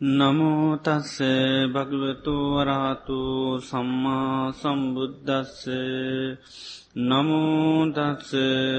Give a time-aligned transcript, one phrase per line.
[0.00, 1.20] නමෝතස්ස
[1.66, 3.20] භගවතු වරහතු
[3.60, 5.64] සම්මා සම්බුද්ධස්ස
[6.94, 8.30] නමෝදස්ස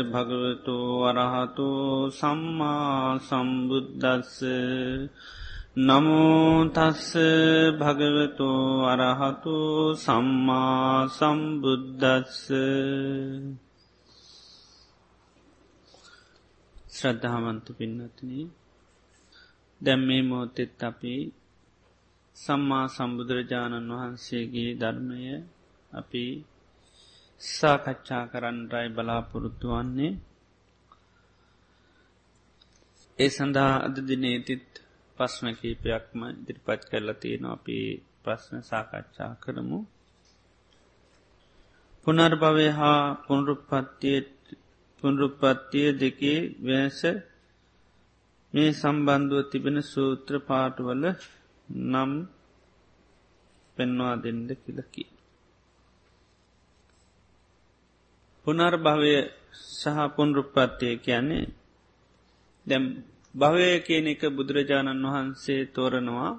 [0.06, 1.70] භගවතු වරහතු
[2.12, 4.38] සම්මා සම්බුද්ධස්ස
[5.80, 7.10] නමෝතස්ස
[7.74, 8.50] භගවතු
[8.84, 9.58] වරහතු
[9.96, 12.46] සම්මා සම්බුද්ධස්ස
[16.92, 18.67] ශ්‍රද්ධාමන්ත පින්නත්නී
[19.82, 21.14] දැම් මේ මෝතෙත් අපි
[22.36, 25.20] සම්මා සම්බුදුරජාණන් වහන්සේගේ ධර්මය
[25.92, 26.24] අපි
[27.42, 30.14] සාකච්ඡා කරන්නරයි බලාපොරොත්තු වන්නේ.
[33.20, 34.68] ඒ සඳහා අද දිනේතිත්
[35.18, 37.78] පස්්න කීපයක්ම ඉදිරිපත් කරලා තියෙන අපි
[38.24, 39.80] ප්‍රශ්න සාකච්ඡා කරමු.
[42.06, 43.02] පුනර්භවය හා
[45.04, 47.00] පුනරුපත්තිය දෙකේ වෙනස
[48.54, 51.04] මේ සම්බන්ධුව තිබෙන සූත්‍ර පාටවල
[51.86, 52.12] නම්
[53.78, 55.04] පෙන්වා දෙන්ඩ කියලකි.
[58.46, 59.14] පුනර් භවය
[59.72, 61.46] සහ පුන්රුපත්තිය කියන්නේ
[62.68, 62.84] දැම්
[63.36, 66.32] භවය කියන එක බුදුරජාණන් වහන්සේ තෝරනවා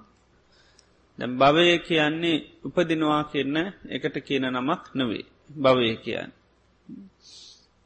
[1.19, 3.57] දැම් භවය කියන්නේ උපදිනවා කියන්න
[3.89, 5.25] එකට කියන නමක් නොවේ
[5.57, 6.31] භවය කියන්න.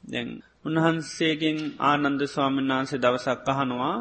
[0.02, 0.28] දැන්
[0.64, 3.96] උන්වහන්සේගෙන් ආනන්ද ස්වාමීන් වහන්සේ දවසක් අහනවා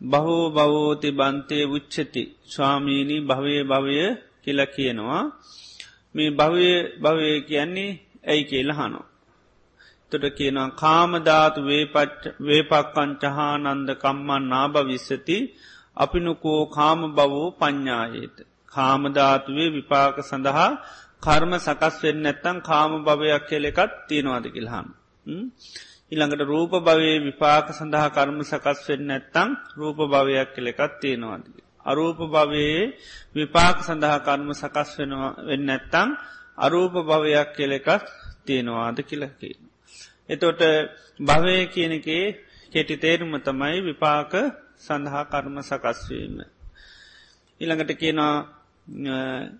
[0.00, 3.96] බහෝ බවෝති බන්තය උච්චති ස්වාමීණී භවය භවය
[4.42, 5.22] කියල කියනවා
[6.14, 9.04] මේ භවය භවය කියන්නේ ඇයි කියලහනෝ.
[10.12, 11.60] තොට කියනවා කාමධාතු
[12.46, 15.36] වේපක්කංචහා නන්ද කම්මන් නාභවිස්සති
[15.96, 18.36] අපිනුකෝ කාම බවෝ පඤ්ඥායේත.
[18.72, 20.70] කාමධාතුවේ විපාක සඳහා
[21.20, 24.88] කර්ම සකස් වෙන්න ඇත්තන් කාම භවයක් කෙලෙකත් තියෙනවාද කිල්හම්.
[26.12, 31.44] ඉළඟට රූප භවයේ විපාක සඳහා කර්ම සකස් වෙන්න ඇත්තං රූප භවයක් කෙලෙකත් තියෙනවාද.
[31.82, 32.82] අරූප භවයේ
[33.34, 34.90] විපාක සඳහා කර්ම සකස්
[35.40, 36.08] වෙන්න ඇත්තං
[36.58, 38.06] අරූප භවයක් කෙලෙකත්
[38.44, 39.50] තියෙනවාද කියලකි.
[40.28, 40.60] එතොට
[41.20, 42.24] භවය කියනකේ
[42.72, 44.32] කෙටි තේරුම තමයි විපාක
[44.78, 46.36] සඳහා කර්ම සකස්වීම.
[47.60, 48.59] ඉළඟට කියනවා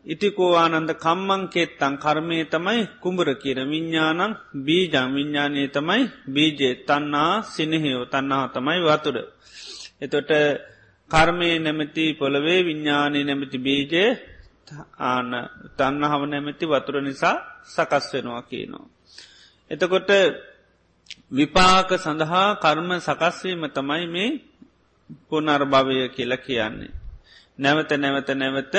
[0.05, 8.05] ඉතිකෝ ආනන්ද කම්මං කෙත්තං කර්මය තමයි කුඹර කියර විඤ්ඥානං බීජං විඤ්ඥානය තමයි බීජේ තන්නා සිනහයෝ
[8.07, 9.17] තන්නා තමයි වතුර.
[10.01, 10.31] එතොට
[11.11, 14.05] කර්මය නැමැති පොළවේ විඤ්ඥානය නැමැති බීජය
[15.01, 15.31] ආන
[15.77, 17.37] තන්න හව නැමැති වතුර නිසා
[17.67, 18.87] සකස් වෙනවා කියනවා.
[19.71, 20.11] එතකොට
[21.33, 24.31] විපාක සඳහා කර්ම සකස්වීම තමයි මේ
[25.29, 27.00] පුනර්භවය කියලා කියන්නේ.
[27.61, 28.75] නැවත නැවත නැවත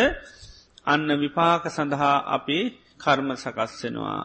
[0.85, 2.59] අන්න විපාක සඳහා අපි
[2.99, 4.21] කර්ම සකස්වෙනවා.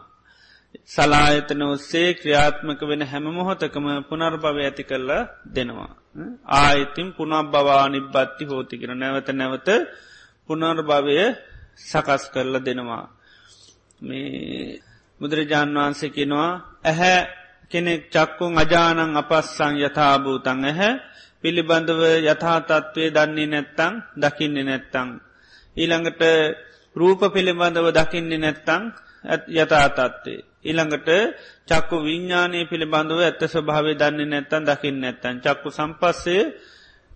[0.85, 5.11] සලායතන ඔස්සේ ක්‍රියාත්මක වෙන හැම මොහොතකම පුනර්භව ඇති කරල
[5.47, 5.91] දෙනවා.
[6.57, 9.67] ආයතින් පුනක් බවා නිබ්බත්ති හෝතිකෙන නැවත නැවත
[10.49, 11.17] පුනර්භවය
[11.81, 13.05] සකස් කරල දෙනවා.
[13.99, 14.81] මේ
[15.21, 16.51] බුදුරජාණන් වහන්සේ කෙනවා
[16.83, 17.17] ඇහැ
[17.71, 20.93] කෙනෙක් චක්කුන් අජානං අපස්සං යථභූතන් ඇහැ
[21.43, 25.09] පිළිබඳව යථාතත්ත්වය දන්නේ නැත්තං දකින්නේ නැත්තං
[25.77, 26.21] ඊළඟට
[26.95, 28.83] රූප පිළිබඳව දකින්නේ නැත්තං
[29.25, 30.39] යථතත්වේ.
[30.63, 31.09] ඊළඟට
[31.67, 36.43] චක්කු විඤ්ඥානය පිළිබඳව ඇත්ත ස්වභාවේ දන්නේ නැත්තන් දකින්න නැත්තන් චක්කු සම්පස්සේ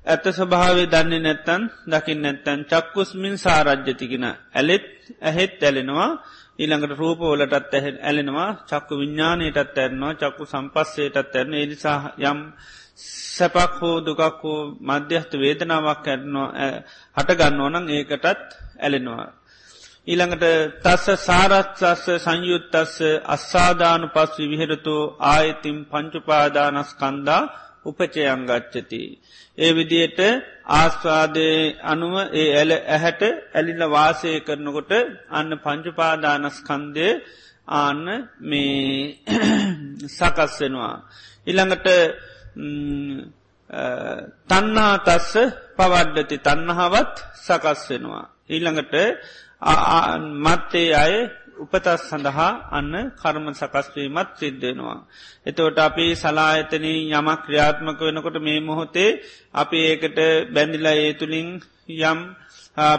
[0.06, 4.86] ඇත ස්වභාවේ දන්නේ නැත්තන් දකින්න නැත්තන් චක්කුස්මින් සාරජ්‍යතිගෙන ඇලෙත්
[5.22, 6.09] ඇහෙත් ඇලෙනවා.
[6.59, 8.50] ඊළඟට රූපවලටත් ඇහ ඇලෙනවා.
[8.64, 10.14] චක්කු විඤ්ඥානයටත් ඇරනවා.
[10.16, 12.40] චක්කු සම්පස්සේටත් ඇරන එනිසා යම්
[13.02, 16.50] සැපක් හෝ දුකක් හෝ මධ්‍යස්ත වේදනාවක් ඇරනවා
[17.18, 18.26] හටගන්න ඕනං ඒකටත්
[18.80, 19.28] ඇලෙනවා.
[20.08, 20.46] ඊළඟට
[20.84, 22.96] තස්ස සාරත්සස්ස සංයුත්තස්ස
[23.28, 24.96] අස්සාධානු පස් විවිහෙරතු
[25.28, 27.42] ආයතිම් පංචුපාදානස් කන්දා
[27.86, 29.02] උපචයංගච්චති.
[29.58, 30.20] ඒ විදියට
[30.72, 31.48] ආස්වාදය
[31.84, 34.92] අනුව ඒ ඇල ඇහැට ඇලිල වාසය කරනකොට
[35.32, 37.08] අන්න පංචුපාදානස්කන්දය
[37.76, 38.06] ආන්න
[38.42, 39.22] මේ
[40.18, 40.96] සකස් වෙනවා.
[41.48, 41.88] ඉළඟට
[44.50, 45.34] තන්නා තස්ස
[45.78, 48.26] පවඩ්ඩති තන්නහාවත් සකස් වෙනවා.
[48.50, 48.96] ඊළඟට
[50.40, 51.14] මත්තේ අය
[51.58, 55.00] උපතස් සඳහා අන්න කර්ම සකස්වීමත් සිද්ධෙනවා.
[55.46, 59.20] එතවට අපි සලායතන යමක් ක්‍රියාත්මක වෙනකොට මේ මොහොතේ
[59.54, 60.20] අපි ඒකට
[60.54, 61.50] බැඳිලා ඒ තුළින්
[62.04, 62.20] යම්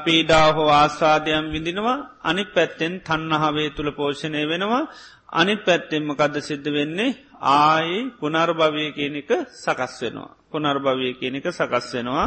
[0.04, 4.84] පීඩා හෝ ආස්වාදයම් විඳිනවා අනි පැත්තෙන් තන්නහාවේ තුළ පෝෂණය වෙනවා
[5.32, 10.30] අනිත් පැත්තෙන්ම කද සිද්ධ වෙන්නේ ආයි පුනර්භවය කියන එක සකස් වෙනවා.
[10.48, 12.26] පුනර්භවය කියන එක සකස් වෙනවා.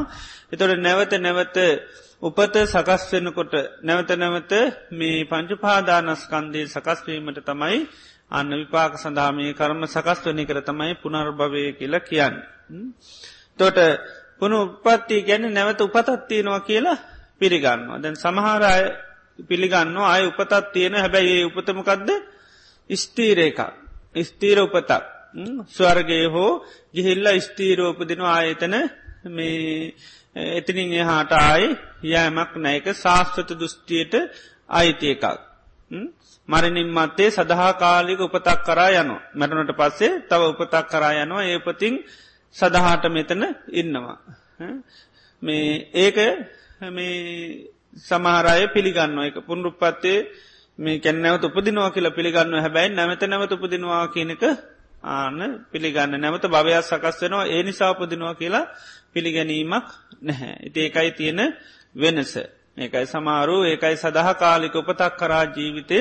[0.51, 1.57] එතොට නැවත නැවත
[2.21, 4.51] උපත සකස් වෙනකොට නැවත නැවත
[4.91, 7.87] මේ පංචුපාදානස්කන්දේ සකස්වීමට තමයි
[8.29, 12.35] අන්න විපාක සඳහාමී කර්ම සකස් වනි කර තමයි පුනර්භවය කියලා කියන්න.
[13.55, 13.77] තොට
[14.39, 16.97] පුුණු උපත්ති ගැන නැවත උපතත්තියෙනවා කියලා
[17.39, 17.97] පිළිගන්නවා.
[17.97, 18.83] දැන් සමහරය
[19.39, 22.09] පිළිගන්න අය උපතත් තියෙන හැබැයි ඒ උපතමකක්ද
[22.89, 23.84] ස්තීර එකක්
[24.23, 25.03] ස්තීර උපතක්
[25.69, 26.51] ස්වර්ගේ හෝ
[26.93, 28.75] ගිහිල්ල ස්තීරෝපදින ආයතන
[29.27, 29.93] මේ
[30.53, 31.67] එතිනින් එහාට ආයි
[32.05, 34.13] යෑමක් නෑක ශාස්ත්‍රත දෘෂ්ටියට
[34.69, 35.25] අයිති එකක්.
[36.49, 39.21] මරණින් මත්තේ සඳහා කාලික උපතක් කරා යනවා.
[39.33, 41.43] මැටනට පස්සේ තව උපතක් කරා යනවා.
[41.45, 41.95] ඒපතින්
[42.55, 44.17] සඳහාට මෙතන ඉන්නවා.
[45.41, 46.17] මේ ඒක
[46.89, 47.15] මේ
[47.99, 50.19] සමහරය පිළිගන්න එක පුන්රුපත්තේ
[50.79, 54.43] මේ කැන්නවත උපදිනවා කියලා පිළිගන්න හැබැයි නැමත නැවත උපදිනවා කියනක
[55.05, 55.39] ආන
[55.71, 58.65] පිළිගන්න නැමත භවයක් සකස් වෙනවා ඒ නිසා උපදිනවා කියලා
[59.13, 59.87] පිළිගැනීමක්
[60.21, 60.55] නැහැ.
[60.63, 61.39] ඉති ඒකයි තියෙන
[61.95, 62.33] වෙනස.
[62.77, 65.99] ඒකයි සමාරු ඒකයි සඳහ කාලික උපතක් කරා ජීවිතය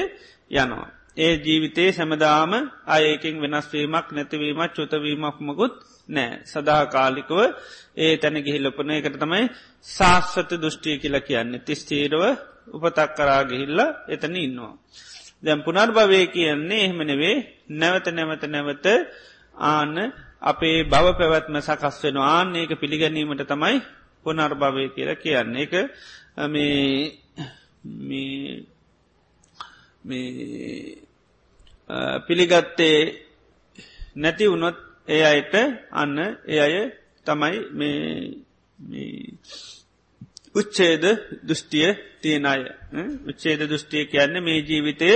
[0.52, 0.88] යනවා.
[1.16, 2.52] ඒ ජීවිතයේ සැමදාම
[2.86, 5.74] අයකින් වෙනස්වීමක් නැතිවීමත් චුතවීමක් මකුත්
[6.08, 6.42] නෑ.
[6.44, 7.38] සදාකාලිකව
[7.96, 9.42] ඒ තැන ගිහිල්ලපන එකට තමයි
[9.88, 11.60] ශාස්වත දෘෂ්ටිය කියලා කියන්නේ.
[11.60, 12.22] තිස්තීරව
[12.68, 14.74] උපතක් කරා ගිහිල්ල එතන ඉන්නවා.
[15.42, 17.34] දැම් පුනර්භවය කියන්නේ එහෙමනවේ
[17.70, 18.86] නැවත නැවත නැවත
[19.64, 19.96] ආන්න
[20.42, 23.76] අපේ බව පැවැත්ම සකස් වෙන ආන්න ඒක පිළිගැනීමට තමයි
[24.24, 25.62] පුනර්භවය කියලා කියන්නේ.
[25.62, 25.72] එක
[32.26, 32.98] පිළිගත්තේ
[34.16, 34.76] නැති වුණොත්
[35.08, 35.54] ඒ අයට
[35.92, 36.74] අන්න ඒ අය
[37.26, 37.94] තමයි මේ
[40.54, 41.04] උච්චේද
[41.42, 41.88] දෘෂ්ටිය
[42.20, 42.62] තියෙන අය
[43.26, 45.10] උච්චේද දෘෂ්ටිය කියන්න මේ ජීවිතය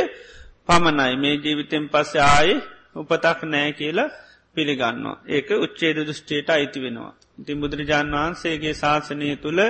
[0.68, 2.50] පමණයි මේ ජීවිතෙන් පස්ස ආය
[2.94, 4.14] උපතක් නෑ කියලා
[4.54, 5.16] පිළිගන්නවා.
[5.26, 7.12] ඒක උච්චේද දෘෂ්ටියට අයිති වෙනවා.
[7.38, 9.60] ඉතින් බුදුරජාණන් වහන්සේගේ ශාසනය තුළ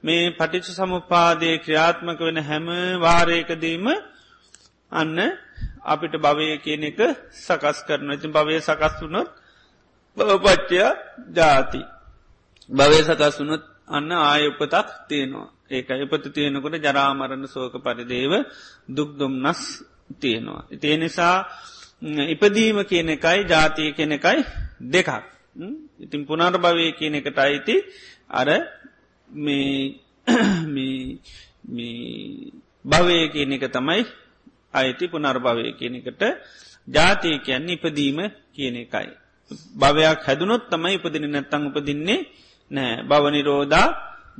[0.00, 2.66] මේ පටිච සමුපාදය ක්‍රියාත්මක වෙන හැම
[2.98, 3.86] වාරයකදීම
[4.92, 5.18] අන්න
[5.84, 7.00] අපිට භවය කියන එක
[7.38, 9.28] සකස් කරන ඉතින් භවය සකස් වුණොත්
[10.20, 10.78] බවපච්චය
[11.32, 11.80] ජාති.
[12.70, 15.48] භවය සකස් වුණොත් අන්න ආය උපතක් තියෙනවා.
[15.68, 18.32] ඒක එපත තියෙනකොට ජරාමරණ සෝක පරිදේව
[18.88, 19.60] දුක්දුම්නස්
[20.16, 20.62] තියෙනවා.
[20.70, 21.36] ඉතිේ නිසා
[22.28, 24.38] ඉපදීම කියන එකයි ජාතිය කියන එකයි
[24.86, 25.10] දෙකක්.
[26.00, 27.76] ඉතින් පුනර් භවය කියන එකට අයිති
[28.30, 28.48] අර
[32.84, 34.02] භවය කියන එක තමයි
[34.72, 36.22] අයිති පුනර්භවය කියන එකට
[36.88, 38.18] ජාතිය කියන්නේ ඉපදීම
[38.50, 39.19] කියන එකයි.
[39.74, 42.20] භවයක් හැදුනොත් තමයි ඉපදින නැත්තං උපදින්නේ
[42.70, 43.88] නෑ භවනිරෝධා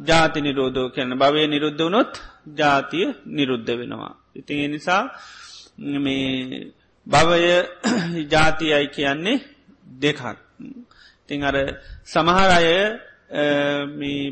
[0.00, 2.12] ජාති නිරෝධෝ කරන භවය නිරුද්ධ වනොත්
[2.54, 4.14] ජාතිය නිරුද්ධ වෙනවා.
[4.34, 5.02] ඉතින් නිසා
[5.98, 6.72] මේ
[7.06, 7.42] භවය
[8.32, 9.42] ජාතියයි කියන්නේ
[9.96, 10.20] දෙකක්.
[11.26, 11.56] තිං අර
[12.04, 12.68] සමහර අය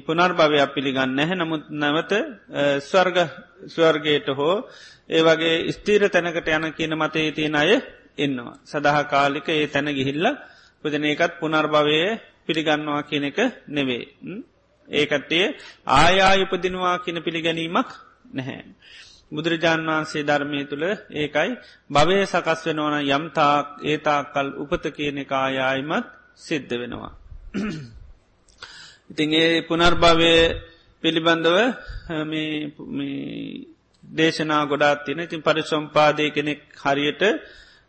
[0.01, 2.13] පුනර් භවයක් පිළිගන්න නැහැ නමුත් නැවත
[2.83, 3.19] ස්වර්ග
[3.67, 4.55] ස්වර්ගයට හෝ
[5.09, 7.71] ඒ වගේ ස්තීර තැනකට යන කියන මතේ තියෙන අය
[8.19, 8.57] එන්නවා.
[8.65, 10.27] සඳහා කාලික ඒ තැන ගිහිල්ල
[10.85, 11.99] පුදන එකත් පුනර්භවය
[12.47, 13.39] පිළිගන්නවා කියන එක
[13.69, 14.05] නෙවේ.
[14.89, 15.47] ඒකටේ
[15.95, 17.91] ආයායුපදිනවා කියන පිළිගැනීමක්
[18.33, 18.65] නැහැ.
[19.33, 21.51] බුදුරජාණන් වහන්සේ ධර්මය තුළ ඒකයි
[21.91, 26.07] භවය සකස් වෙනවන යම්තාක් ඒතාකල් උපත කියන කායායිමත්
[26.39, 27.13] සිද්ධ වෙනවා.
[29.11, 30.33] ඉතින් ඒ පුනර්භවය
[31.03, 31.59] පිළිබඳව
[34.05, 37.23] දේශනා ගොඩාත් තින ඉතින් පරිසම්පාදය කෙනෙක් හරියට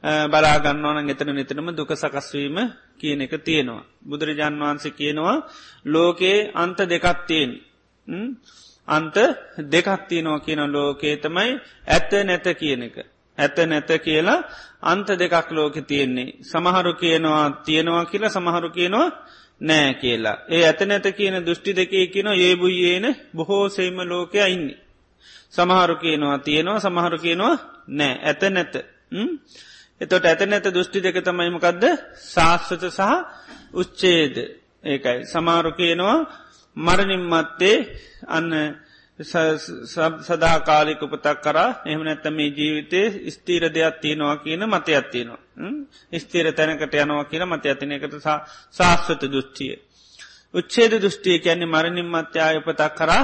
[0.03, 2.57] බලාගන්නවන එතන නිතනම දුක සකස්වීම
[2.97, 3.83] කියන එක තියෙනවා.
[4.01, 5.37] බුදුරජාන් වහන්සේ කියනවා
[5.85, 7.51] ලෝකයේ අන්ත දෙකත්තියෙන්
[8.87, 9.15] අන්ත
[9.67, 11.51] දෙකත්තියනවා කියන ලෝකේ තමයි
[11.87, 12.97] ඇත්ත නැත කියන එක.
[13.37, 14.45] ඇත නැත කියලා
[14.81, 16.35] අන්ත දෙකක් ලෝක තියෙන්නේ.
[16.41, 19.07] සමහරු කියනවා තියෙනවා කියලා සමහරු කියනවා
[19.61, 20.37] නෑ කියලා.
[20.47, 24.79] ඒ ඇත නැත කියන දෘෂ්ටි දෙකේ කියන ඒබුයේන බොහෝ සේම ලෝකය ඉන්නේ.
[25.49, 27.55] සමහරු කියනවා තියෙනවා සමහරු කියනවා
[27.89, 28.73] නෑ ඇත නැත.
[30.01, 31.83] එතොට ඇත නැත දෘෂ්ටි දෙක තමයිමකක්ද
[32.25, 33.01] ශාස්වත සහ
[33.73, 34.35] උච්චේද
[34.83, 35.19] ඒකයි.
[35.25, 36.17] සමාරු කියනවා
[36.77, 37.77] මරණින් මත්තේ
[38.27, 38.51] අන්න
[39.19, 45.41] සදාකාලික උපතක් කරා එහම නැත්තම මේ ජීවිතය ස්තීර දෙයක් තියෙනවා කියන මතය අත්තියනවා.
[46.17, 48.15] ස්තීර තැනකට යනවා කියන මත ඇතින එකට
[48.75, 49.75] ශාස්වත දෘෂ්ටිය.
[50.53, 53.23] උච්චේද දෘෂ්ටිය කියන්නේ මරණින් මත්‍යා උපතක් කරා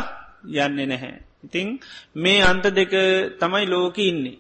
[0.60, 1.16] යන්නේ නැහැ.
[1.46, 1.68] ඉතිං
[2.16, 2.94] මේ අන්ත දෙක
[3.40, 4.40] තමයි ලෝක ඉන්නේ.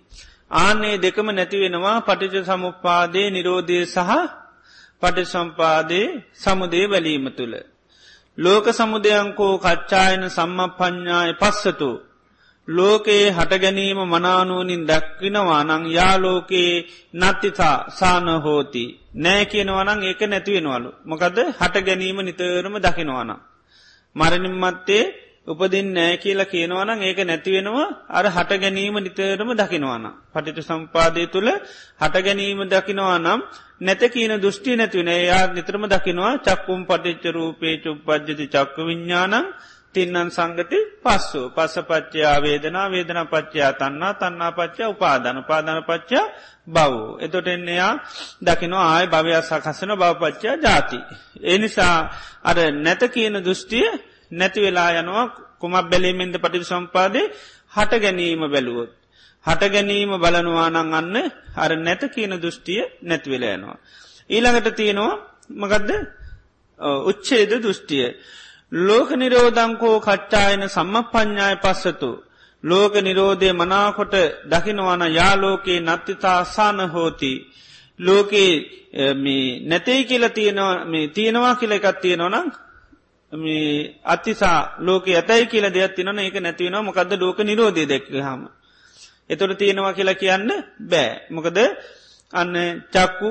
[0.51, 4.11] ආනේ දෙකම නැතිවෙනවා පටිච සමුපාදේ නිරෝධය සහ
[5.01, 7.55] පටිසම්පාදේ සමුදේ වැලීම තුළ.
[8.37, 11.89] ලෝක සමුදයංකෝ කච්චායන සම්ම ප්ඥාය පස්සතු.
[12.67, 18.85] ලෝකයේ හටගැනීම මනානුවනින් දැක්විනවා නං යාලෝකයේ නත්තිතා සාන හෝති.
[19.15, 20.89] නෑ කියනවනං ඒක නැතිවෙනවලු.
[21.05, 23.31] මොකද හට ගැනීම නිතරම දකිනවාන.
[24.15, 30.05] මරණින් මත්තේ උපදින් නෑ කියලා කියනවනම් ඒක නැතිවෙනවා අර හට ගැනීම නිතරම දකිනවාන.
[30.33, 31.49] පටිට සම්පාදය තුළ
[31.99, 33.41] හට ගැනීම දකිනවා නම්
[33.79, 39.45] නැත කියන දෘෂ්ටි නැතිවන යා නිතරම දකිනවා චක්කුම් පටිච්ච රූපේ චුප්පද්ජති චක්ක විඤ්ඥානං
[39.95, 46.25] තින්නන් සංගති පස්සු පස්ස පච්චයා වේදනා වේදන පච්චයා තන්නා තන්නා පච්චා උපාධන පාධන පච්චා
[46.67, 46.93] බව්.
[47.19, 47.93] එතොට එන්නයා
[48.41, 50.99] දකිනවා ආය භවයක් සකසන බවපච්චා ජාති.
[51.45, 51.97] එනිසා
[52.43, 53.87] අර නැත කියන දෘෂ්ටිය
[54.37, 55.25] නැති වෙලා යනවා
[55.59, 57.25] කුමක් බැලීමෙන්ද පටිි සම්පාදේ
[57.71, 58.91] හට ගැනීම බැලුවොත්.
[59.45, 61.15] හට ගැනීම බලනවානං අන්න
[61.55, 63.77] අර නැත කියන දෘෂ්ටිය නැත්වෙලයනවා.
[64.29, 65.13] ඊළඟට තියෙනවා
[65.51, 65.91] මකදද
[67.05, 68.07] උච්චේද දෘෂ්ටිය.
[68.71, 72.11] ලෝක නිරෝධංකෝ කච්චායන සම්ම ප්ඥාය පස්සතු.
[72.63, 74.15] ලෝක නිරෝධය මනාකොට
[74.45, 77.33] දකිනවන යාලෝකයේ නත්තිතාසාන හෝති.
[77.99, 78.53] ලෝකයේ
[79.61, 80.25] නැතේ කියල
[81.09, 82.47] තියෙනවා කියල එකත් තියෙනවනම්
[83.35, 88.41] මේ අත්තිසා ලෝක ඇතයි කියල දෙයක් තිනන එක නැතිවෙන මොකද ලෝක නිරෝධය දැක්ක හම.
[89.29, 90.49] එතොට තියෙනවා කියලා කියන්න
[90.81, 91.09] බෑ.
[91.29, 91.57] මොකද
[92.33, 92.53] අන්න
[92.91, 93.29] චක්කු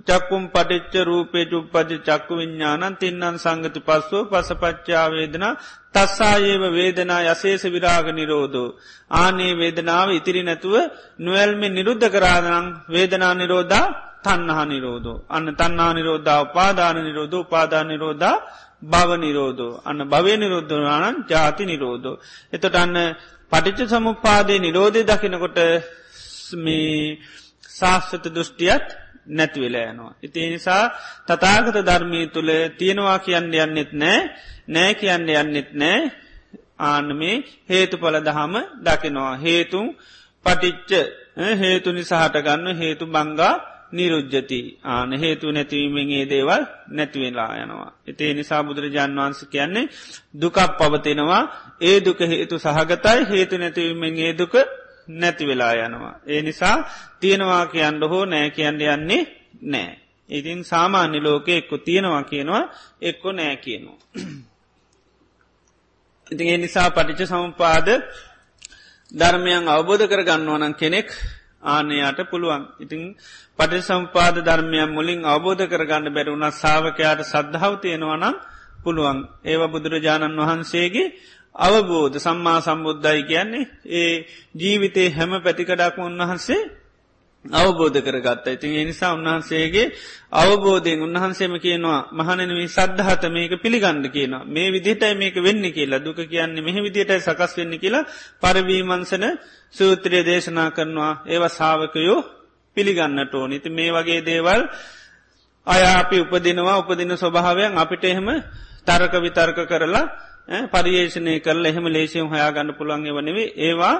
[0.00, 5.44] චක්කුම් පටිච්ච රූපේ චුප්පජ චක්කු විඤ්ඥානන් තින්නන් සංගති පස්සෝ පසපච්චාවේදන
[5.90, 8.76] තස්සායේව වේදනා යසේස විරාග නිරෝධෝ.
[9.14, 10.74] ආනේ වේදනාව ඉතිරි නැතුව
[11.18, 13.86] නුවල්මෙ නිරුද්ධ කරාදනං වේදනා නිරෝධා
[14.24, 15.18] තන්නහා නිරෝධෝ.
[15.28, 18.36] අන්න තන්නා නිරෝධා උපාදාන නිරෝධ උපාදාන නිරෝධා
[18.82, 19.72] භව නිරෝධෝ.
[19.84, 22.16] අන්න භවය නිරුද්ධනානන් ජාති නිරෝධෝ.
[22.52, 22.96] එතොට අන්න
[23.52, 25.58] පටිච්ච සමුපාදය නිරෝධය දකිනකොට
[26.56, 27.18] මේ
[27.70, 28.86] ශාස්්‍රත දෘෂ්ටියත්
[29.28, 30.12] නැතිවෙලා යනවා.
[30.22, 30.84] ඉති නිසා
[31.26, 34.20] තතාගත ධර්මී තුළ තියෙනවා කියන්න යන්නෙත් නෑ
[34.68, 36.00] නෑ කියන්න යන්නෙත් නෑ
[36.82, 37.36] ආනමේ
[37.68, 39.34] හේතු පල දහම දකිනවා.
[39.36, 39.86] හේතුම්
[40.46, 40.90] පටිච්ච
[41.58, 43.54] හේතු නිසාහට ගන්න හේතු බංගා
[43.92, 47.92] නිරුද්ධති ආන හේතු නැතිවීමගේ දේවල් නැතිවෙලා යනවා.
[48.06, 49.86] එතේ නිසා බුදුරජාන් වන්ස කියන්නේ
[50.34, 51.42] දුකක් පවතිනවා
[51.80, 54.54] ඒ දුක හේතු සහගතයි හේතු නැතිවීමගේ දුක
[55.10, 56.14] නැති වෙලා යනවා.
[56.26, 56.76] ඒ නිසා
[57.20, 59.22] තියෙනවා කියන්න හෝ නෑ කියන්න යන්නේ
[59.62, 59.98] නෑ.
[60.28, 62.64] ඉතින් සාමාන්‍ය ලෝකෙ එක්කො තියෙනවා කියනවා
[63.02, 63.98] එක්කො නෑ කියනවා.
[66.26, 67.88] ඉතින් ඒ නිසා පටිච සමුපාද
[69.12, 71.08] ධර්මයන් අවබෝධ කර ගන්නවනන් කෙනෙක්
[71.62, 72.62] ආනයාට පුළුවන්.
[72.78, 73.02] ඉතිං
[73.58, 78.34] පටි සම්පාද ධර්මයන් මුලින් අවබෝධ කරගන්න බැරුණ සාාවකයාට සද්ධාව තියෙනවනම්
[78.80, 81.12] පුළුවන් ඒව බුදුරජාණන් වහන්සේගේ
[81.54, 84.12] අවබෝධ සම්මා සම්බුද්ධයි කියන්නේ ඒ
[84.54, 86.62] ජීවිතේ හැම පැතිකඩක්ම උන්වහන්සේ
[87.44, 88.46] අවබෝධ කරගත්ත.
[88.48, 89.92] ඉතින් එනිසා උන්වහන්සේගේ
[90.32, 94.44] අවබෝධයෙන් උන්වහන්සේම කියනවා මහනනවී සද්ධහත මේක පිළිගන්න කියනවා.
[94.46, 95.98] මේ විදිටයි මේක වෙන්න කියලා.
[95.98, 99.24] දුක කියන්නේ මෙහ විදිටයි සකස් වෙන්න කියලා පරවීමන්සන
[99.70, 101.24] සූත්‍රය දේශනා කරනවා.
[101.26, 102.20] ඒව සාාවකයෝ
[102.76, 103.52] පිළිගන්නට ඕන.
[103.52, 104.60] ඉති මේ වගේ දේවල්
[105.66, 108.28] අය අපි උපදිනවා උපදින ස්වභාවයන් අපිට එහෙම
[108.86, 110.06] තරක විතර්ක කරලා
[110.68, 113.96] පරියේෂණය කරල එහෙම ලේසියම් හයාගන්න පුළන්ගේ වනවේ ඒවා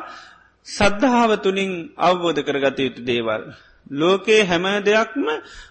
[0.67, 3.43] සද්ධාව තුළින් අවබෝධ කරගත යුතු දේවල්.
[3.91, 5.27] ලෝකයේ හැම දෙයක්ම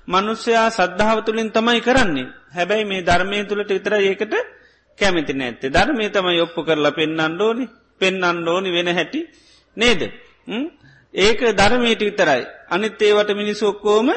[0.07, 4.33] මනුස්්‍යයා සද්ධාව තුළින් තමයි කරන්නේ හැබැයි මේ ධර්මය තුළට විතර ඒකට
[4.99, 7.65] කැමිති නැත්තේ ධර්මය තමයි ඔප්පු කරලා පෙන්න්න ඕනි
[8.01, 9.21] පෙන්න්න ඕනි වෙන හැටි
[9.77, 10.01] නේද.
[11.13, 12.43] ඒක ධර්මයට විතරයි.
[12.67, 14.09] අනිත් ඒවට මිනිස් ඔක්කෝම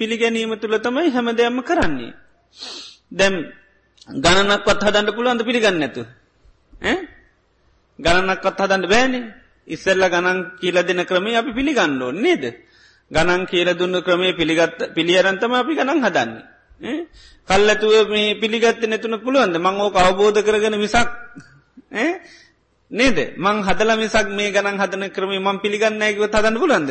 [0.00, 2.12] පිළිගැනීම තුළ තමයි හැම දෙයක්ම කරන්නේ.
[3.10, 3.34] දැම්
[4.08, 6.02] ගණනක්වත් හදන්න පුළුවන්ද පිළිගන්න ඇතු.
[7.98, 9.39] ගණනක්වත් හදන්න බෑනේ
[9.70, 12.44] ඉස්සල්ල ගණන් කියල දෙන ක්‍රමේ අපි පිළිගන්න ඕ නේද.
[13.10, 17.06] ගණන් කියල දුන්න ක්‍රමේ පිළිගත් පිළියරන්තම අපි ගණන් හදන්නේ.
[17.48, 19.56] කල්ලතුව මේ පිළිගත්ත නැතුන පුළුවන්ද?
[19.56, 21.08] මං ඕක අවබෝධ කරගෙන මිසක්
[22.90, 23.18] නේද?
[23.36, 26.90] මං හදල මිසක් මේ ගණන් හදන ක්‍රම මං පිළිගන්න ඇකිව හදන්න පුලන්ද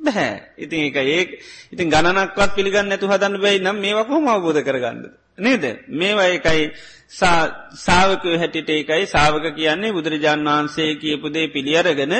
[0.00, 1.22] බැහැ ඉතින් එක ඒ
[1.70, 5.06] ඉතින් ගණනක්වත් පිළිගන්න නැතු හදන්න බැයි නම් මේවකොම අවබෝධ කරගන්න
[5.38, 5.64] නේද?
[5.90, 6.72] මේවා එකයි
[7.10, 12.14] සාාවකය හැටිට ඒකයි සාාවක කියන්නේ බුදුරජාණන් වහන්සේ කියපුදේ පිළියරගෙන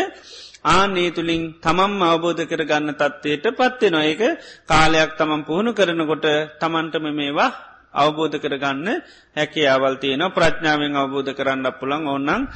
[0.66, 4.22] ආනේ තුළින් තමම් අවබෝධ කරගන්න තත්ත්වයට පත්වෙනවා ඒක
[4.66, 6.26] කාලයක් තමන් පුහුණු කරනකොට
[6.60, 7.50] තමන්ටම මේවා
[7.94, 8.88] අවබෝධ කරගන්න
[9.36, 12.48] හැකි අවල් තියෙන ප්‍රඥාවෙන් අවබෝධ කරන්න පුළන් ඔන්නන්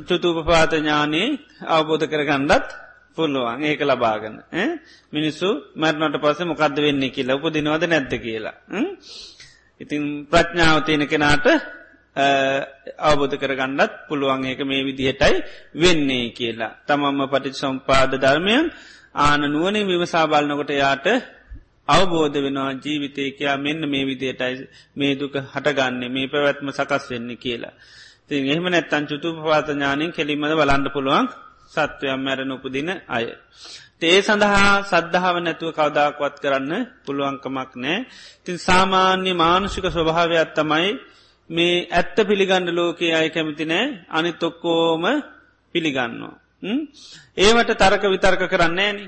[0.00, 1.28] චුතුපපාත ඥානී
[1.68, 2.66] අවබෝධ කරගන්නත්
[3.16, 3.62] පුළුවන්.
[3.62, 4.36] ඒක ලබාගන්න
[5.12, 8.56] මිනිස්සු මැරණට පස මොකක්ද වෙන්නේ කියලා උපදිනවද නැද්ද කියලා
[9.80, 11.46] ඉතින් ප්‍රඥාව තියෙන කෙනාට
[13.00, 15.36] අවබෝධ කරගන්නත් පුළුවන් ඒක මේ විදිහටයි
[15.74, 18.66] වෙන්නේ කියලා තමම්ම පටිච සම්පාද ධර්මයන්
[19.16, 21.06] ආන නුවනින් විමසා බලන්නකොට යාට
[21.88, 27.74] අවබෝධ වෙනවා ජීවිතයකයා මෙන්න මේ විදියටයි මේ දුක හටගන්නේ මේ පැවැත්ම සකස් වෙන්න කියලා.
[28.28, 31.26] තින් එහෙම නැත්තන් චුතු පවාතඥානින් කෙලිමද බලන්ඩ පුළුවන්
[31.68, 33.26] සත්වයම් මැරණ උපදින අය.
[34.02, 36.72] ඒ සඳහා සද්ධාව නැතුව කවදාක්වත් කරන්න
[37.04, 38.06] පුළුවන්කමක් නෑ.
[38.44, 40.88] තින් සාමාන්‍ය මානුෂික ස්වභාවයක් තමයි
[41.50, 45.04] මේ ඇත්ත පිළිගණ්ඩ ලෝකයේ අය කැමති නෑ අනි තොක්කෝම
[45.74, 46.34] පිළිගන්නවා.
[47.36, 48.98] ඒවට තරක විතර්ක කරන්නේ නෑන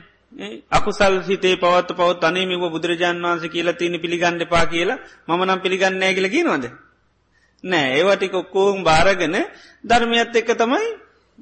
[0.71, 6.29] අකුසල් හිතේ පවත් පවත් අනේමිව බුදුරජාන් වන්ස කියලා තියන පිළිගණ්ඩ පා කියලා මනම් පිළිගන්නෑ කියල
[6.29, 6.65] කියනවද.
[7.65, 9.37] නෑ ඒවටික ඔක්කෝම් භාරගෙන
[9.85, 10.87] ධර්මයත් එක්ක තමයි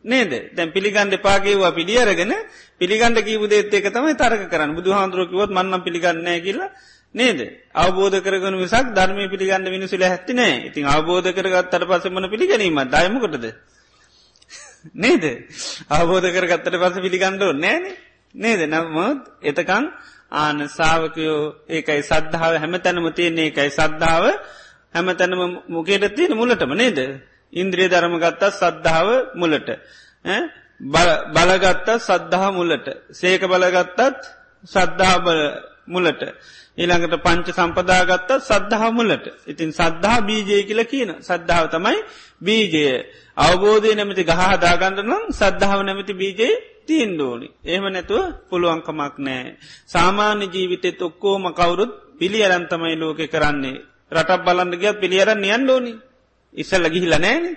[0.04, 0.54] නේද?
[0.54, 2.33] දැන් පිළිගන්ඩ පාගේවා පිළියරගෙන
[2.78, 4.75] පිළිගන්ඩ කීපුදේත් එක තමයි තරක කරන්න.
[4.75, 6.71] බුදු හාන්දුරකිවොත් මන්නම් පිළිගන්නෑ කියලා
[7.14, 7.40] නේද?
[7.75, 13.45] අවබෝධ කරගන විසක් ධර්මය පිළිගන්න මිනිසුල හැත්තිනෑ ඉතින් අවබෝධ කරගත්තට පසමන පිළිගැනීම දයමකොටද
[14.97, 15.25] නේද?
[15.88, 17.85] අවබෝධ කරගත්තට පස පිළිගණ්ඩෝ නෑන
[18.35, 18.61] නේද?
[18.66, 19.85] නමුත් එතකං
[20.33, 23.49] ආන සාාවකයෝ ඒකයි සද්ධාව හැම තැනම තියන්නේ.
[23.49, 24.25] එකයි සද්ධාව
[24.95, 26.99] හැම තැනම මොකේට තියෙන මුලටම නේද?
[27.52, 29.69] ඉන්ද්‍රිය ධර්ම ගත්තත් සද්ධාව මුලට.
[31.35, 32.87] බලගත්ත සද්ධහ මුලට.
[33.12, 34.00] සේක බලගත්තත්
[34.64, 35.16] සද්ධා
[35.87, 36.23] මුලට.
[36.76, 39.26] ඊළඟට පංච සම්පදාගත්ත සද්ධහ මුලට.
[39.47, 41.99] ඉතින් සද්ධහා බීජය කියල කියන සද්ධාව තමයි
[42.40, 43.04] බීජය.
[43.37, 51.45] අවබෝධය නැමති ගහදාගන්නනම් සද්ධාව නැමති බීජයේ තිීන් දෝනි එහෙම නැතුව පුළුවන්කමක් නෑ සාමාන්‍ය ජීවිතෙත් ඔක්කෝම
[51.52, 53.83] කවුරුත් පිළි අරන්තමයි ලෝකෙ කරන්නේ.
[54.12, 55.92] රටක් බලන්න ගියත් පිළියරන්න යන්න ඕනි.
[56.54, 57.57] ඉස්සල්ල ගිහිල නෑන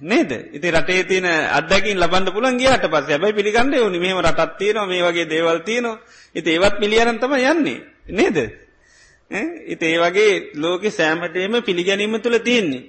[0.00, 0.30] නේද?
[0.52, 3.98] ඉති රටේ තියන අදකින් ලබන්න පුළන් ගියට පස ඇබයි පිළිගන්න ඕනි.
[3.98, 5.98] මෙම රටත් තියනවා මේ වගේ දේවල් තියනවා.
[6.34, 7.82] ඉති ඒවත් පිළියරන්තම යන්නේ.
[8.08, 8.36] නේද?
[9.66, 12.84] ඉති ඒ වගේ ලෝක සෑමටේම පිළිගැනීම තුළ තියෙන්නේ.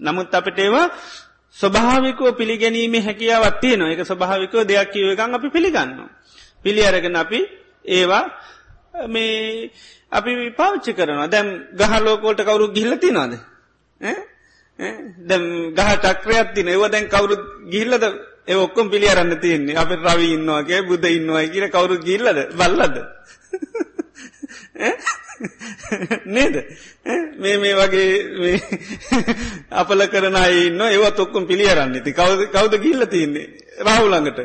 [0.00, 0.90] නමුත් අපට ඒවා
[1.56, 3.90] ස්වභාවිකෝ පිළිගැනීම හැකියාවත් තියනවා.
[3.90, 6.10] එක ස්වභාවිකෝ දෙයක් කියවකන් අපි පිළිගන්න.
[6.62, 7.40] පිළි අරගෙන අපි
[7.86, 8.24] ඒවා
[9.08, 9.70] මේ
[10.10, 11.28] අපි පාච්චි කරනවා.
[11.28, 13.53] දැම් ගහලෝකෝට කවුරු ගිල්ලති නොද
[14.00, 17.36] දැම් ගහ චක්‍රයක් තින ඒව දැන් කවුරු
[17.68, 18.04] ගිල්ලද
[18.46, 19.74] ඒ ඔක්කොම් පිළි අරන්න තියන්නේ.
[19.74, 22.96] අප රවි ඉන්නවාගේ බුද ඉන්නවා කියර කවුරු ගිල්ලද බල්ලද?
[26.26, 26.56] නේද?
[27.36, 28.60] මේ මේ වගේ
[29.80, 33.46] අපල කරන ඉන්න ඒවත් ඔක්කොම් පිළියරන්න ති කවද කවුද ගිල්ල තියන්නේ?
[33.80, 34.38] රහුළඟට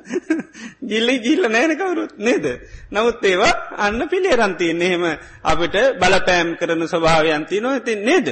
[0.90, 2.16] ගිල්ලි ගිල්ල නෑන කවුරුත්.
[2.18, 2.46] නේද?
[2.90, 5.06] නමුත් ඒවා අන්න පිළියරන්තියන්න එහෙම
[5.44, 8.28] අපිට බලපෑම් කරන ස්වභාවයන්ති නො ඇති නේද?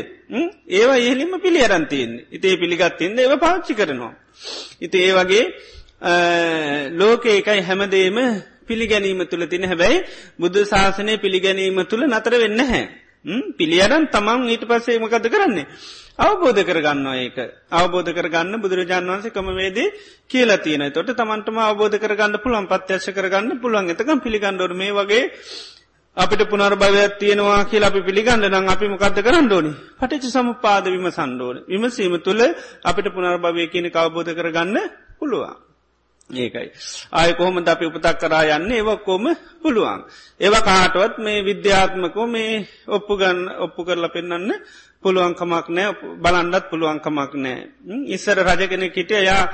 [0.71, 4.13] ඒවා ඒලිම පිළියරන්තියන්නේ ඉතේ පිළිගත්තින්න ඒව පාච්චි කරනවා.
[4.81, 5.45] ඉති ඒ වගේ
[6.93, 8.19] ලෝක එකයි හැමදේම
[8.65, 10.05] පිළිගැනීම තුළ තින හැබැයි
[10.39, 12.85] බුදු ශාසනය පිළිගැනීම තුළ නතර වෙන්න හැ.
[13.55, 15.67] පිළියරන් තමන් ඊට පස්සේ මකද කරන්නේ.
[16.19, 17.39] අවබෝධ කරගන්නවා ඒක.
[17.71, 19.93] අවබෝධ කරගන්න බුදුරජාන් වන්සේ කමවේදේ
[20.27, 23.91] කියලා තියෙන තොට තමන්ටම අවබෝධ කරගන්න පුළන් පත්්‍යශ කරගන්න පුළුවන්.
[23.91, 25.25] එතකම් පිළිගන්නඩොර මේ වගේ
[26.17, 29.73] අපිට පුනර් භවයක් තියෙනවා කියලා අපි පිළිගන්න නම් අපි මොකක්ද කරන්න ඕනි?
[29.99, 32.43] පටිච සමුපාද විම සන්ඩෝන විමසීම තුළ
[32.83, 34.77] අපිට පුනර් භවය කියන අවබෝධ කරගන්න
[35.19, 35.64] පුළුවන්.
[36.31, 36.73] ඒකයි.
[37.13, 39.25] ආය කොහොම අපි උපතක් කරා යන්න ඒවක්කෝම
[39.63, 40.01] පුළුවන්.
[40.41, 44.53] ඒව කාටවත් මේ විද්‍යාත්මකෝ මේ ඔප්පු ගන්න ඔප්පු කරලා පෙන්න්න
[45.03, 47.59] පුළුවන්කමක් නෑ බලන්ඩත් පුළුවන්කමක් නෑ.
[48.07, 49.45] ඉස්සර රජගෙන කිටිය යා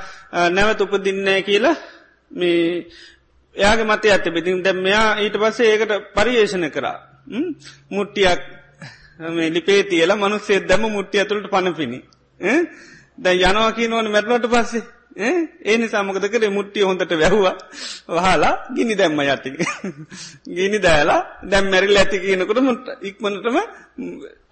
[0.49, 1.75] නැවත උපදින්නේ කියලා
[2.31, 2.87] මේ
[3.55, 6.97] එයාගේ මත ඇත බෙතින් දැම් මෙයා ඊට පස්සේ ඒකට පරියේෂණ කරා.
[7.89, 8.41] මුට්ටියක්
[9.49, 11.99] ලිපේ තියලා මනුස්සේ දැම මුට්ටිය ඇතුළට පණපිණි.
[13.17, 17.55] දැ යනවා කියනවන මැටලට පස්සේ ඒ නිසාමකද කරේ මුට්ටිය හොඳට වැැහවා
[18.09, 19.49] වහලා ගිනි දැම්ම යති.
[20.49, 23.57] ගිනි දෑලා දැම් මැරිල් ඇති කියනකොට මුට ඉක්මනටම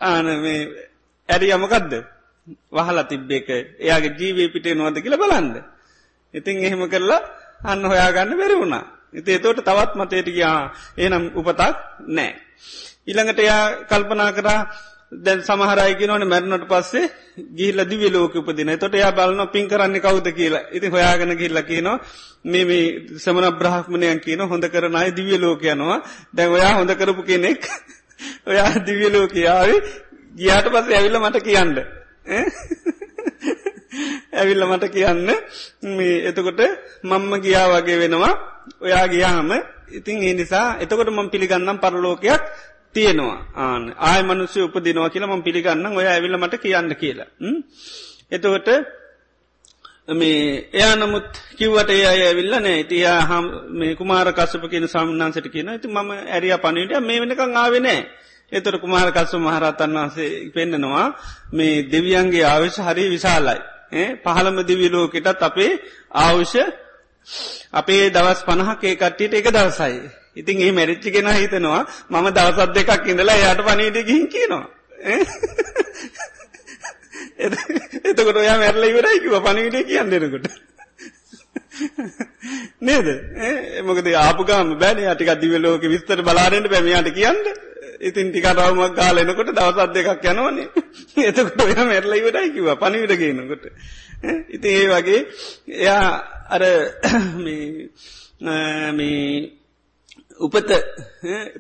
[0.02, 0.60] ආන මේ
[1.30, 1.94] ඇරි යමකක්ද
[2.72, 5.56] වහලා තිබ්බේක එයාගේ ජීවී පිටේ නොවද කියල බලන්ද.
[6.34, 7.22] ඉතින් එහෙම කරලා
[7.64, 8.84] අන්න හොයාගන්න බැරි වුණා.
[9.14, 10.58] ඉති එතෝට තවත් මතේට ගයා
[10.98, 11.76] ඒනම් උපතක්
[12.08, 12.32] නෑ.
[13.08, 14.60] ඉළඟට එයා කල්පනා කරා
[15.12, 17.10] දැන් සමහරයගෙන ඕන මැරණට පස්සේ
[17.52, 20.62] ගිහිල්ල දිවි ලෝක උපදින තොට යා බලන පින් කරන්න කවුද කියලා.
[20.72, 22.00] ඉති හොයාගෙන ගිල්ල කියනවා
[22.44, 27.66] මේ මේ සමන බ්‍රහ්මණයන් කියන හොඳ කරන අයි දිවිය ලෝකයනවා දැන් ඔයා හොඳ කරපු කෙනෙක්.
[28.46, 29.70] ඔයා දිවිය ලෝකයාව
[30.36, 31.86] ගියාට පස්ස ඇවිල්ල මට කියන්න.
[34.34, 35.32] ඇවිල්ල මට කියන්න
[35.90, 36.62] මේ එතකොට
[37.04, 38.62] මම්ම ගියා වගේ වෙනවා.
[38.80, 39.52] ඔයා ගියාහම
[39.92, 42.42] ඉතින් ඒ නිසා එතකොට මම පිළිගන්නම් පරලෝකයක්
[42.96, 47.30] තියෙනවා ආන ආය මනුස්්‍ය උපදිනවා කියලා ම පිළිගන්න ඔය ඇවිල්ල මට කියන්න කියලා.
[48.32, 48.70] එතකොට
[50.12, 55.48] මේ එයා නමුත් කිව්වට ඒ අය ඇවිල්ල නෑ තියා හම් මේ කුමාර කස්සප කියන සම්න්නන්සට
[55.48, 55.98] කියන ඇති ම
[56.28, 58.00] ඇරිය පණිට මේ වෙනකං ආවෙනෑ.
[58.52, 61.08] එතර කුමාර කස්සු මහරතන් වහන්සේ පෙන්න්නනවා
[61.54, 63.60] මේ දෙවියන්ගේ ආවශ හරි විශාලයි.
[64.24, 65.72] පහළම දිවිලෝකෙටත් අපේ
[66.18, 66.56] ආවුෂ
[67.74, 69.98] අපේ දවස් පණහකේ කට්ටියට එක දවසයි.
[70.40, 74.66] ඉතින් ඒ මැරිච්චි කෙන හිතනවා මම දවසත් දෙකක් ඉඳලා යට පනීට ගිහින් කියනවා.
[77.40, 80.48] එතකොට ඔයා මැරල ඉවරයිකිව පනිවිට කියන්න දෙනකොට.
[82.82, 83.08] නේද?
[83.84, 87.40] මොකද ආපුගම බැන අටික දිවලෝක විස්තර බලාරෙන්ට පැමියට කියන්න.
[88.02, 90.68] ඉතින් ටිකටවමක් ගාලනකොට දවසත් දෙකක් යනවනේ.
[91.24, 93.64] එතකොට ඔය මැරල ඉවරයි කිව පනිවිට ගන්නකොට
[94.50, 95.22] ඉතින් ඒ වගේ
[95.78, 96.10] එයා
[96.50, 96.64] අර
[97.38, 97.90] මේ
[100.40, 100.70] උපත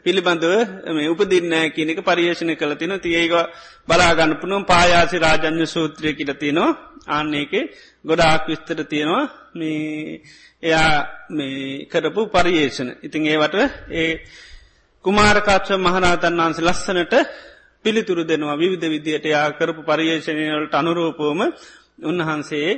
[0.04, 0.54] පිළිබඳව
[0.90, 3.34] මේ උපදින්නෑ කියනක පරියේෂණ කළ තින තියේක
[3.88, 6.78] බලාගන්න පුනුවම් පායාසි රාජන්‍ය සූත්‍රය කියල තියනවා.
[7.08, 7.54] ආන්නේක
[8.06, 9.24] ගොඩාක් විස්තර තියෙනවා.
[9.54, 10.22] මේ
[10.64, 10.92] එයා
[11.30, 13.58] මේ කරපු පරියේෂණ ඉතින් ඒවට
[13.94, 14.10] ඒ
[15.06, 17.14] කුමාරකාච්ච මහනාතන් වහන්සේ ලස්සනට
[17.86, 18.56] පිළිතුරු දෙනවා.
[18.56, 21.40] විවිධ විදියට යා කරපු පරියේෂණයවලට අනුරූපෝම
[22.02, 22.70] උන්වහන්සේ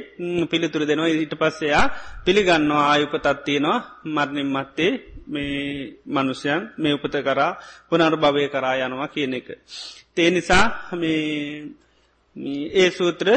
[0.50, 1.14] පිළිතුරු දෙනවා.
[1.14, 1.86] ඊට පස්සයා
[2.26, 2.84] පිළිගන්නවා.
[2.86, 4.94] ආයුපතත්තියනවා මරණින් මත්තේ
[5.28, 7.58] මේ මනුෂ්‍යයන් මේ උපත කරා
[7.90, 9.48] පුනර් භවය කරා යනවා කියන එක.
[10.16, 10.66] තේ නිසා
[12.76, 13.28] ඒ සූත්‍ර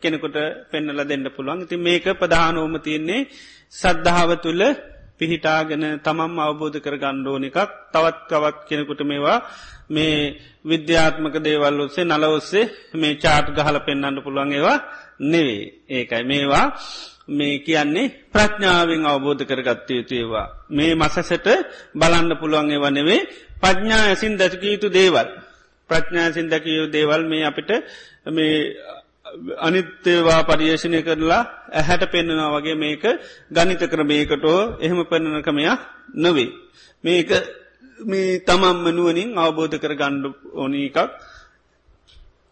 [0.00, 0.36] කෙනෙකුට
[0.70, 1.62] පෙන්නල දෙන්න පුළුවන්.
[1.62, 3.28] ඉති මේක ප්‍රධානෝම තියන්නේ
[3.72, 4.62] සද්ධාව තුළ
[5.18, 7.58] පිහිටාගෙන තමම් අවබෝධ කර ගණ්ඩෝන එකක්.
[7.92, 9.38] තවත් කවත් කෙනෙකුට මේවා
[9.88, 14.78] මේ විද්‍යාත්මක දේවල් ඔස්සේ නල ඔස්සේ මේ චාට් ගහල පෙන්න්න පුළුවන් ඒවා
[15.22, 16.66] නෙවේ ඒකයි මේවා
[17.28, 20.46] මේ කියන්නේ ප්‍රඥාවෙන් අවබෝධ කරගත්ත යුතුේවා.
[20.70, 21.46] මේ මසසට
[21.94, 23.20] බලන්න පුළුවන් ඒව නෙවේ
[23.60, 25.28] පඥ්ඥා ඇසින් දැක යුතු දේවල්.
[25.90, 27.70] ප්‍රඥාසින් දැකයු දේවල් මේ අපිට
[28.28, 28.56] මේ
[29.58, 33.04] අනිත්‍යවා පරියේෂණය කරලා ඇහැට පෙන්න්නනවා වගේ මේක
[33.50, 35.80] ගනිත ක්‍රමයකටෝ එහෙම පෙන්නනකමයක්
[36.14, 36.50] නොවේ.
[37.04, 37.30] මේක
[38.00, 40.98] මේ තමම් මනුවනින් අවබෝධ කර ගණ්ඩු ඕනී එකක්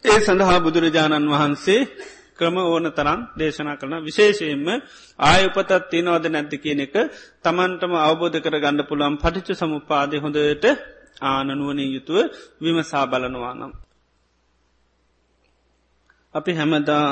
[0.04, 1.80] ඒ සඳහා බුදුරජාණන් වහන්සේ
[2.38, 4.66] ක්‍රම ඕන තරන් දේශනා කරන විශේෂයෙන්ම
[5.18, 6.94] ආයුපතත් තියනවද නැති කියන එක
[7.42, 10.64] තමන්ටම අවබෝධ කර ගණඩ පුළන් පටිච සමුපාදය හොඳට
[11.22, 12.18] ආනනුවනින් යුතුව
[12.61, 13.72] විමසා බලනවා නම්.
[16.35, 17.09] අපි හැමදා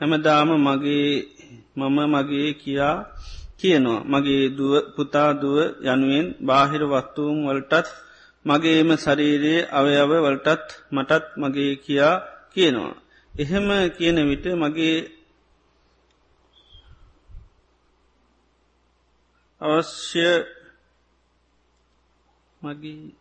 [0.00, 1.10] හැමදාම මගේ
[1.76, 2.96] මම මගේ කියා
[3.58, 7.88] කියනවා මගේ දුව පුතාදුව යනුවෙන් බාහිර වස්තුූන් වලටත්
[8.44, 12.14] මගේම ශරීරයේ අවයව වලටත් මටත් මගේ කියා
[12.52, 13.01] කියනවා.
[13.34, 14.96] එහෙම කියන විට මගේ
[19.60, 20.28] අවශ්‍ය
[22.62, 23.14] මගේ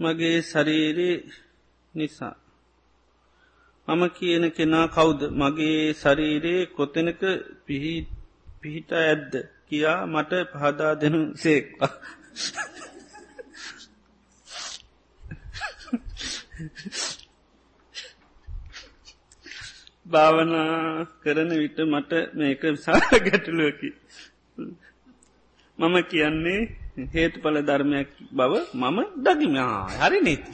[0.00, 1.16] මගේ ශරීරී
[1.94, 2.34] නිසා.
[3.88, 5.20] මම කියන කෙනා කවුද?
[5.32, 7.22] මගේ ශරීරයේ කොතනක
[8.62, 9.32] පිහිට ඇද්ද?
[9.66, 11.92] කියා මට පහදා දෙනු සේක්වා
[20.06, 23.88] භාවනා කරන විට මට මේක සාර ගැටලුවකි.
[25.78, 26.60] මම කියන්නේ
[27.14, 30.52] හේතු පල ධර්මයක් බව මම දකිමා හරි නීති.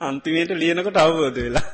[0.00, 1.68] අන්තිමයට ලියනකොට අවබෝධ වෙලා.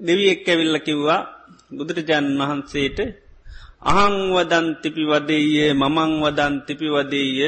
[0.00, 1.20] දෙවී එක් ඇවිල්ල කිව්වා
[1.70, 2.98] බුදුරජාණන් වහන්සේට
[3.92, 7.40] අහංවදන් තිපි වදේය මමං වදන් තිපි වදේය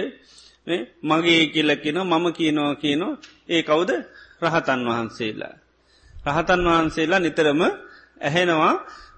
[1.03, 3.91] මගේ කියලකින මම කියනවා කියනවා ඒ කවුද
[4.43, 5.55] රහතන් වහන්සේලා.
[6.27, 7.61] රහතන් වහන්සේලා නිතරම
[8.21, 8.75] ඇහෙනවා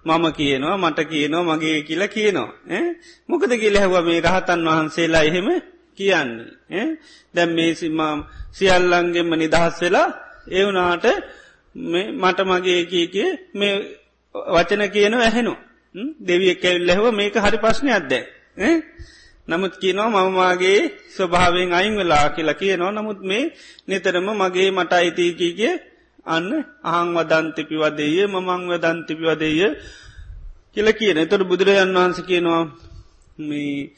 [0.07, 2.51] මම කියනවා මට කියනවා මගේ කියල කියනවා.
[3.29, 5.49] මොකද කියල හැව මේ රහතන් වහන්සේලා එහෙම
[5.99, 6.87] කියන්නේ.
[7.35, 8.15] දැම් මේ සිම්මා
[8.53, 10.09] සියල්ලන්ගෙන්ම නිදහස් වෙලා
[10.51, 11.07] ඒවනාට
[12.15, 13.75] මට මගේ කියකිය මේ
[14.49, 15.55] වචන කියන ඇහෙනු.
[16.21, 18.13] දෙවිය කැවිල්ලහව මේක හරි ප්‍රශ්නය අත්ද.
[19.49, 22.93] නමුත් කියනවා මමමාගේ ස්වභාවෙන් අයින් වෙලා කියලා කියනවා.
[22.93, 23.45] නමුත් මේ
[23.89, 25.75] නිතරම මගේ මට අයිතිකීගේ
[26.27, 26.51] අන්න
[26.85, 29.61] අහං වදන්තිපි වදේය මමං වදන්තිපි වදේය
[30.75, 32.63] කියල කියන එතොට බුදුරජන් වහන්ස කියනවා
[33.41, 33.93] මේ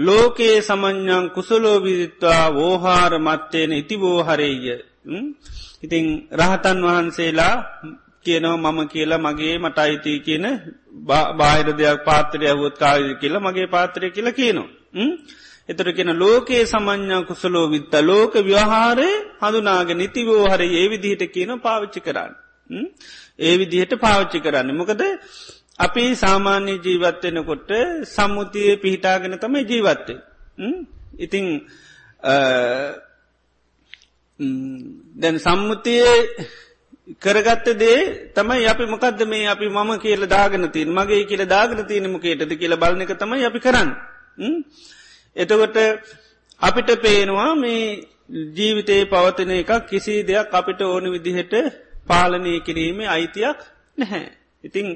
[0.00, 4.64] ලෝකයේ සමඥ්ඥන් කුසලෝවිදිත්වා වෝහාර මත්තයන ඉතිවෝහරේය
[5.82, 7.56] ඉතිං රහතන් වහන්සේලා
[8.24, 10.46] කියනවා මම කියලා මගේ මට අයිති කියන
[11.36, 14.68] බාහිර දෙයක් පාත්‍රය හුවත් කාය කියලා මගේ පාත්‍රය කියලා කියනවා.
[15.68, 19.08] එතර කියෙන ලෝකයේ සමඥා කුසලෝ විත්ත ලෝක ව්‍යහාරය
[19.40, 22.32] හඳුනාග නිතිවෝහර ඒ විදිහට කියන පාවිච්චි කරන්න.
[23.38, 24.74] ඒ විදිහට පාවිච්චි කරන්න.
[24.74, 25.02] මොකද
[25.78, 27.70] අපි සාමාන්‍ය ජීවත්වෙනකොට
[28.06, 30.18] සම්මුතිය පිහිටාගෙන තමයි ජීවත්තේ.
[31.18, 31.46] ඉතිං
[35.16, 36.18] දැන් සම්මුතියේ
[37.08, 42.52] කරගත්ත දේ තමයි අපි මොකක්ද මේ අපි මම කියල දාගන තින් මගේ කියල දාගන තියනමකේටද
[42.54, 43.90] කියල බලන එක තමයි අපි කරන්න.
[45.36, 45.76] එතකොට
[46.60, 48.06] අපිට පේනවා මේ
[48.50, 51.54] ජීවිතයේ පවතින එකක් කිසි දෙයක් අපිට ඕන විදිහට
[52.06, 53.58] පාලනය කිරීමේ අයිතියක්
[53.98, 54.30] නැහැ.
[54.64, 54.86] ඉතිං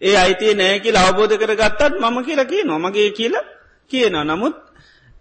[0.00, 3.50] ඒ අයිතිය නෑ කියල අවබෝධ කර ගත්තත් මම කියලා කිය නොමගේ කියලා
[3.90, 4.56] කියන නමුත්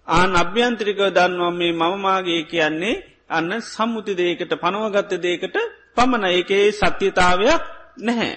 [0.08, 2.96] ආන අභ්‍යන්ත්‍රිකව දන්නවා මේ මමමාගේ කියන්නේ
[3.30, 5.58] අන්න සම්මුති දේකට පනුවගත්ත දේකට
[6.00, 7.64] පමණ ඒකේ සත්‍යතාවයක්
[8.00, 8.34] නැහැ.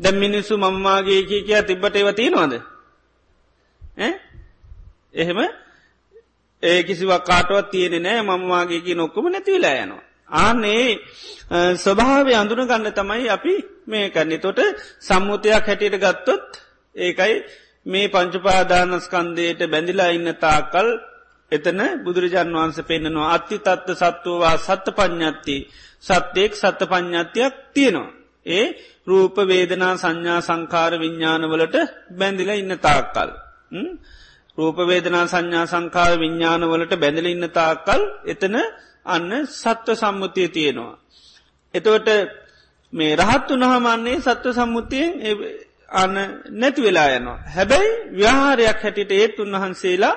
[0.00, 2.54] දැම් මිනිස්සු මංමාගේ කිය කිය තිබ්බට ඒව තියෙනවාද
[5.14, 5.40] එහෙම
[6.62, 10.04] ඒ කිසිවක් කාටවත් තියෙන නෑ මමවාගේකි නොක්කොම නැතිවිලා යනවා.
[10.38, 10.86] ආනේ
[11.76, 13.54] ස්වභාවය අඳුන ගන්න තමයි අපි
[13.86, 14.60] මේ කන්නේ තොට
[15.00, 16.48] සම්මුතියක් හැටියට ගත්තොත්
[16.96, 17.34] ඒකයි
[17.86, 20.88] මේ පංචුපාදානස්කන්දයට බැඳිලා ඉන්න තාකල්
[21.52, 25.56] එතන බුදුරජාන් වහන්ස පෙන්න්නනවා අත්ති තත්ව සත්වවා සත්ත පඥ්ඥත්ති
[26.02, 28.12] සත්‍යයෙක් සත්ත පඥ්ඥත්තියක් තියෙනවා.
[28.46, 28.66] ඒ
[29.06, 31.76] රූප වේදනා සංඥා සංකාර විඤ්ඥානවලට
[32.10, 33.30] බැඳිල ඉන්න තාක්කල්.
[34.58, 38.56] රූපවේදනා සංඥා සංකාර විඤ්ඥානවලට බැඳල ඉන්න තාක්කල් එතන
[39.06, 40.94] අන්න සත්ව සම්මුතිය තියෙනවා.
[41.74, 42.08] එතවට
[42.92, 45.12] මේ රහත් වනහමන්නේ සත්ව සම්මුතියෙන්
[45.92, 46.14] අන්න
[46.52, 47.38] නැති වෙලා යනවා.
[47.48, 50.16] හැබැයි ව්‍යහාරයක් හැටිට ඒත් උන්වහන්සේලා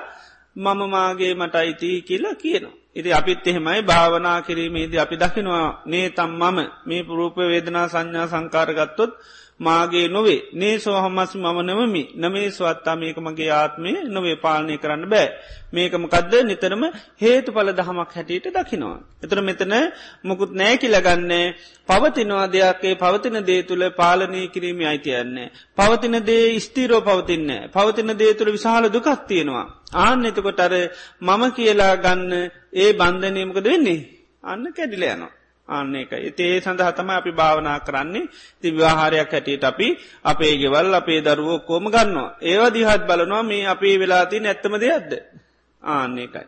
[0.56, 2.76] මම මාගේ මට අයිති කියලා කියනවා.
[2.94, 9.12] ඉති අපිත් එහෙමයි භාවනා කිරීමේදී අපි දකිනවා නේ තම් මම මේ පුරූප වේදනා සංඥා සංකාරගත්තොත්
[9.60, 10.40] මාගේ නොවේ.
[10.52, 12.02] නේ සෝහමස් මම නවමි.
[12.14, 13.90] නමේ ස්වත්තා මේක මගේ ආත්මය.
[14.06, 15.28] නොවේ පාලනය කරන්න බෑ.
[15.72, 16.82] මේකමකදද නිතරම
[17.20, 18.98] හේතු පල දහමක් හැටියට දකිනවා.
[19.22, 19.74] එතර මෙතන
[20.24, 21.46] මොකුත් නෑකිලගන්නේ
[21.88, 22.94] පවතිනවා දෙයක්ේ.
[22.94, 25.52] පවතින දේ තුළ පාලනය කිරීම අයිතියන්නේ.
[25.78, 29.66] පවතින දේ ස්තීරෝ පවතින්න පවතින දේ තුළ විශාල දුකත් තියෙනවා.
[29.96, 30.74] ආන්න එතකොට අර
[31.20, 32.32] මම කියලා ගන්න
[32.74, 34.00] ඒ බන්ධනයමකද වෙන්නේ?
[34.42, 35.32] අන්න කැඩිල යනවා.
[35.72, 38.30] අන්න එක ඒ සඳහ තම අපි භාවනා කරන්නේ
[38.62, 39.88] ති ව්‍යහාරයක් හැටියට අපි
[40.24, 42.34] අපේ ගෙවල් අපේ දරුවෝ කෝම ගන්නවා.
[42.42, 45.12] ඒවා දිහත් බලනවා මේ අපේ වෙලාති නැත්තම දෙයක්ද.
[45.82, 46.44] ආන්න එකයි.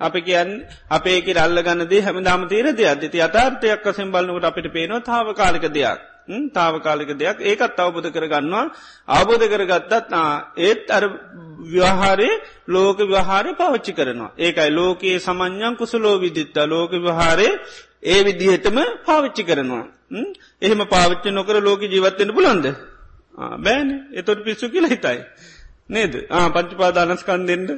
[0.00, 0.50] අපි කියන්
[0.90, 5.66] අපේක රල්ල ගන්නදේ හැම දාම තීර දෙයක් ති අතාර්ථයක් කසෙන් බලන්නකට අපිට පේනවා තාව කාලික
[5.70, 6.00] දෙයක්.
[6.28, 8.64] තාවකාලික දෙයක් ඒකත් අවබෝධ කරගන්නවා
[9.08, 10.12] අවබෝධ කරගත්තත්
[10.58, 11.04] ඒත් අර
[11.66, 12.30] ව්‍යහාරය
[12.68, 14.34] ලෝක ව්‍යහාරය පවච්චි කරනවා.
[14.36, 17.48] ඒකයි ලෝකයේ සමඥ්ඥන් කුසලෝ විදිත්ත ලෝක ව්‍යහාරය
[18.06, 19.84] ඒ විදිහටම පාවිච්චි කරනවා.
[20.62, 22.66] එහෙම පාවිච්චි නොකර ලෝක ජීවත්තෙන පුළන්ද.
[23.58, 25.18] බෑන එතොට පිස්සු කියලා හිතයි.
[25.88, 26.12] නේද
[26.54, 27.70] පංචපාදානස්කන්දෙන්ට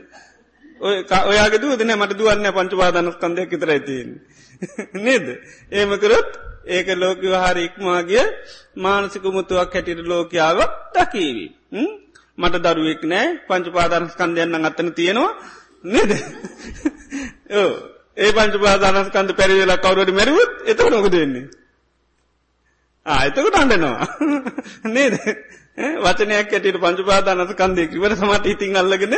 [0.80, 4.10] ඔය ඔයාගේ දුවදන මට දුවන්න පංචපාදානස්කන්දයක් විතර ඇතින්.
[5.06, 5.26] නේද.
[5.70, 6.30] ඒමකරොත්
[6.66, 8.26] ඒක ලෝක වහාර ඉක්මාගේ
[8.76, 10.58] මානසික මුතුවක් හැටිට ලෝකයාව
[10.94, 11.46] දකීවි.
[12.38, 15.32] මට දරුවෙක් නෑ පංචපාදානස්කන්දයන්න අත්තන තියෙනවා
[15.84, 16.10] නේද.
[18.18, 21.46] ඒ පංචපාදානස්කන්ද පැරිවෙලා කවරුවට මැරුවත් එතක නොක දෙන්නේ.
[23.06, 24.06] ආයතකට අන්ඩනවා.
[24.94, 25.14] නේද.
[25.98, 29.14] වචනයක් ඇටට පංචපාදානස්කන්දයකිවට සමට ඉතිං අල්ලගෙන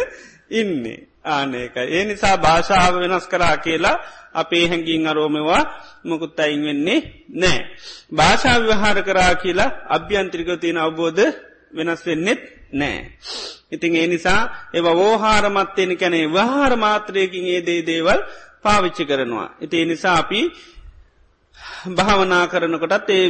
[0.53, 0.99] ඉන්නේ.
[1.27, 1.87] ආනකයි.
[1.89, 3.97] ඒ නිසා භාෂාව වෙනස් කරා කියලා
[4.35, 5.63] අපේ හැඟින් අරෝමවා
[6.05, 7.01] මොකුත් අයින් වෙන්නේ
[7.35, 7.61] නෑ.
[8.13, 11.25] භාෂාව විහාර කරා කියලා අභ්‍යන්ත්‍රික තියෙන අවබෝධ
[11.73, 12.41] වෙනස් වෙන්නෙත්
[12.73, 12.99] නෑ.
[13.71, 14.41] ඉතින් ඒ නිසා
[14.75, 18.21] ඒව වෝහාරමත්වයෙන කැනේ වහාර මාත්‍රයකින් ඒ දේ දේවල්
[18.65, 19.49] පාවිච්චි කරනවා.
[19.61, 20.41] ඉති නිසා අපි
[21.89, 23.27] භාවනා කරනකොටත් ඒ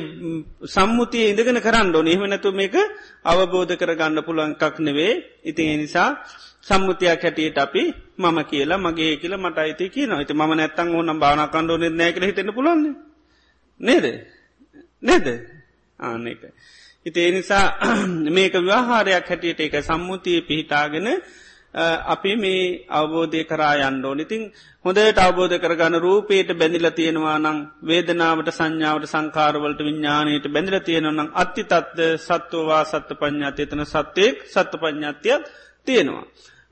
[0.67, 2.09] සම්මුතිය ඉඳගෙන කරන්න ඕන.
[2.09, 2.75] එහෙමනැතු මේක
[3.25, 5.13] අවබෝධ කර ගන්න පුළුවන්කක් නෙවේ
[5.45, 6.11] ඉතින් නිසා
[6.63, 7.83] සම්මුතියක් හැටියට අපි
[8.19, 12.53] මම කියලා මගේ කියලා මට අයිති කියන ඇති ම නැත්තන් ඕනම් භාන කණ්ඩෝ නෑකල හිතෙන
[12.53, 12.83] පුලන්න
[13.81, 14.07] නේද?
[15.03, 15.27] නේද?
[15.99, 16.43] ආනක
[17.07, 17.67] ඉති නිසා
[18.29, 21.09] මේක විවාහාරයක් හැටියට එක සම්මුතිය පිහිටාගෙන
[21.75, 24.43] අපි මේ අවබෝධය කරා යන්ඩෝ ඉතිං
[24.85, 32.01] හොඳට අවබෝධ කරගන්න රූපේට බැඳිල තියෙනවා නම් වේදනාවට සංඥාවට සංකාරවලට විඤ්ඥානයට බැඳිල තියෙනවනම් අත්ති තත්ද
[32.19, 35.43] සත්වවා සත්ත පඥාතය තන සත්‍යයෙක් සත්ත පඥාතියක්
[35.87, 36.25] තියෙනවා.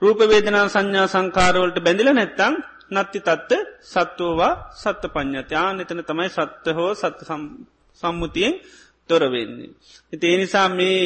[0.02, 2.54] රූප වේදනා සංඥා සංකාරවලට බැඳිල නැත්තං
[2.90, 3.52] නත්ති තත්ත
[3.84, 7.20] සත්වෝවා සත්ත පඥ්ඥතයා නතන තමයි සත්ත හෝ සත්ත
[8.02, 8.54] සම්මුතියෙන්
[9.08, 9.70] තොරවෙන්නේ.
[10.12, 11.02] ඉති එනිසා මේ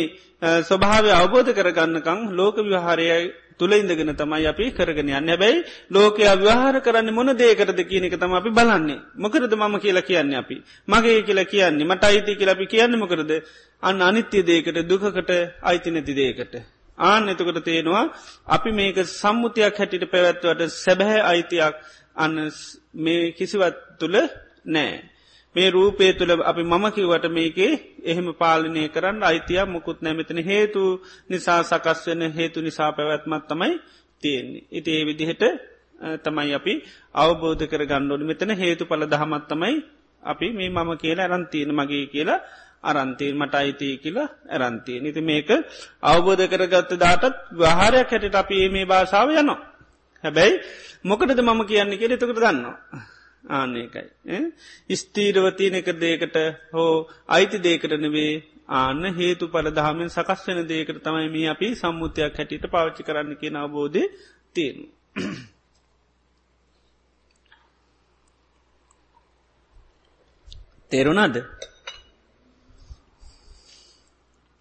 [0.62, 5.29] ස්වභාව අවබෝධ කරගන්නකං ලෝක විහාරයයි තුළ ඉඳගෙන තමයි අපි කරගෙන යන්න.
[5.29, 9.01] හැබැයි ලෝකය අව්‍යහාර කරන්න මොන දේකරද කියන එක තම අපි බලන්නේ.
[9.16, 10.57] මොකරද මම කියලා කියන්නේ අපි?
[10.88, 13.33] මගේ කියලා කියන්නේ මට අයිති කියලපි කියන්න මොකරද
[13.83, 15.31] අන්න අනිත්‍ය දේකට දුකකට
[15.62, 16.55] අයිති නැති දේකට
[16.98, 18.05] ආන එතකට තියෙනවා
[18.48, 21.75] අපි මේක සම්මුතියක් හැටිට පැවැත්වට සැබැහැ අයිතියක්
[22.16, 22.37] අන්න
[22.96, 24.16] මේ කිසිවත් තුළ
[24.66, 25.12] නෑ.
[25.54, 30.82] මේ රූපේ තුළ අපි මම කිවට මේකේ එහෙම පාලනය කරන්න අයිතියක් මුකුත් නැමතන හේතු
[31.28, 33.72] නිසා සකස් වෙන හේතු නිසා පැවැත්මත් තමයි
[34.22, 34.64] තියෙන්නේ.
[34.70, 35.42] ඉති ඒ විදිහට
[36.24, 36.74] තමයි අපි
[37.14, 39.74] අවබෝධ කර ගණ්ඩෝනි මෙතන හේතු පල දහමත් තමයි
[40.22, 42.40] අපි මේ මම කියලා ඇරන්තියන මගේ කියලා
[42.82, 44.98] අරන්තීන් මට අයිතිය කියලා ඇරන්තිය.
[45.00, 45.50] නිති මේක
[46.02, 49.60] අවබෝධ කරගත්ත දාටත් වහාරයක් හැට අපි මේ භාෂාව යනවා.
[50.24, 50.54] හැබැයි
[51.04, 52.76] මොකටද මම කියන්නේ කියෙ එතකට දන්නවා.
[53.44, 54.07] ආන්නේකයි.
[54.94, 56.37] ස්තීරවතියන එක දේකට
[56.72, 58.33] හෝ අයිති දේකට නෙවේ
[58.70, 63.57] ආන්න හේතු පල දහමෙන් සකස් වෙන දේකට තමයි මේ අපි සම්මුතියක් හැටියට පාච්චි කරන්න කියෙන
[63.57, 64.02] අවබෝධය
[64.55, 64.85] තියෙනු.
[70.92, 71.37] තේරුණාද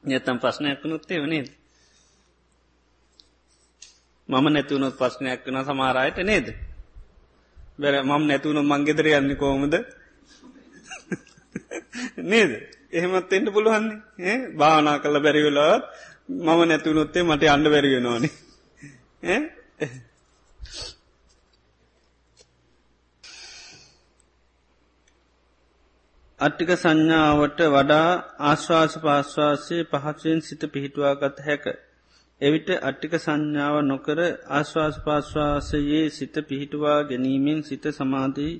[0.03, 1.47] යතම් ප්‍රශ්නයක් වනුත්තේ වනේද
[4.29, 6.47] මම නැතිවුණොත් ප්‍රශ්නයක් වන සමාරයට නේද
[7.79, 9.73] බැර මම නැතුවුණු මංගෙදර යන්න කෝමද
[12.23, 12.51] නේද?
[12.91, 15.83] එහෙමත් එෙන්ට පුළුවන්නේ භාවනා කල බැරිවෙලාත්
[16.39, 18.23] මම නැතුවනොත්තේ මට අන්ඩ බැරිවෙනවාන
[26.39, 28.09] අට්ටික සංඥාවට වඩා
[28.41, 31.65] ආශ්වාස පාශ්වාසය පහසුවෙන් සිත පිහිටුවාගත හැක.
[32.41, 38.53] එවිට අට්ටික සංඥාව නොකර ආශ්වාස පාශ්වාසයේ සිත පිහිටුවා ගැනීමෙන් සිත සමාධී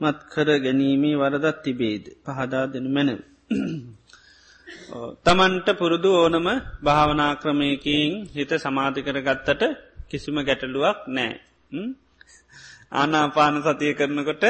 [0.00, 3.18] මත් කර ගැනීමේ වරදත් තිබේද පහදා දෙනු මැනව.
[5.24, 6.48] තමන්ට පුරුදු ඕනම
[6.82, 9.62] භාවනා ක්‍රමයකින් හිත සමාධි කර ගත්තට
[10.08, 11.32] කිසිම ගැටලුවක් නෑ.
[12.92, 14.44] ආනාපාන සතිය කරනකොට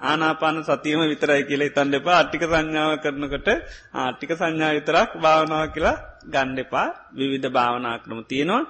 [0.00, 3.48] ආනාපාන සතියම විතරයි කියල තන් දෙපා අට්ටික සංඥාව කරනකොට
[3.94, 8.62] ආටික සංඥා විතරක් භාවනාව කියලා ගණ්ඩෙපා විවිධ භාවනා ක්‍රම තියෙනවා.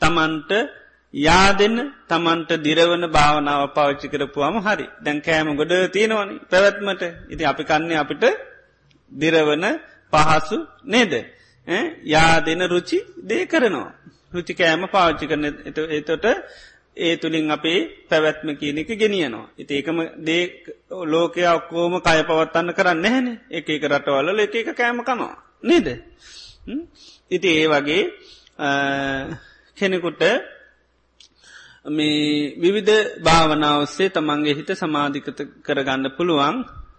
[0.00, 0.50] තමන්ට
[1.14, 1.76] යාදෙන්
[2.06, 4.86] තමන්ට දිරවන භාවනාව පාවිච්චි කරපුවාම හරි.
[4.98, 7.02] දැන් කෑම ගොඩ තියෙනවනි පැවැත්මට.
[7.28, 8.24] ඉති අපි කන්නේ අපිට
[9.12, 9.64] දිරවන
[10.12, 11.12] පහසු නේද?
[12.04, 13.92] යාදෙන රුචි දේ කරනවා.
[14.32, 15.44] රුචි කෑම පාවිච්චි කරන
[15.90, 16.26] එතොට
[16.98, 19.46] ඒ තුළින් අපේ පැවැත්ම කියන එක ගෙනියනවා.
[19.56, 20.42] ඉති ඒකම දේ
[21.04, 25.36] ලෝකය ඔක්කෝම කය පවත්තන්න කරන්න නැහැන එක එක රටවල්ල එක එක කෑම කනවා.
[25.62, 25.86] නේද.
[27.30, 28.02] ඉති ඒ වගේ
[29.76, 30.22] කෙනෙකුට
[31.88, 36.56] මේ විවිධ භාවනාවස්සේ තමන්ගේ හිත සමාධිකත කරගන්න පුළුවන්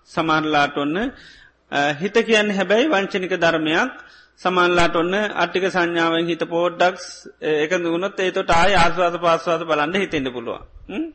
[0.07, 0.97] සමාරලාට ඔන්න
[1.95, 3.91] හිත කියන්න හැබැයි වංචනික ධර්මයක්
[4.41, 7.05] සමන්ලාට ඔන්න අට්ටික සංඥාවෙන් හිත පෝඩ්ඩක්ස්
[7.41, 10.63] එක දුණොත් ඒතොට ආය ආස්වාද පාස්වාද බලන්න හිතෙන්ට පුළුවන්.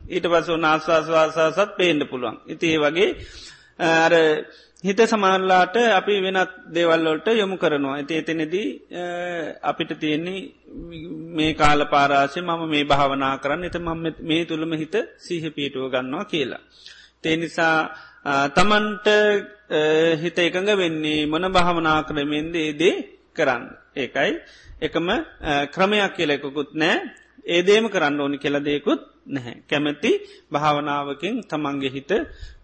[0.07, 2.37] ඊට පස ආස්වාස්වාසාසත් පේන්ඩ පුළුවන්.
[2.47, 3.09] ඉතිඒ වගේ
[3.79, 4.13] අර
[4.83, 7.95] හිත සමල්ලාට අපි වෙනත් දේවල්ලොල්ට යොමු කරනවා.
[7.95, 8.67] ඇති එතනෙදී
[9.63, 10.39] අපිට තියෙන්නේ
[11.31, 16.25] මේ කාල පාරාශය මම මේ භාවනා කරන්න එත මම මේ තුළම හිත සීහ පීටුව ගන්නවා
[16.25, 16.63] කියලා.
[17.21, 17.77] තේ නිසා
[18.51, 19.07] තමන්ට
[20.15, 22.55] හිත එකඟ වෙන්නේ මොන භාවනා කරමෙන්ද?
[22.57, 23.63] ඒදේ කරන්න.
[23.95, 24.31] ඒකයි
[24.81, 25.07] එකම
[25.71, 26.97] ක්‍රමයක් කියලෙකුකුත් නෑ
[27.47, 29.55] ඒදේම කරන්න ඕනි කෙලදයකුත් නැහැ.
[29.63, 30.11] කැමැති
[30.51, 32.11] භාවනාවකින් තමන්ගේ හිත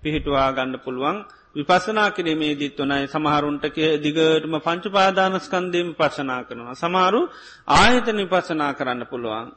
[0.01, 1.17] පිහිටුවා ගන්න පුළුවන්
[1.53, 3.65] විපසනා කිරීමේ දිත් වනයි සමහරුන්ට
[3.99, 6.75] දිගටම පංචුපාදානස්කන්දීම පශනා කරනවා.
[6.75, 7.21] සමාරු
[7.69, 9.47] ආයතන විපසනා කරන්න පුළුවන්.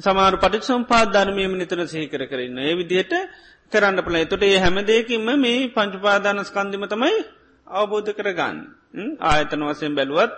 [0.00, 2.58] සමාරු පටික්ෂම් පාධර්මයම නිතර සහිකර කරන්න.
[2.60, 3.14] ඒ විදියට
[3.72, 7.14] කරන්න පල තොට ඒ හැමදයකින්ම මේ පංචුපාදානස්කන්දිම තමයි
[7.66, 8.58] අවබෝධ කරගන්න.
[9.22, 10.32] ආයතන වසයෙන් බැලුවත්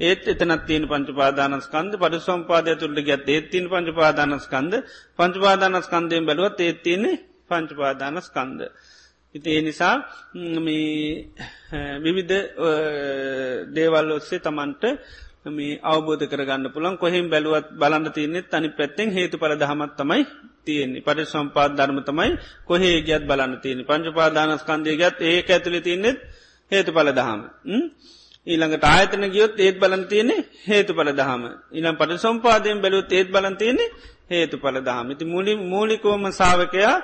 [0.00, 4.74] ඒත් එතනත් තියෙන පංචපාදානස්කන්ද පඩ සම්පාදය තුළට ගැත් ඒත්තින් පංචපාදානස්කන්ද
[5.16, 8.60] පංචපාදානස්කන්දයෙන් බැලුවත් ඒත්තියන්නේ පංචපාදානස්කන්ද.
[9.34, 9.94] ඉති ඒ නිසා
[11.98, 12.36] විවිධ
[13.70, 14.84] දේවල් ඔස්සේ තමන්ට
[15.48, 20.22] මේ අවබෝධ කරගන්න පුළන් කොහෙම බැලුවත් බලන්න තියනෙත් තනි පැත්තෙන් හේතු පල දහමත් තමයි
[20.64, 21.02] තියෙන්නේ.
[21.02, 22.30] පට සම්පාත් ධර්ම තමයි
[22.64, 26.18] කොහේ ගත් බලන්න තියෙන පංචපාදානස්කන්දය ගත් ඒ ඇතුල තියනෙත්
[26.72, 27.40] හේතු පල දහම.
[28.46, 31.42] ඊළඟට ආයතන ගියොත් ඒත් බලන් තියෙන්නේ හේතු පල දහම.
[31.72, 33.90] ඉනම් පට සම්පාදයෙන් බැලුත් ඒත් බලන් තියෙන්නේ
[34.30, 35.06] හේතු පල දහම.
[35.14, 36.96] ති මුලි මූලිකෝම සාාවකයා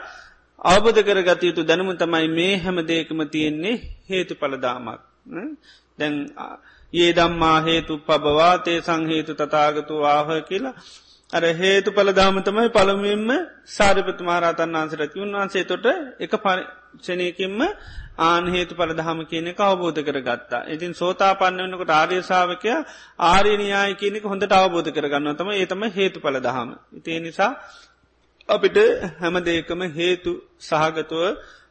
[0.60, 3.76] අවබධ කරගත යුතු දැනුම තමයි මේ හැම දේකම තියෙන්නේ
[4.10, 5.00] හේතු පලදාමක්
[5.98, 6.14] දැන්
[6.92, 10.74] ඒ දම්මා හේතු පබවා තේ සංහේතු තතාගතු ආහ කියලා.
[11.30, 13.30] අර හේතු පලදාම තමයි පළමුවෙන්ම
[13.68, 15.86] සාධපත මහරතන් වන්සරති උන්වන්සේ තොට
[16.18, 17.60] එක පරික්ෂණයකින්ම
[18.18, 20.62] ආනහේතු පලදහම කියනෙ අවබෝධ කර ගත්තා.
[20.66, 22.70] ඉතින් සෝතා පන්න වන්නකට ආර්යසාාවකය
[23.26, 26.70] ආරණයාය කියනෙක හොඳට අවබෝධ කරගන්න තම ඒතම හේතු පලදහම.
[26.92, 27.52] ඉතිේ නිසා
[28.48, 28.78] අපිට
[29.20, 31.24] හැම දෙකම හේතු සහගතුව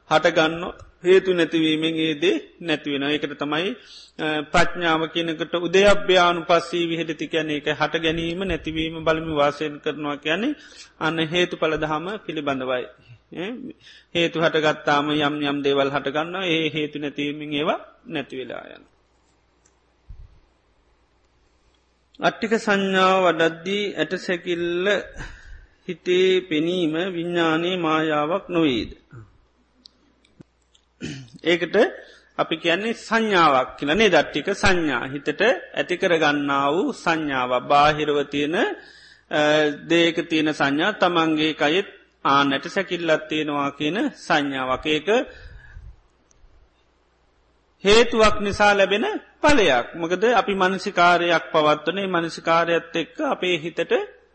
[0.10, 0.64] හටගන්න
[1.04, 3.70] හේතු නැතිවීමෙන් ඒදේ නැතිවෙන එකට තමයි
[4.52, 10.58] ප්‍රඥාව කියනකට උදයභ්‍යානු පස්සී විහෙදති කියන එක හට ගැනීම නැතිවීම බලමි වාසයෙන් කරනවා කියන්නේ
[11.00, 12.86] අන්න හේතු පලදහම පිළිබඳවයි.
[13.32, 18.84] හේතු හටගත්තාම යම් යම් දේවල් හටගන්න ඒ හේතු නැතිවීමෙන් ඒවා නැතිවෙලායන්.
[22.20, 24.88] අට්ටික සංඥාව වඩද්දී ඇට සැකිල්ල
[25.88, 28.91] හිතේ පෙනීම විඤ්ඥානයේ මායාවක් නොවේද.
[31.43, 31.76] ඒකට
[32.38, 35.41] අපි කියන්නේ සංඥාවක් කියලනේ දට්ටික සංඥා හිතට
[35.74, 38.56] ඇතිකර ගන්නා වූ සංඥාව බාහිරව තියෙන
[39.86, 41.89] දේක තියෙන සංඥා තමන්ගේ කයෙත්
[42.26, 45.07] ආනැට සැකිල්ලත් තියෙනවා කියන සංඥාවක් ඒක
[47.84, 49.05] හේතුවක් නිසා ලැබෙන
[49.41, 53.91] පලයක් මොකද අපි මනසිකාරයක් පවත්වනේ මනසිකාරයත් එක්ක අපේ හිතට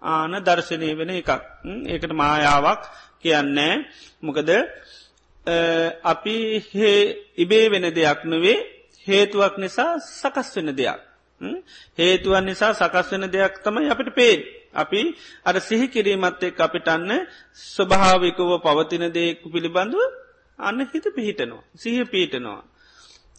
[0.09, 1.31] ආන දර්ශනය වෙන එකක්
[1.87, 2.83] ඒකට මායාවක්
[3.21, 3.75] කියන්නේ
[4.23, 4.51] මොකද
[6.05, 6.37] අපි
[7.37, 8.59] ඉබේ වෙන දෙයක් නොවේ
[9.07, 11.01] හේතුවක් නිසා සකස් වෙන දෙයක්.
[11.99, 14.41] හේතුවන් නිසා සකස් වෙන දෙයක් තමයි අපිට පේෙන්.
[14.75, 15.01] අපි
[15.45, 17.13] අර සිහි කිරීමත් එක් අපිටන්න
[17.67, 20.11] ස්වභාවිකව පවතින දෙයකු පිළිබඳුව
[20.59, 21.65] අන්න හිත පිහිටනවා.
[21.75, 22.63] සිහ පීටනවා.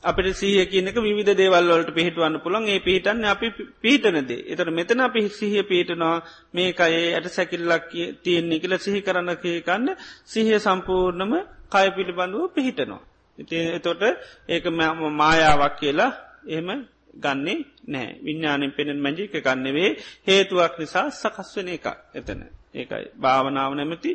[0.04, 3.48] අපට සහ කියනක විධ දේවල්වලට පිහිටවන්න පුළන් ඒ පිහිටන්න අපි
[3.80, 6.16] පීටනදේ එතට මෙතන අපි සිහිය පීටනවා
[6.52, 7.88] මේ අයේ ඇයට සැකිල්ලක්
[8.24, 9.88] තියෙන්නේ කියල සිහි කරන්න කියකන්න
[10.26, 11.34] සිහිය සම්පූර්ණම
[11.70, 13.02] කය පිළිබඳුව පිහිටනවා.
[13.38, 14.02] ඉති එතොට
[14.50, 14.66] ඒක
[15.14, 16.12] මායාවක් කියලා
[16.48, 16.70] එහෙම
[17.16, 19.90] ගන්නේ නෑ විඤ්ඥානින් පෙනෙන් මැජික ගන්නවේ
[20.28, 22.40] හේතුවක් නිසා සකස්වන එක එතන
[22.74, 24.12] ඒකයි භාවනාව නැමති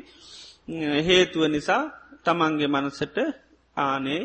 [1.02, 1.82] හේතුව නිසා
[2.24, 3.16] තමන්ගේ මනසට
[3.76, 4.22] ආනේ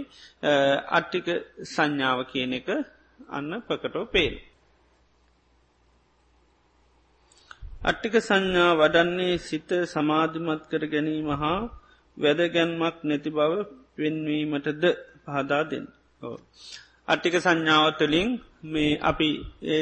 [0.89, 1.27] අට්ටික
[1.65, 2.67] සංඥාව කියන එක
[3.29, 4.35] අන්න ප්‍රකටෝ පේල්.
[7.81, 11.59] අට්ටික සංඥා වඩන්නේ සිත සමාධිමත් කර ගැනීම හා
[12.17, 13.53] වැදගැන්මක් නැති බව
[13.95, 14.83] පෙන්වීමටද
[15.25, 15.87] පහදා දෙන්න.
[17.07, 18.29] අට්ටික සංඥාවතුලින්
[18.65, 19.29] මේ අපි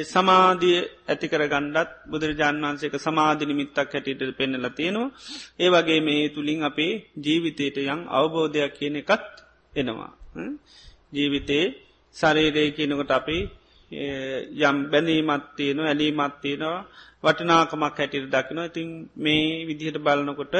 [0.05, 5.13] සමාධිය ඇතිකර ගණ්ඩත් බුදුරජාණන් වන්සේක සමාධිනිමිත්තක් හැටියට පෙන්නල තියෙනවා.
[5.59, 9.33] ඒ වගේ මේ තුළින් අපේ ජීවිතයට යං අවබෝධයක් කියන එකත්
[9.73, 10.11] එනවා.
[11.11, 11.65] ජීවිතේ
[12.15, 13.37] සරේරය කියනකොට අපි
[14.61, 16.79] යම් බැඳීමත්තියන ඇලීමත්තියනවා
[17.23, 20.55] වටනාකමක් හැටියට දකිනවා ඉතින් මේ විදිහට බලනකොට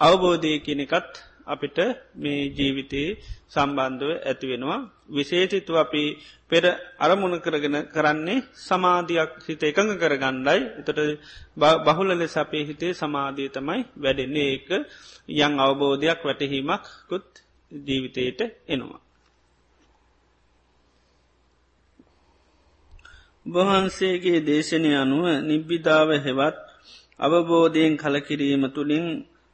[0.00, 1.12] අවබෝධය කියනෙකත්
[1.48, 1.78] අපිට
[2.14, 3.16] මේ ජීවිතයේ
[3.48, 4.80] සම්බන්ධව ඇතිවෙනවා
[5.10, 6.02] විශේෂිතුව අපි
[6.50, 6.64] පෙර
[6.98, 11.00] අරමුණ කරගෙන කරන්නේ සමාධයක් හිත එකඟ කරගණ්ඩයි එතට
[11.86, 14.48] බහුල ලෙස අපේ හිතේ සමාධී තමයි වැඩෙන්නේ.
[14.48, 14.68] ඒක
[15.38, 17.28] යං අවබෝධයක් වැටහීමක් කුත්
[17.72, 19.00] ජීවිතයට එනවා.
[23.46, 26.56] වහන්සේගේ දේශනය අනුව නිබ්බිධාව හෙවත්
[27.20, 29.06] අවබෝධයෙන් කලකිරීම තුළින්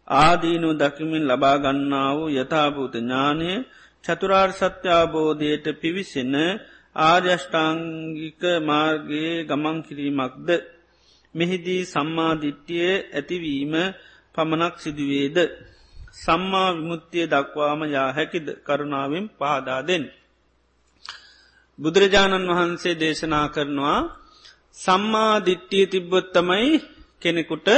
[0.09, 3.51] ආදීනු දකිමින් ලබාගන්නා වූ යථභූත ඥානය
[4.05, 6.35] චතුරාර් සත්‍යාබෝධයට පිවිසෙන
[6.97, 10.49] ආර්යෂ්ඨාංගික මාර්ගයේ ගමන් කිරීමක්ද?
[11.35, 13.75] මෙහිදී සම්මාධිට්්‍යය ඇතිවීම
[14.35, 15.37] පමණක් සිදුවේද?
[16.17, 18.47] සම්මා විමුත්තිය දක්වාම යා හැකිද?
[18.61, 20.05] කරුණාවෙන් පහදාදෙන්.
[21.79, 24.01] බුදුරජාණන් වහන්සේ දේශනා කරනවා
[24.77, 26.71] සම්මා දිට්ටිය තිබ්බොත්තමයි
[27.23, 27.69] කෙනෙකුට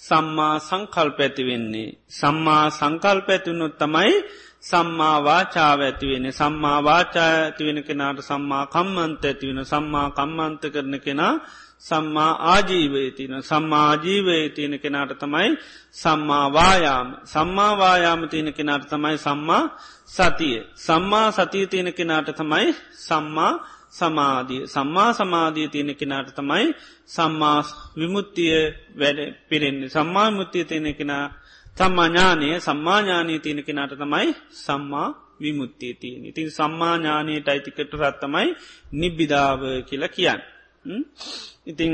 [0.00, 1.90] සම්මා සංකල්ප ඇතිවෙන්නේ.
[2.10, 4.14] සම්මා සංකල්ප ඇතිවුණොත් තමයි
[4.62, 11.34] සම්මා වාචාව ඇතිවෙන සම්මා වාචා ඇතිවෙන කෙනාට සම්මා කම්මන්ත ඇතිවෙන සම්මා කම්මන්ත කරන කෙනා
[11.80, 15.50] සම්මා ආජීවය තියන සම්මාජීවය තියෙන කෙනාට තමයි
[15.92, 19.62] සම්මාවායාම සම්මාවායාම තියෙන කෙනාට තමයි සම්මා
[20.06, 20.58] සතිය.
[20.76, 23.52] සම්මා සතිය තියෙන කෙනාට තමයි සම්මා
[23.96, 26.66] සමාධිය සම්මා සමාධිය තියෙන කෙනාට තමයි
[27.08, 27.58] සම්මා
[27.96, 28.56] විමුත්තිය
[28.98, 29.18] වැඩ
[29.48, 31.24] පිරෙන්නේ සම්මා මුත්තිය තියෙන කෙනා
[31.76, 34.28] සම්මාඥානය සම්මාඥානී තියෙන කෙනාට තමයි
[34.58, 35.08] සම්මා
[35.40, 38.48] විමුත්තිය තියෙන ඉතින් සම්මාඥානයට අයිතිකට රත්තමයි
[38.94, 40.40] නිබ්බිධාව කියලා කියන්න.
[41.66, 41.92] ඉතිං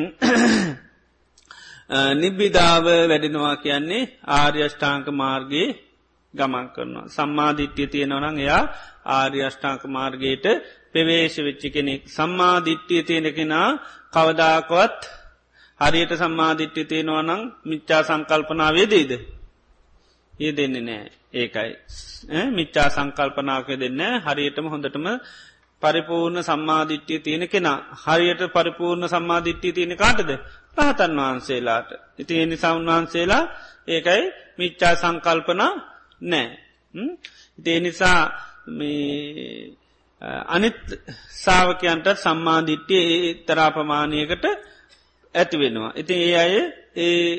[2.15, 5.69] නිබ්බිධාව වැඩෙනවා කියන්නේ ආර්යෂ්ඨාංක මාර්ගයේ
[6.35, 7.09] ගමන් කරනවා.
[7.09, 8.63] සම්මාධිට්්‍යය තියෙනවනං එයා
[9.13, 10.47] ආර්යෂ්ඨාංක මාර්ගයට
[10.95, 12.03] පෙවේශ වෙච්චි කෙනෙක්.
[12.09, 13.69] සම්මාධිට්්‍යය තියෙන කෙනා
[14.11, 15.01] කවදාකොවත්
[15.81, 19.13] හරියට සම්මාධිට්්‍ය තියෙනවනං මිච්චා සංකල්පනාවේ දේද.
[20.35, 21.71] ඒ දෙන්නේ නෑ ඒකයි.
[22.51, 25.07] මිච්චා සංකල්පනාක දෙන්න හරියටම හොඳටම
[25.83, 30.31] පරිපූර්ණ සම්මාධිට්්‍යය තියෙන කෙනා හරියට පරිපූර්ණ සම්මාධිට්්‍යය තියෙන කාටද
[30.77, 31.91] රහතන් වහන්සේලාට.
[32.19, 33.45] ඉති එනිසා උන්වහන්සේලා
[33.89, 34.23] ඒකයි
[34.59, 35.73] මිච්චා සංකල්පනා
[36.23, 36.49] නෑ.
[37.59, 38.21] ඉතිේ නිසා
[40.47, 40.79] අනිත්
[41.37, 44.45] සාාවකයන්ට සම්මාධිට්්‍යය ඒ තරාපමානයකට
[45.35, 45.93] ඇති වෙනවා.
[45.95, 46.55] ඉතින් ඒ අය
[46.97, 47.31] ඒ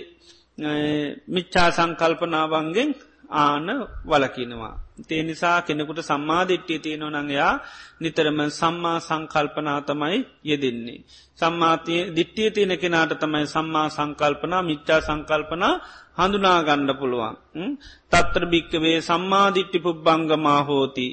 [1.27, 2.89] මිච්චා සංකල්පනාවන්ගෙන්
[3.35, 3.67] ආන
[4.05, 4.73] වලකිනවා.
[5.07, 7.53] තේ නිසා කෙනෙකුට සම්මාධිට්්‍යය තියෙනව නඟයා
[8.01, 11.03] නිතරම සම්මා සංකල්පනා තමයි යෙදෙන්නේ.
[11.37, 15.73] සම්මාතිය දිට්ටිය තියෙන කෙනාට තමයි සම්මා සංකල්පනා මිච්චා සංකල්පනා
[16.17, 17.35] හඳුනා ගණ්ඩ පුළුවන්.
[18.11, 21.07] තත්ත්‍ර භික්කවේ සම්මාධිට්ටි පුබ්බංගමා හෝති.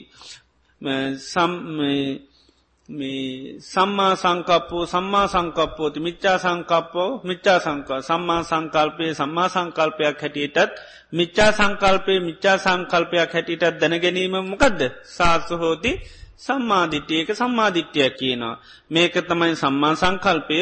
[3.62, 10.72] සම්මා සංකප්පෝ සම්මා සංකප්පෝති මිච්චා සංකප්පෝ මිච්චා සංක සම්මා සංකල්පය සම්මා සංකල්පයක් හැටියටත්
[11.12, 14.80] මිච්චා සංකල්පය මිච්චා සංකල්පයක් හැටියටත් දැනගැනීම මොකදද?
[15.06, 15.92] සාසහෝති
[16.38, 18.60] සම්මාධිට්්‍යයක සම්මාධිට්්‍යයක් කියනවා.
[18.90, 20.56] මේක තමයි සම්මා සංකල්පය.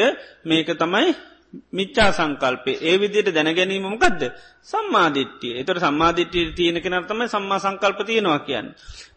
[0.45, 1.15] මේක තමයි
[1.71, 2.77] මිච්චා සංකල්පේ.
[2.81, 4.21] ඒ විදියට දැනගැනීමමකක්ද
[4.63, 8.67] සම්මාධිට්්‍යය එතට සම්මාධිට්්‍යය තියෙන කෙනර්තම සම්මා සංකල්ප තියෙනවා කියන්න.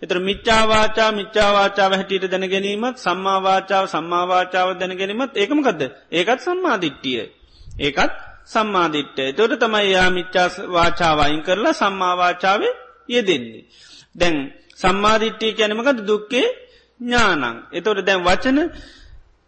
[0.02, 7.22] එතර මිච්චාවාචා මිච්චාවාචාව හැටියට දැනගැනීමත් සම්මාවාචාව සම්මාවාචාව දැනගැනීමත් ඒකමකක්ද ඒකත් සම්මාධිට්්‍යය
[7.78, 8.12] ඒකත්
[8.46, 12.72] සම්මාධිට්්‍යය තොට තමයි යා මිච්චා වාචාවයින් කරලා සම්මාවාචාවේ
[13.08, 13.64] යෙදෙන්නේ.
[14.14, 14.36] දැන්
[14.76, 16.46] සම්මාධිට්්‍යය කැනමකට දුක්කේ
[17.00, 17.56] ඥානං.
[17.72, 18.58] එතොට දැන් වචන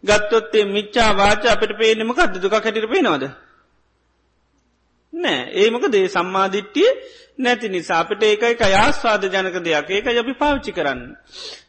[0.05, 3.25] ගත්තොත්තේ මිච්චා වාච අපට පේනමකක්ද දුක කැටිට පේනවාද.
[5.13, 6.89] නෑ ඒමක දේ සම්මාධිට්ටිය
[7.37, 11.01] නැති නිසා අපට ඒකයි අයාස්වාද ජනක දෙයක් ඒක යබි පාවිච්චි කරන්න.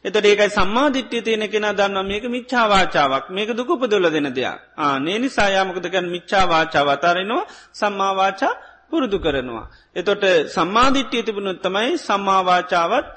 [0.01, 6.87] එතට ඒකයි සම්මාධිට්්‍යය තියෙන කෙන දන්න මේක මිච්චාවාචාවක් මේක දුකපදොල දෙන දෙයක් ආනේ නිසායාමකදකන් මිච්චාවාචාව
[6.89, 8.53] අතාරෙනවා සම්මාවාචා
[8.89, 9.65] පුරුදු කරනවා.
[9.95, 13.15] එතොට සම්මාධිට්්‍යය තිබුණුත් තමයි සම්මාවාචාවත්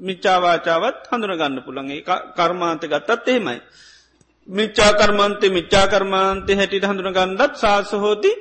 [0.00, 2.02] මිච්චාවාචාවත් හඳුනගන්න පුළන්ගේ
[2.36, 3.58] කර්මාන්ත ගත්තත් එහෙමයි.
[4.48, 8.32] මිච්චාකර්මන්තේ මිච්චාකර්මාන්තය හැටිට හඳුන ගන්නඩත් සාසහෝති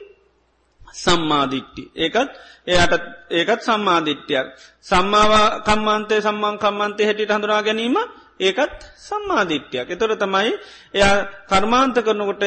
[0.96, 1.84] සම්මාධිට්ටි.
[1.96, 2.32] ඒකත්
[2.68, 2.94] එයට
[3.32, 4.48] ඒකත් සම්මාධිට්්‍යයක්.
[4.82, 7.98] සම්මාවා කම්මන්තේ සම්මාන් කම්මන්තය හැටිට හඳුනා ගැනීම
[8.40, 9.88] ඒකත් සම්මාධිට්්‍යයක්.
[9.90, 10.52] එතොර තමයි
[10.94, 12.44] එයා කර්මාන්ත කරනකොට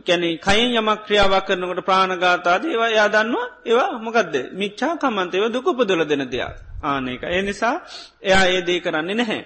[0.00, 6.54] කැනෙ කයින් යමක් ක්‍රියාවක් කරනකට ප්‍රාණගාතාද ඒවා යාදන්නවා ඒවා මොකක්ද මිච්චා කමන්තයව දුකපදොල දෙන දෙයක්
[6.82, 7.22] ආනක.
[7.24, 7.76] ඒ නිසා
[8.22, 9.42] එයා ඒදේ කරන්නේ නැහැ.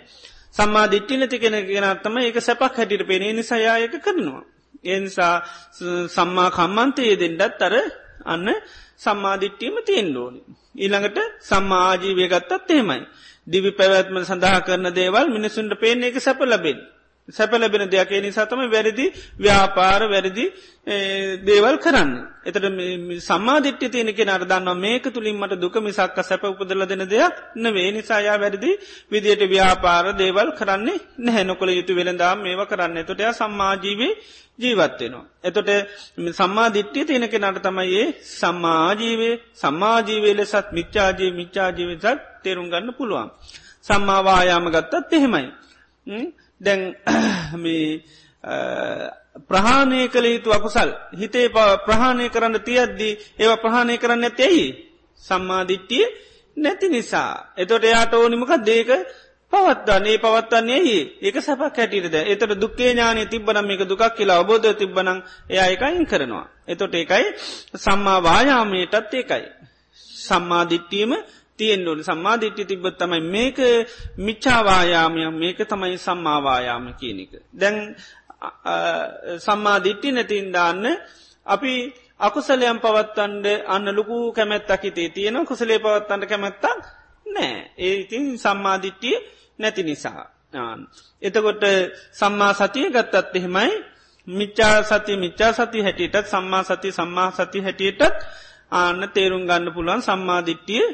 [0.55, 4.43] සම්මා දිට්ටි නැති කෙන ගෙනත්තම ඒක සැපක් හැටිට පෙනේ නිසායායක කරනවා.
[4.87, 5.35] එනිසා
[6.09, 7.75] සම්මා කම්මන්තයේ දෙෙන්ඩත් අර
[8.25, 8.49] අන්න
[8.97, 10.41] සම්මාධිට්ටීම තියෙන් ඕනි.
[10.77, 13.03] ඊළඟට සම්මාජීවය ගත්තත් එහෙමයි.
[13.47, 16.79] දිවි පැවැත්ම සඳහා කරන දේවල් මිනිසුන්ට පේන එක සැප ලබෙන්.
[17.29, 19.07] සැපලබෙන දෙයක් නිසාතම වැරදි
[19.37, 20.45] ව්‍යාපාර වැරදි
[21.43, 22.11] දේවල් කරන්න.
[22.45, 22.67] එතට
[23.21, 28.71] සම්මාධිට්්‍ය තියෙන කෙනට දන්න මේක තුළින්මට දුක මිසක්ක සැප උපදල දෙන දෙයක් නවේ නිසායා වැරදි
[29.11, 34.13] විදියට ව්‍යාපාර දේවල් කරන්නේ නැහැනොකළ යුතු වෙළඳම් මේව කරන්න එතොටය සම්මාජීවේ
[34.59, 35.25] ජීවත්වෙනවා.
[35.43, 35.69] එතොට
[36.33, 43.29] සම්මාධිට්්‍යය තියෙන කෙනට තමයිඒ සම්මාජීවේ සම්මාජීවේ ලෙසත් මිච්චාජී මිච්චාජීවිසත් තේරුම් ගන්න පුළුවන්.
[43.85, 45.47] සම්මාවායාම ගත්තත් එහෙමයි.
[46.61, 46.83] දැන්
[49.45, 51.49] ප්‍රහාණය කළ යුතු අකුසල් හිතේ
[51.81, 54.67] ප්‍රහාණය කරන්න තියද්දී ඒව ප්‍රහාණය කරන්න ඇතැයි
[55.23, 56.05] සම්මාධිට්ටිය
[56.57, 57.55] නැති නිසා.
[57.57, 58.91] එතොට එයාට ඕනිමක දේක
[59.53, 65.69] පවත්වන්නේ පවත්වන්නේ ඒක සැපක් හැටියද එතට දුක්කේ ඥානය තිබ්බනම් මේක දුකක් කියලා අබෝධ තිබ්බනං එයා
[65.69, 66.47] එකයින් කරනවා.
[66.67, 67.25] එතොට එකයි
[67.77, 69.45] සම්මා වායාමයටත් ඒකයි.
[70.19, 71.13] සම්මාධිට්ටියම
[71.59, 73.59] තියෙන්ඩුවන සම්මාධිට්්‍ය තිබ්බත් තමයි මේක
[74.19, 77.33] මිච්චාවායාමයක් මේක තමයි සම්මාවායාම කියනක.
[77.53, 77.77] දැන්
[79.39, 80.85] සම්මාධිට්ටි නැතින්දාන්න
[81.47, 81.73] අපි
[82.19, 86.83] අකුසලයම් පවත්තන්ඩ අන්න ලොකු කැමැත්තක් හිතේ තියෙන කුසලේ පවත්තන්ට කැමැත්තක්
[87.27, 89.17] නෑ ඒ ඉතින් සම්මාධිට්ටිය
[89.59, 90.23] නැති නිසා.
[91.23, 91.65] එතකොට
[92.13, 93.73] සම්මා සතිය ගත්තත් එහෙමයි
[94.29, 98.19] මිච්චා සති මිච්චා සති හැටියටත් සම්මා සති සම්මා සති හැටියටත්
[98.73, 100.85] ආන්න තේරුම් ගන්න පුළුවන් සම්මාධිට්ටිය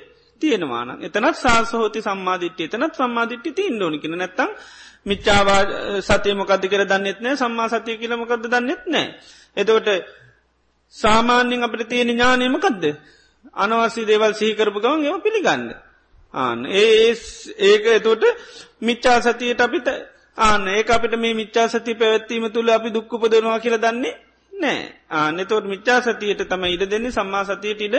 [0.41, 4.51] තියෙනවාන එතනත් සාසහෝති සම්මාධිට්්‍ය එතනත් සම්මාධිට්්‍ය තින් ෝනිකෙන නැත්තම්
[5.03, 5.61] මිච්චාවා
[6.01, 9.07] සතය මොකද කර දන්නෙත් නෑ සම්මා සතිය කියල මොකද දන්නෙත් නෑ.
[9.57, 9.88] එතවට
[10.95, 12.84] සාමාන්‍යෙන් අපට තියෙන ඥානයමකක්ද
[13.55, 15.64] අනවසි දේවල් සහිකරපු ගවන් එම පිළිගන්න.
[16.34, 17.14] ආන ඒ
[17.61, 18.24] ඒක එතෝට
[18.80, 19.88] මිච්චා සතියට අපිට
[20.38, 24.14] ආන ඒ අපිට මේ මිච්චා සති පැවැත්වීම තුළ අපි දුක්කපදනවා කියල දන්නේ
[24.53, 24.80] නෑ
[25.12, 27.97] ආනෙතවට මිච්චා සතියට තම ඉඩ දෙන්නේ සම්මා සතියට ඉඩ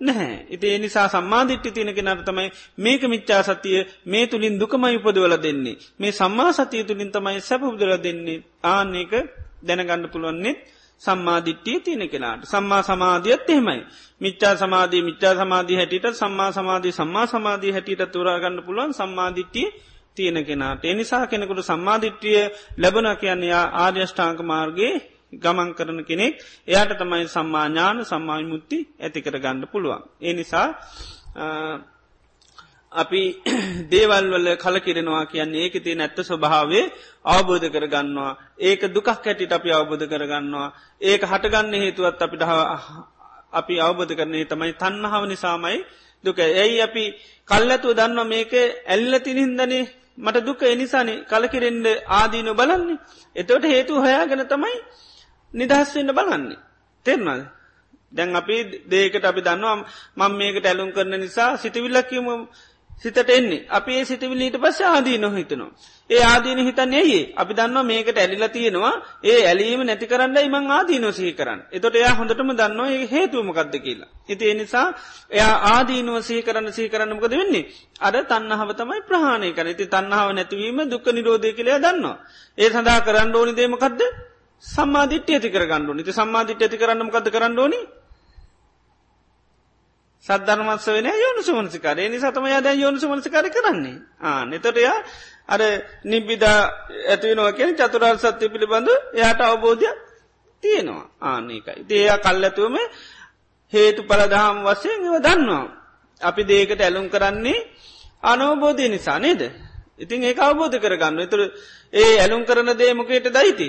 [0.00, 0.46] නැහැ.
[0.48, 5.76] ඉති එනිසා සම්මාධිට්්‍ය තියෙනක නර්තමයි මේක මිච්චා සතිය මේ තුළින් දුකමයි උපදවල දෙන්නේ.
[5.98, 9.12] මේ සම්මා සතිය තුළින් තමයි සැපුදල දෙන්නේ ආන්නේක
[9.62, 10.58] දැනගන්න පුළුවන්නෙත්
[11.02, 13.80] සම්මාධිට්්‍යිය තියෙන කෙනාට සම්මා සමාධියත් එහෙමයි.
[14.20, 19.70] මිච්චා සමාධී මිච්චා සමාධී හැටියට සම්මා සමාධී සම්මා සමාධී හැටියට තුරාගන්න පුළුවන් සම්මාධිට්්‍යිය
[20.16, 22.42] තියෙන කෙනාට එනිසා කෙනෙකුට සම්මාධිට්්‍රිය
[22.78, 24.94] ලැබන කියන්නේ ආර්යෂ්ඨාංක මාර්ගගේ
[25.32, 26.40] ගමන් කරන කෙනෙක්.
[26.66, 30.02] එයාට තමයි සම්මාඥාන සම්මාවිමුත්ති ඇතිකර ගණ්ඩ පුළුවන්.
[30.20, 30.68] ඒ නිසා
[32.92, 33.22] අපි
[33.90, 36.84] දේවල්වල කලකිරෙනවා කියන්නේ ඒක තිය නැත්ත ස්වභාවේ
[37.26, 38.32] අවබෝධ කරගන්නවා.
[38.58, 40.72] ඒක දුකක් හැටිට අපි අවබෝධ කරගන්නවා.
[41.00, 42.42] ඒක හටගන්න හේතුවත් අපිට
[43.52, 45.84] අපි අවබෝධ කරන්නේ තමයි තන්නහාව නිසාමයි
[46.24, 46.38] දුක.
[46.40, 47.04] ඇයි අපි
[47.48, 48.52] කල්ලතුව දන්න මේක
[48.86, 49.84] ඇල්ල තිනිහින්දනේ
[50.18, 52.98] මට දුක එනිසානි කලකිරෙන්ඩ ආදීන බලන්නේ
[53.36, 54.76] එතවට හේතු හයාගෙන තමයි
[55.54, 56.58] නිදහස්වෙන්න බලන්නේ.
[57.06, 57.46] තෙරනද.
[58.12, 59.76] දැන් අපි දේකට අපි දන්නවා
[60.18, 62.26] මං මේකට ඇලුම් කරන නිසා සිතිවිල්ලක්කීම
[62.90, 65.70] සිතට එන්නේ අපි ඒ සිතිවිලීට පස්ස ආදී නොහිතනවා.
[66.10, 68.94] ඒ ආදීන හිතන් ඒයේ අපි දන්නවා මේකට ඇලිලා තියෙනවා
[69.24, 71.60] ඒ ඇලීම නැති කරන්න ඉමං ආදී නොසහි කරන්න.
[71.70, 74.10] එතොට එයා හොඳටම දන්නවා ඒ හේතුවමකක්ද කියලා.
[74.28, 74.86] ඉති එනිසා
[75.30, 77.68] එයා ආදීනුව සහි කරන්න සහි කරන්නමකද වෙන්නේ.
[78.00, 82.16] අර තන්නහාව තමයි ප්‍රහණය කන ති තන්නාව නැතිවීම දුක්ක නිරෝධය කළයා දන්නවා.
[82.58, 84.00] ඒ සඳහා කරන්න ඕනි දේමකක්ද
[84.64, 87.80] සම්මාධිට්්‍ය ඇති කරගන්නඩු නිති සම්මාධිට්‍ය ඇති කරන්න කද කරන්න ඕනි
[90.24, 94.98] සද්ධර්මත්ස වෙන යෝනු සුමනසිකාරය නි සතම යාද යෝනු සුමනසිකාර කරන්නේ ආ නතොටයා
[95.46, 95.60] අර
[96.04, 96.60] නිබ්බිදා
[97.08, 99.88] ඇතිවෙනවා කියෙන චතුරල් සත්‍යය පිළිබඳ එයාට අවබෝධය
[100.62, 101.80] තියෙනවා ආනකයි.
[101.84, 102.76] දේය කල්ලතුවම
[103.72, 105.66] හේතු පලදහම් වශයෙන් එව දන්නවා.
[106.20, 107.66] අපි දේකට ඇලුම් කරන්නේ
[108.22, 109.42] අනෝබෝධය නිසා නේද.
[109.98, 111.40] ඉතින් ඒ අවබෝධ කරගන්න එතුර
[111.92, 113.68] ඒ ඇලුම් කරන දේමකයට දයිති.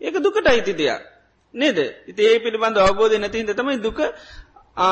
[0.00, 1.02] ඒක දුකට අයිති දෙයක්.
[1.54, 4.00] නේද ඉති ඒ පිළිබඳ අවබෝධ නැතිහිද තමයි දුක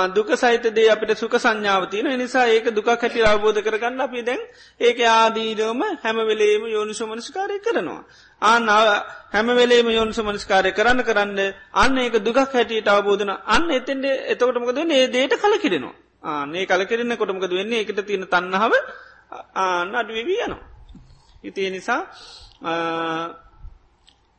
[0.08, 4.40] දුක සහිතදේ අපට සුක සංඥාවතින නිසා ඒක දුක හැටි අවබෝධ කරගන්න අපි දැන්
[4.80, 8.02] ඒක ආදීනෝම හැමවෙලේම යෝනිසු මනස්කාරය කරනවා.
[8.42, 8.66] අන්න
[9.32, 11.38] හැමවෙලේම යෝනිසු මනස්කාරය කරන්න කරන්න
[11.74, 15.94] අන්න ඒක දුක් හැටියට අවබෝධන අන්න එතෙන්ට එතකොටමකද ඒ දේට කල කිරෙනවා.
[16.24, 18.72] ආනේ කල කිරන්න කොටමකද වෙන්නේ එකට තියෙන තන්නහාව
[19.54, 20.62] ආන්න අඩුවවී යනවා.
[21.44, 22.02] ඉතිය නිසා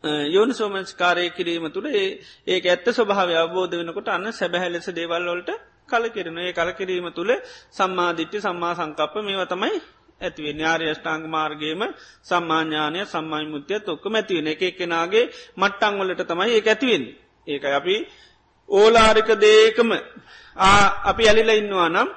[0.04, 5.50] යෝනි සෝමංස්කාරය කිරීම තුළ ඒ ඇත්ත ස්වභාව අවබෝධ වෙනකොට අන්න සැබැහැලෙස දේවල්ලොලට
[5.88, 7.32] කලකිරෙන ඒ කලකිරීම තුළ
[7.72, 9.78] සම්මාධිට්්‍ය සම්මා සංකප්ප මේව තමයි
[10.22, 11.82] ඇතිවේ ඥාරය ෂ්ඨාංග මාර්ගේම
[12.24, 15.26] සම්මාඥානය සම්මයි මුත්‍යය ඔක්කම ඇතිවෙන එක එක්කෙනගේ
[15.58, 17.04] මට්ටංවලට තමයි ඒ ඇතිවෙන්
[17.48, 17.96] ඒක අපි
[18.70, 19.90] ඕලාරික දේකම
[21.06, 22.10] අපි ඇලිල ඉන්නවා නම්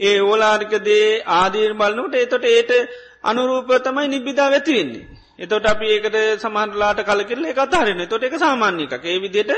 [0.00, 2.70] ඒ ඕලාරික දේ ආදීර බලන්නට ඒතොට ඒට
[3.24, 9.04] අනුරූප තමයි නිබ්බිධා ඇතිවෙන්නේ එතොට අපි ඒකට සමහන්ලාට කලකිරල එක අතාරෙන තොට එක සාමාන්‍ය එකක්.
[9.04, 9.52] ඒ විදියට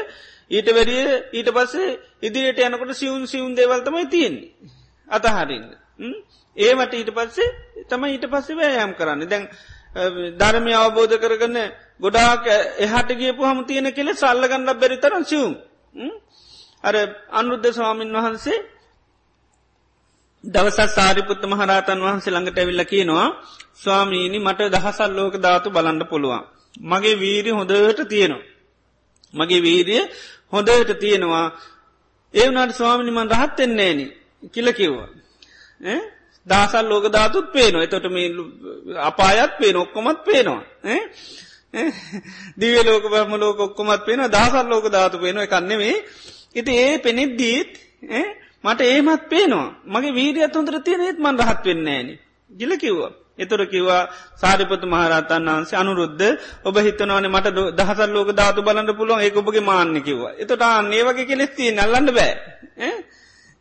[0.51, 4.51] ඊට වැඩිය ඊට පස්සේ ඉදිරියට යනකොට සිවුන් සිවුන් දේවල්තමයි තියෙන්නේ.
[5.09, 5.67] අතහරින්න.
[6.57, 7.49] ඒමට ඊට පස්සේ
[7.85, 9.27] තමයි ඊට පස්සේ වෑයම් කරන්න.
[9.27, 9.49] දැන්
[10.35, 11.59] ධර්මය අවබෝධ කරගන්න
[12.01, 12.47] ගොඩාක්
[12.79, 15.55] එහට ගියපු හම තියෙන කෙලෙ සල්ලගන්න බැරි තරන් සිවුම්
[16.85, 16.95] අර
[17.33, 18.59] අනුද්ධ ස්වාමීන් වහන්සේ
[20.45, 23.29] දවසත් සාරිපුත්ත මහරතන් වහන්සේ ළඟට ඇවිල්ල කියනවා
[23.75, 26.45] ස්වාමීණි මට දහසල් ලෝක ධාතු බලන්න පුළුවන්.
[26.83, 28.45] මගේ වීරි හොඳට තියෙනවා.
[29.35, 30.03] මගේ වීරිය
[30.53, 31.47] හොඳට තියෙනවා.
[32.35, 34.01] ඒ වනාට ස්වාමිනිමන් රහත්තෙන්නේන
[34.53, 35.09] කියල කිව්වා.
[36.47, 37.83] දහසල් ලෝක ධාතුත් පේනවා.
[37.83, 38.29] එතොට මේ
[39.01, 40.63] අපායත් පේන ඔක්කොමත් පේනවා.
[42.57, 45.97] දිව ලෝක බම ලෝක ඔක්කොමත් පේන දහසල් ලෝක ධාතු පේන එකන්නෙමේ
[46.55, 47.73] ඉති ඒ පෙනෙද්දීත්
[48.65, 52.11] මට ඒමත් පේනවා මගේ වීරියත් හොඳර තියෙනෙත් මන් රහත් වෙන්නේ ෑන
[52.51, 53.13] ගිල කිව්වා.
[53.39, 54.03] එතුර කිව්වා
[54.35, 56.25] සාරිපතු මහරතන් වන්සේ අනුරුද්ධ
[56.65, 57.47] ඔබ හිතනවනේ මට
[57.79, 60.33] දහසල් ලෝක ධාතු බලන්න පුළුවන් ඒ ඔබගේ මාන්න කිව්වා.
[60.35, 62.33] එතට ඒ වගේ කෙලෙස්ති නල්ලන්න බෑ.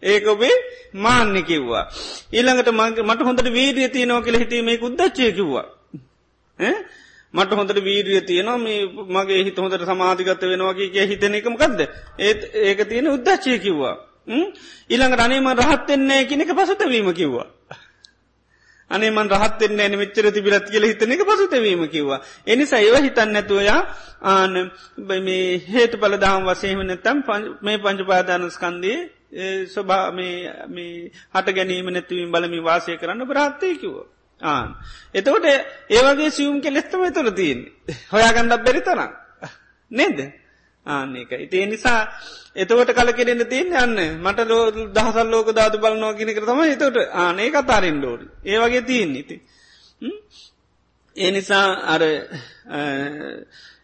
[0.04, 0.56] ඒක ඔබේ
[0.96, 1.84] මාන්‍ය කිව්වා.
[2.32, 2.72] ඊළඟට
[3.02, 5.66] මට හොඳට වීරිය තියනව කියල හිටීමේ උද්දච්චය කිව්වා.
[7.34, 8.80] මට හොඳට වීරිය තියනවා මේ
[9.10, 11.80] මගේ හිත හොඳට සමාධිගත වෙනවාගේ කිය හිතන එකමකක්ද
[12.20, 13.96] ඒත් ඒක තියෙන උද්දච්චය කිව්වා.
[14.28, 17.48] ඊළඟ රනේම රහත්වෙන්නේ කෙනෙක පසතවීම කිව්වා.
[18.92, 22.22] අනේමන් රහත්වෙන්න ඇන මෙච්චර තිබිලත් කියල හිතන එක පසුතවීම කිව්වා.
[22.46, 23.82] එනිසා ඒව හිතන්න ඇතුවයා
[24.24, 24.54] ආන
[25.20, 27.18] මේ හේතු පලදාම් වසයම නැතම්
[27.62, 28.98] මේ පංචපාදානස්කන්දේ
[29.68, 30.12] ස්වභා
[31.34, 33.98] හට ගැනීම නැතිවීම බලමි වාසය කරන්න බ්‍රාත්තය කිව්ව.
[34.42, 34.76] ආන්.
[35.14, 35.46] එතකොට
[35.90, 37.60] ඒවගේ සියුම් කෙලෙස්තම තුර තියෙන්
[38.12, 39.12] හොයාගණ්ඩක් බැරි තරම්.
[39.92, 40.20] නේද?
[40.86, 41.32] ආන්නේක.
[41.40, 42.00] ඉතිේ නිසා
[42.56, 47.52] එතවට කල කෙරෙන තියන් යන්න මට ලෝ දහසල් ලෝක ධාතු බලනෝ ගෙනක තම එතට ආනේ
[47.52, 49.38] කතාරෙන් ඩෝඩ ඒවගේ තියෙන් ඉති.
[51.16, 52.04] ඒ නිසා අර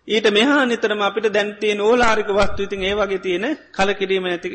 [0.08, 4.50] ඊට මෙහා නිතරම අපිට දැන්තියෙන් ඕලාරික වස්තු ඉතින් ඒ වගේ තියෙන කලකිරීම නැති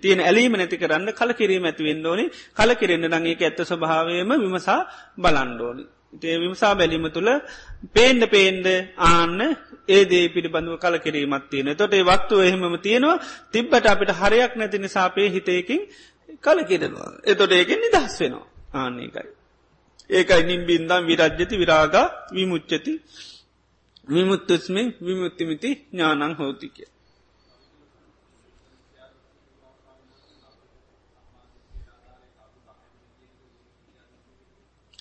[0.00, 2.24] තියෙන ඇලීම නැති කරන්න කලකිරීම ඇතිවෙන්න ඕනි
[2.54, 4.80] කලකිරෙන්න්න නගේ ඇත්ත ස්වභාවයම විමසා
[5.18, 5.84] බලන්ඩෝනි.
[6.22, 7.30] ඒ විමසා බැලීම තුළ
[7.92, 8.66] පේන්ඩ පේන්ඩ
[9.04, 9.40] ආන්න
[9.88, 13.18] ඒදේ පිළිබඳව කල කිරීමත් තියෙන තොට ඒ වක්තුව එහෙමම තියෙනවා.
[13.52, 15.80] තිබ්බට අපිට හරයක් නැති නිසාපේ හිතයකින්
[16.40, 18.46] කල කිරවා එතොට ඒකෙන් නිදහස් වෙනවා.
[18.74, 19.30] ආන්නේකයි.
[20.10, 20.42] ඒකයි.
[20.42, 22.92] නිම්බින්දම් විරජ්ජති විරාගා විමුච්චති
[24.08, 26.84] විමුත්තුස්මෙන් විමුත්තිමිති ඥානං හෝතිකය.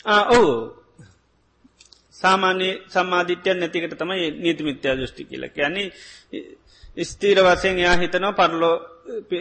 [0.05, 0.80] ඕ
[2.21, 5.87] සාමාන්‍ය සම්මාධිත්‍යයන් නැතිකට තමයි නීතිමිත්‍යා දෘෂ්ටි කියල යන්නේ
[7.03, 8.75] ස්තීර වසයෙන් යා හිතනවා පරලෝ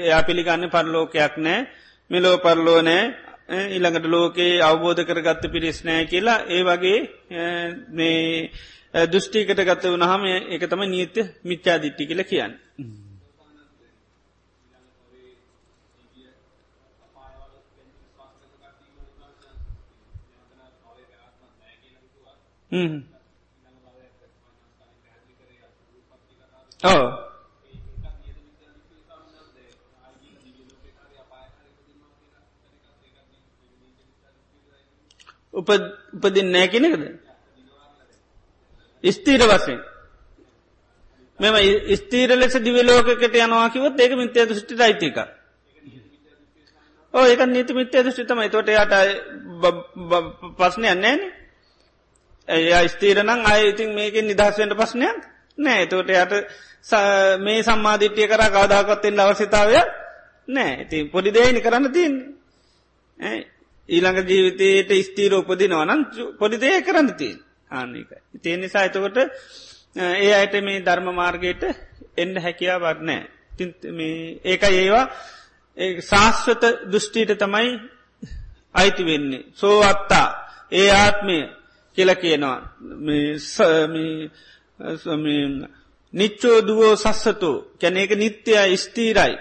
[0.03, 1.67] යා පිළිගන්න පරලෝකයක් නෑ.
[2.11, 3.05] මෙලෝ පරලෝ නෑ.
[3.69, 6.99] ඉළඟට ලෝකයේ අවබෝධ කරගත්ත පිරිස් නෑ කියලා ඒ වගේ
[7.91, 8.51] මේ
[9.07, 12.53] දෘෂ්ටිකට ගත්ත වනහම එක තම නීත්‍ය මිච්චාදිට්ටි කියල කියන්න.
[22.71, 23.03] Hmm.
[26.83, 27.31] Oh.
[35.55, 35.63] ඕ
[36.15, 37.03] උපදින් නෑ කෙනෙකද
[39.05, 39.81] ස්තීර වසෙන්
[41.41, 41.59] මෙම
[41.97, 45.19] ස්තීර ලෙස දිවලෝකට යනවාකිවත් ඒක මිත්‍යය දෘෂ්ටි අයිතික
[47.15, 48.95] ඕ ඒක නීති මිත්‍යය දෘෂ්ටිතමයි තොට යට
[50.57, 51.40] පස්්නය නෑනේ
[52.51, 55.19] ඇය ස්තීරනං අය ඉතින් මේකින් නිදහස්වෙන්ට පස්්නයක්
[55.59, 55.87] නෑ.
[55.87, 56.33] තෝට යට
[57.39, 59.81] මේ සම්මාධිට්්‍යය කර කවදාකත්තෙන් අවශ්‍යතාවය
[60.49, 60.73] නෑ.
[60.83, 63.39] ඉති පොඩි දේනි කරන්න තියන්නේ.
[63.89, 66.07] ඊළඟ ජීවිතයට ස්තීර උපදි නොවනන්
[66.39, 67.39] පොඩි දේ කරන්න තියෙන්
[67.71, 69.19] ආන්නක ඉතිය නිසා එතකොට
[69.97, 71.63] ඒ අයට මේ ධර්ම මාර්ගයට
[72.17, 73.23] එන්න හැකියාවක් නෑ.
[74.45, 75.05] ඒක ඒවා
[76.03, 77.71] ශාස්වත දෘෂ්ටිට තමයි
[78.75, 79.47] අයිති වෙන්නේ.
[79.55, 80.27] සෝ අත්තා
[80.73, 81.39] ඒ ආත්මය.
[81.97, 82.59] කියල කියනවා.
[86.15, 87.51] නිච්චෝ දුවෝ සස්සතු.
[87.81, 89.35] කැන ඒක නිත්‍යය ස්තීරයි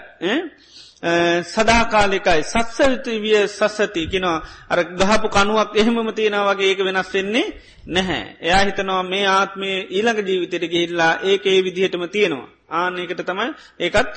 [1.44, 2.42] සදාකාලිකයි.
[2.44, 7.46] සත්සවිතු විය සස්සති කිනවා අර ගහපු කනුවක් එහෙමම තියෙන වගේ ඒක වෙනස් වෙන්නේ
[7.86, 8.36] නැහැ.
[8.40, 12.48] එයා හිතනවා මේ ආත්මය ඊළඟ ජීවිතයට ගිහිල්ලා ඒක ඒ විදිහටම තියෙනවා.
[12.70, 13.48] ආනකට තමයි
[13.80, 14.12] ඒකත්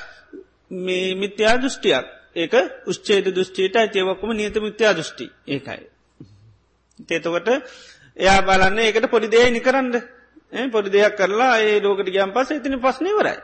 [0.70, 2.06] මේ මිත්‍යා දෘෂ්ටියක්.
[2.36, 2.54] ඒක
[2.86, 5.26] උෂ්චේද දෘෂ්ටියට ඇතියවක්කම නියත මිත්‍යා දෘෂ්ටි.
[5.46, 5.82] ඒකයි.
[6.98, 7.48] තේතකොට
[8.16, 9.90] එයා බලන්න ඒකට පොඩි දේ නිකරන්න
[10.70, 13.36] පොඩි දෙයක් කරලා ඒ ලෝකට ගියම් පස එතින පස්නවරයි.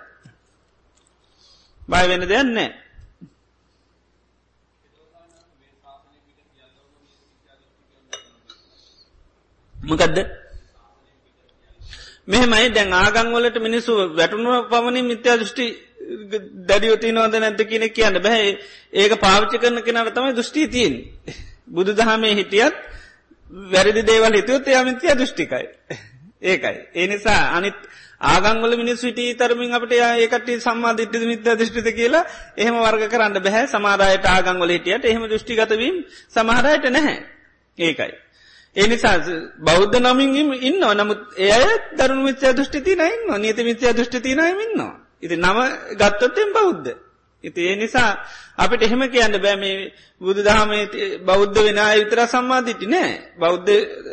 [1.83, 2.71] බය වෙන දෙයන්නේ.
[9.75, 10.19] මොකදද
[12.29, 15.67] මෙහෙමයි දැන් ආගංවලට මිනිස්සු වැටුණුව පමණින් මිත්‍යා දෘෂ්ටි
[16.65, 18.51] දැඩියෝති නොද නැත කියන කියන්න බැහැ
[18.95, 20.95] ඒක පාවිච්චි කරන කෙනට තමයි දෘෂ්ටි තියෙන්
[21.69, 22.77] බුදු දහමේ හිටියත්
[23.51, 25.67] වැරදි දේවල් හිතුවත් එයා මිත්‍යා දෘෂ්ටිකයි.
[26.43, 26.79] ඒකයි.
[26.95, 27.79] ඒ නිසා අනිත්
[28.21, 32.25] ආගංගල මිනිස් විට තරමින් අපට ඒකට සම්මාධිට්ට මිත්‍ර දෘෂ්ටිත කියලා
[32.57, 33.67] එහෙම වර්ග කරන්න බැහැ.
[33.67, 35.97] සමාරයට ආගංගල හිටියට එහෙම දෘෂ්ටිගතවීම
[36.29, 37.19] සමහරයට නැහැ.
[37.79, 38.13] ඒකයි.
[38.77, 39.19] එනිසා
[39.61, 41.67] බෞද්ධ නමින් ඉන්න නමුත් එය
[41.99, 44.95] දරුණු මිත්‍යා දෘෂ්ටිති නයින්න නීත මිත්‍යා දෘෂ්ටිති නයමින්නවා.
[45.23, 45.59] ඉති නම
[45.97, 47.10] ගත්තොත්තෙන් බෞද්ධ.
[47.45, 48.11] ඉති ඒ නිසා
[48.59, 50.71] අපිට එහෙම කියන්න බෑ මේ බුදු දහම
[51.25, 53.11] බෞද්ධ වෙන විතර සම්මාධිටි නෑ.
[53.39, 53.71] බෞද්ධ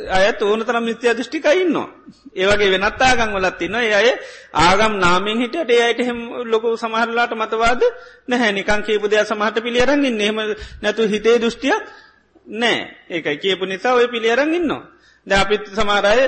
[0.09, 1.87] අයත් ඕන තරම් මිත්‍යා දෘෂ්ටිකයින්නවා.
[2.33, 4.09] ඒවගේ වෙනත් ආගම් වලත් ඉන්න අය
[4.53, 7.81] ආගම් නාමින් හිටට ඒයට එහෙම ලොකු සමහරලාට මතවාද
[8.27, 8.51] නැහැ.
[8.53, 10.37] නිකං කීපු දෙයක් සමහට පිළියරගින් එහෙම
[10.81, 11.83] නැතු හිතේ දෘෂ්ටියක්
[12.47, 12.79] නෑ.
[13.09, 14.96] ඒකයි කියපු නිසා ඔය පිළියරං ඉන්නවා.
[15.27, 16.23] ද අපිත් සමාරය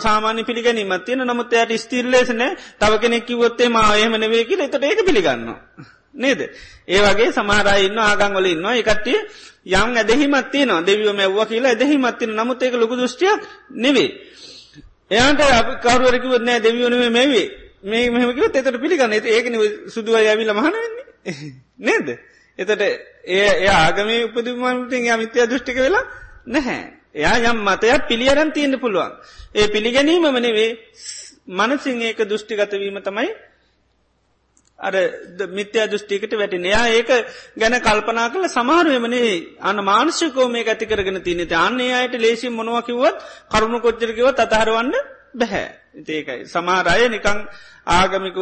[0.00, 2.42] සාමාන්‍ය පිළිගැනීමත් තියෙන නමුත් එයට ස්තිල්ලේසන
[2.78, 5.48] තව කෙනෙක් කිවොත්තේ මායමනවේ කියල එතට ඒක පිළිගන්න.
[6.14, 6.40] නේද.
[6.86, 9.18] ඒ වගේ සමහරයින්න ආගංවල ඉන්නවා එකට්ටිය
[9.74, 13.40] යම් ඇදහිමත් තියනවා දෙවියෝ මැව්ව කියලා ඇදහිමත්තින නමුත් ඒක ලොකු දෘෂ්ටියක්
[13.76, 14.10] නෙවේ.
[15.10, 15.40] එයාට
[15.80, 17.46] කවරුවරකිවත් නෑ දෙවියෝනේ මෙවේ
[17.84, 19.54] මේ මෙහමකිව එතට පිළිගන්න ඒකන
[19.88, 21.06] සුදුව යවිල මහනවෙන්නේ
[21.80, 22.06] නේද.
[22.58, 22.94] එතට ඒ
[23.26, 26.04] ඒ ආගමේ උපදමන්තින් අමිත්‍යය දෘෂ්ටික වෙලා
[26.48, 26.97] නැහැ.
[27.14, 29.12] එයා යම් මතයක් පිළියරන් තියෙන්න්න පුළුවන්.
[29.54, 30.70] ඒ පිළිගැනීම මනවේ
[31.50, 33.28] මනසිං ඒක දෘෂ්ටිගතවීම තමයි
[34.78, 34.94] අර
[35.50, 37.10] මිත්‍ය දෘෂ්ටිකට වැටෙන එයා ඒක
[37.56, 43.18] ගැන කල්පනා කළ සමාරුවමනේ අන්න මාංශකෝ මේ ඇති කරගෙන තියනෙත අන්නේ අයට ලේසි මොනවකිවත්
[43.50, 44.94] කරුණු කොච්චරකිවත් අතහරවන්න
[45.34, 45.66] බැහැ.
[45.98, 47.38] ඒකයි සමාරය නිකං
[47.88, 48.36] ආගමික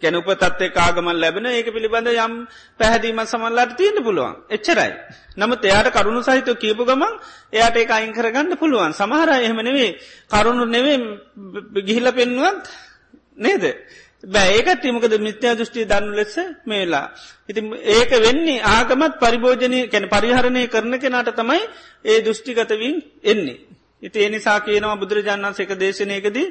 [0.00, 2.34] කැනුප තත්වේ කාගමල් ලැබෙන ඒක පිළිබඳ යම්
[2.78, 4.92] පැහැදීමත් සමල්ලාට තියෙන පුළුවන් එච්චරයි.
[5.36, 7.12] නමුත් එයාට කරුණු සහිත කියපු ගමන්
[7.52, 9.90] එයාට ඒ අයින් කරගන්න පුළුවන් සමහර එහෙම නෙවේ
[10.30, 10.96] කරුණු නෙවේ
[11.80, 12.64] ගිහිල පෙන්නුවත්
[13.38, 13.64] නේද.
[14.24, 17.06] බෑඒකට තිමකද මිත්‍යා දෘෂ්ටි දන්නු ලෙස මේලා.
[17.48, 17.60] ඉති
[17.90, 21.62] ඒක වෙන්නේ ආගමත් පරිභෝජනය කැන පරිහරණය කරන කෙනට තමයි
[22.04, 23.60] ඒ දෘෂ්ටිගතවින් එන්නේ.
[24.02, 26.46] ඉති එනිසා කියනවා බුදුරජාණන් සක දේශනයකදී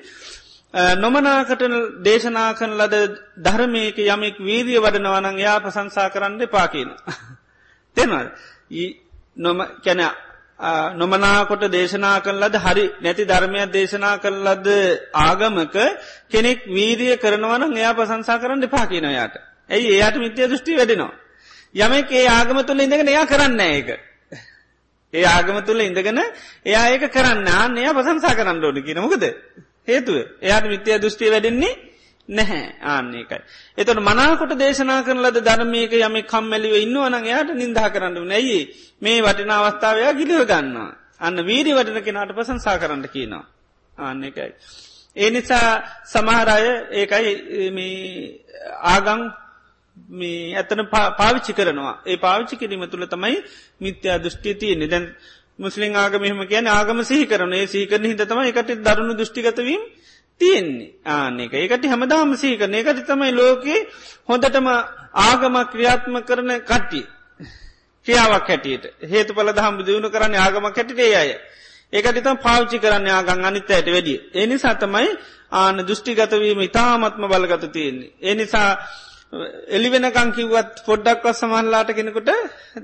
[0.95, 1.63] නොමනාකට
[2.01, 2.95] දේශනා කන ලද
[3.37, 6.89] ධර්මයක යමෙක් වීරිය වඩනවනං යා ප්‍රසංසා කරන්න පාකින.
[7.97, 8.27] තෙනවල්
[9.37, 10.01] නොම කැන
[10.93, 14.67] නොමනාකොට දේශනා කල්ලද හරි නැති ධර්මයක් දේශනා කල්ලද
[15.13, 15.75] ආගමක
[16.29, 19.35] කෙනෙක් වීරිය කරනවන එයා ප්‍රසංසා කරන්න පාකිනයාට.
[19.69, 21.13] ඇයි එයාට මිත්‍ය දෘෂ්ටි වැඩෙනවා.
[21.75, 24.10] යමෙක් ඒ ආගම තුළ ඉඳගෙන එයා කරන්න ඒක.
[25.13, 26.19] ඒ ආගම තුළ ඉඳගෙන
[26.65, 29.23] එයා ඒක කරන්න ආන්න එයා ප්‍රසංසා කරන්න ඕන කියනමුකද.
[29.83, 31.73] හේතුව එයාට මිත්‍යය දෘෂ්ටිය වැඩෙන්නේ
[32.29, 33.41] නැහැ ආන්නේකයි.
[33.77, 38.59] එතට මනාකොට දේශනා කරන ලද ධර්මයක යම කම්මැලිව ඉන්නවන එයාට නින්දා කරන්න නැයි
[39.01, 40.91] මේ වටින අවස්ථාවයා ගිලිව ගන්නවා.
[41.19, 43.45] අන්න වීරි වටන කෙනට ප්‍රසංසා කරන්න කියනවා.
[43.97, 44.51] ආන්න එකයි.
[45.15, 45.69] ඒ නිසා
[46.05, 47.31] සමහරය ඒකයි
[48.85, 49.21] ආගං
[50.09, 50.87] මේ ඇතන
[51.17, 52.01] පාවිච්චි කරනවා.
[52.05, 53.37] ඒ පාවිච්චි කිරීම තුළ තමයි
[53.79, 54.87] මිත්‍යා දෘෂ්ටි තියන්නේ.
[54.87, 55.15] දැන්
[55.59, 59.81] මුස්ලිම් ආගමහෙම කියන ආගම සිහි කරන ඒ සීකරන හිතතම එකට දරුණු දෘෂ්ටිගතවීම
[60.41, 60.93] තියෙන්නේ.
[61.07, 62.73] ආනෙක ඒකට හැමදාම සී කරන.
[62.73, 63.87] එකට තමයි ලෝකයේ
[64.29, 64.67] හොඳටම
[65.21, 67.05] ආගම ක්‍රියාත්ම කරන කට්ටිය.
[68.07, 68.85] ක්‍රියාවක් හැටියට.
[69.03, 71.31] හේතු පල දහම් දියුණු කරන්න ආගම කැටිටේ අය.
[71.93, 74.19] ඒකට තම් පාවිච්චි කරන්න ආගන් අනිත්තයට වැඩිය.
[74.35, 75.09] එනිසා තමයි
[75.53, 78.11] ආන දෘෂ්ටිගතවීම ඉතාමත්ම බලගත තියෙන්නේ.
[78.23, 78.69] එනිසා
[79.69, 82.31] එලිවෙනකං කිවත් පොඩ්ඩක්ව සමහල්ලාට කෙනෙකුට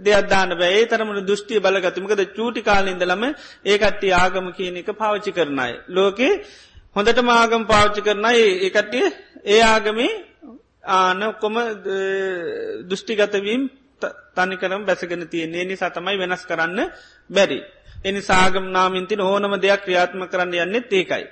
[0.02, 3.24] දෙයක්දාන බෑ තරමට දෘෂ්ටිය බලගතිමකද චූටි කාලින්දලම
[3.66, 5.74] ඒකට්ටි ආගම කියන එක පාවිච්චි කරනයි.
[5.90, 6.32] ලෝකේ
[6.96, 9.06] හොඳට මාගම් පාච්චි කරන ඒකට්ටිය
[9.46, 10.14] ඒ ආගමේ
[10.92, 11.56] ආන ඔක්කොම
[12.86, 13.68] දෘෂ්ටිගතවීම්
[14.34, 16.80] තනිකරම් බැසගෙන තියන්නේ නිසා තමයි වෙනස් කරන්න
[17.30, 17.60] බැරි.
[18.06, 21.26] එනි සාගම් නාමින්තින ඕනම දෙයක් ක්‍රියාත්ම කරන්න යන්නෙත් ඒකයි.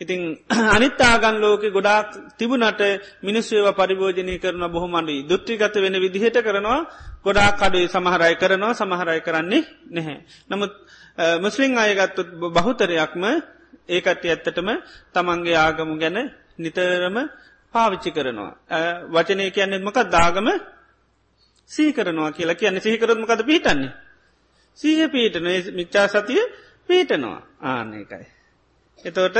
[0.00, 0.20] ඉතිං
[0.76, 2.80] අනිත් ආගන් ලෝක ගොඩාක් තිබුණට
[3.20, 6.80] මිනිස්වේව පරිභෝජනය කරන බොහොමඩි දුෘත්තිගත වෙන විදිහට කරනවා
[7.22, 10.18] ගොඩා කඩුයි සමහරයි කරනවා සමහරයි කරන්නේ නැහැ.
[10.48, 10.72] නමුත්
[11.38, 13.24] මුස්ලිං අයගත්තුත් බහුතරයක්ම
[13.88, 14.68] ඒකට ඇත්තටම
[15.14, 16.18] තමන්ගේ ආගමු ගැන
[16.56, 17.16] නිතරම
[17.74, 18.52] පාවිච්චි කරනවා.
[19.06, 20.48] වචනය කියන්නෙත් මොක දාගම
[21.70, 23.92] සීකරනවා කියලා කියන්න සිහිකරත්මකද පිහිටන්නේ.
[24.78, 26.42] සීහ පීටන මිච්චා සතිය
[26.86, 28.26] පීටනවා ආනකයි.
[29.04, 29.36] එතෝට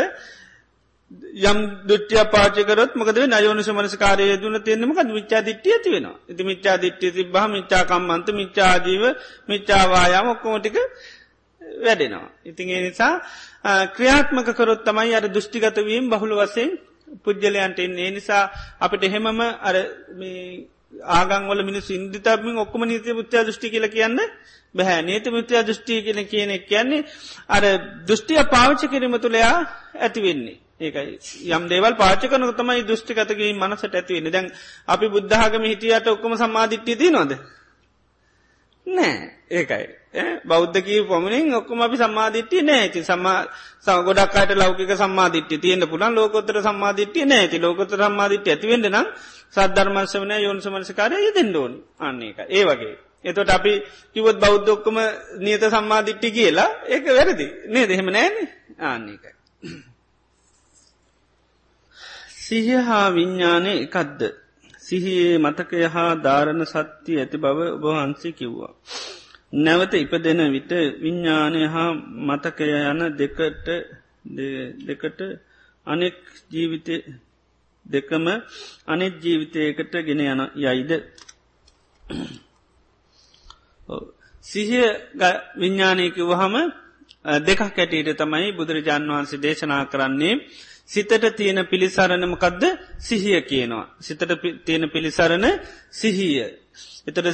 [1.11, 7.11] යම් දුට්‍ය පාචකරත් මකද නයෝනිස මනස්කාරය දුන තියෙනමක මිච්චා දිට්ටිය ඇති වෙන ඉති මිච්චා දිට්ටිය
[7.13, 9.03] තිබහ මිච්චාකම්මන්ත මිච්චාජීව
[9.49, 10.77] මිච්චාවායාම ඔක්කෝටික
[11.79, 12.31] වැඩෙනවා.
[12.45, 13.15] ඉතින් ඒ නිසා
[13.89, 16.71] ක්‍රියාත්මක කරොත් තමයි අර දෘෂ්ටිගතවීම් බහුල වසයෙන්
[17.19, 18.11] පුද්ගලයන්ට එන්නේ.
[18.11, 18.51] නිසා
[18.81, 19.77] අපිට එහෙමම අර
[21.13, 24.19] ආගංවල මිනිස් ඉන්දිතමින් ඔක්කම නීති මුත්‍යා දෘෂ්ටි කියල කියන්න
[24.75, 27.07] බැහැ නීති මුත්‍යා දෘෂ්ටි කියන කියන කියන්නේ
[27.49, 27.65] අර
[28.07, 29.57] දෘෂ්ටිය පාවිච්ච කිරීම තුළයා
[29.99, 30.66] ඇතිවෙන්නේ.
[30.81, 31.18] ඒකයි.
[31.49, 34.49] යම් දේවල් පාචකන තමයි දෘෂ්ටිකතගේ මනසට ඇතිවෙන්නේ දැන්
[34.87, 37.33] අපි බුද්ධාගම හිටියට ඔක්කම සම්මාධිට්්‍යය ති නොද
[38.87, 39.14] නෑ.
[39.51, 39.87] ඒකයි.
[40.45, 43.39] බෞද්ධකී පොමනින් ඔක්කම අපි සම්මාධිට්්‍යය නෑති සම්මා
[43.81, 49.09] සගොඩක්කාට ලෞකික සම්මාධිට්්‍ය තියෙන පුළන් ලෝකොතර සම්මාධිට්්‍යය නෑති ලෝකොත සම්මාධිට්්‍ය ඇතිවෙන්න නම්
[49.53, 52.95] සද්ධර්මංශවන යොන්සමනසිකාරය යෙදෙන්ඩෝන් අන්නේ එක ඒ වගේ.
[53.24, 53.72] එතොට අපි
[54.14, 54.97] කිවොත් බෞද්ධොක්කම
[55.39, 57.47] නියත සම්මාධිට්ටි කියලා ඒක වැරදි.
[57.66, 58.35] නේ දෙහෙම නෑන?
[58.81, 59.37] ආන්නේකයි
[62.47, 64.21] සිහ හා විඤ්ඥානය එකද්ද.
[64.81, 68.75] සිහියේ මතකය හා ධාරණ සත්‍යය ඇති බව ඔබහන්සේ කිව්වා.
[69.57, 70.73] නැවත ඉපදෙන විට
[71.03, 71.91] විඤ්ඥානය හා
[72.29, 73.69] මතකය යන දෙකට
[74.87, 75.21] දෙකට
[75.87, 76.17] අනෙක්
[76.51, 76.97] ජීවිතය
[77.87, 78.27] දෙකම
[78.87, 80.91] අනෙත් ජීවිතයකට ගෙන යන යයිද.
[84.45, 84.87] සිහිය
[85.57, 86.55] විඤ්ඥානයක වහම
[87.41, 90.35] දෙකක් කැටීට තමයි බුදුරජාන් වහන්සේ දේශනා කරන්නේ
[90.89, 92.64] සිතට තියෙන පිළිසරණමකදද
[92.99, 93.87] සිහිය කියනවා.
[94.01, 94.22] සිතට
[94.64, 95.47] තියෙන පිළිසරණ
[95.93, 96.47] සිහිය.
[97.07, 97.28] එතට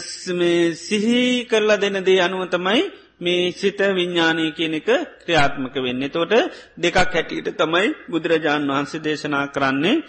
[0.79, 2.83] සිහි කරලා දෙන දේ අනුවතමයි
[3.21, 4.89] මේ සිත විඤ්ඥානය කියන එක
[5.21, 6.03] ක්‍රියාත්මක වෙන්න.
[6.09, 6.33] තෝට
[6.77, 10.03] දෙකක් හැටියට තමයි බුදුරජාණන් වහන්සේ දේශනා කරන්නේ.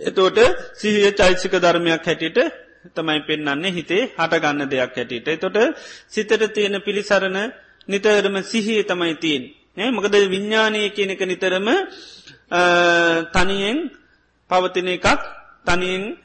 [0.00, 0.38] එතෝට
[0.74, 2.38] සිහිය චෛසික ධර්මයක් හැටියට
[2.90, 5.28] තමයි පෙන්න්නන්නේ හිතේ හටගන්න දෙයක් හැටියට.
[5.38, 5.56] තොට
[6.08, 7.38] සිතට තියෙන පිළිසරණ
[7.88, 9.44] නිතරම සිහිය තමයි තිීන්.
[9.88, 11.68] මොකද විඤ්ඥානය කියන එක නිතරම
[12.50, 13.78] තනියෙන්
[14.50, 15.06] පවතින එකක්
[15.64, 16.16] තනියෙන්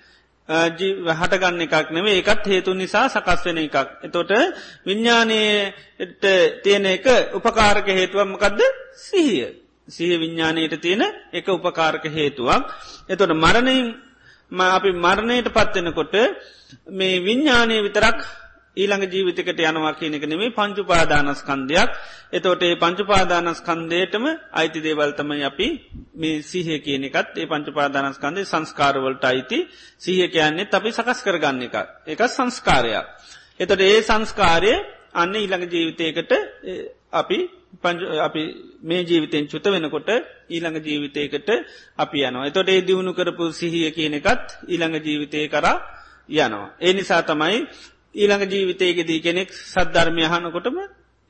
[0.47, 3.76] හටගන්න එකක් නෙවේ එකත් හේතු නිසා සකස් වෙන එකක්.
[4.03, 4.32] එතොට
[4.86, 6.26] විඤ්ඥානයට
[6.63, 8.61] තියෙන එක උපකාරක හේතුවමකදද
[8.95, 9.65] සිහිය.
[9.88, 12.63] සිහ විඤ්ඥානයට තියෙන එක උපකාරක හේතුවක්.
[13.09, 13.93] එතොට මරණයෙන්
[14.51, 16.13] අපි මරණයට පත්වෙනකොට
[16.89, 18.19] මේ විඤ්ඥානය විතරක්
[18.78, 21.89] ඊළඟ ජීවිතකට යනවා කියනෙක නෙමේ පංචුපාදානස්කන්දයක්
[22.32, 25.67] එතෝට ඒ පංචුපාදානස්කන්දයටම අයිති දේවල්තම අපි
[26.15, 29.59] මේ සීහ කියන එකත් ඒ පංචුපාදානස්කන්දේ සංස්කාරවලට අයිති
[29.97, 31.76] සීහ කියන්නේ අපි සකස් කරගන්න එක
[32.07, 33.05] එක සංස්කාරයක්.
[33.57, 34.73] එතොට ඒ සංස්කාරය
[35.13, 36.32] අන්න ඊළඟ ජීවිතයකට
[37.13, 37.39] අපි
[38.19, 38.41] අපි
[38.82, 40.09] මේ ජීවිතෙන් චුත වෙනකොට
[40.49, 41.49] ඊළඟ ජීවිතයකට
[41.97, 42.45] අපි යනවා.
[42.45, 45.78] එතොට ඒ දියුණු කරපු සිහිය කියන එකත් ඊළඟ ජීවිතය කරා
[46.30, 46.76] යනවා.
[46.78, 47.67] ඒ නිසා තමයි
[48.16, 50.78] ඊළඟ ජීවිතයකදී කෙනෙක් සද්ධර්මය හනකොටම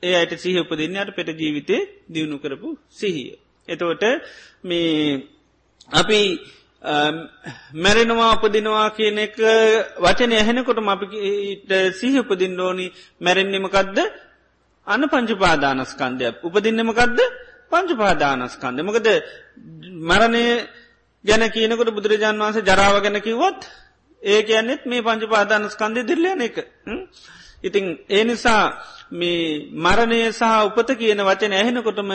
[0.02, 1.76] ඒ අයට සිහ උපදින්නයට පෙට ජීවිතය
[2.08, 3.32] දියුණු කරපු සිහිය.
[3.68, 4.04] එතවට
[4.62, 5.22] මේ
[5.92, 6.20] අපි
[7.74, 9.36] මැරෙනවා උපදිනවා කියන එක
[9.98, 12.86] වචන ඇහෙනකොටම අපිට සිහ උපදින්න ඕනි.
[13.20, 13.98] මැරෙන්නෙමකක්ද
[14.86, 17.18] අන්න පංචුපාදානස්කන්දයක් උපදින්නමකක්ද
[17.70, 19.08] පංචුපාදානස්කන්ද මොකද
[20.02, 20.44] මරණය
[21.24, 23.60] ගැන කියනකොට බුදුරජාන් වන්සේ ජරාව ගැන කිවොත්
[24.26, 26.56] ඒ කියන්නෙත් මේ පංච පාදානස්කන්දය දිල්ලයන එක.
[27.62, 28.64] ඉතිං ඒ නිසා
[29.10, 32.10] මේ මරණය සහ උපත කියන වචන ඇහෙනකොටම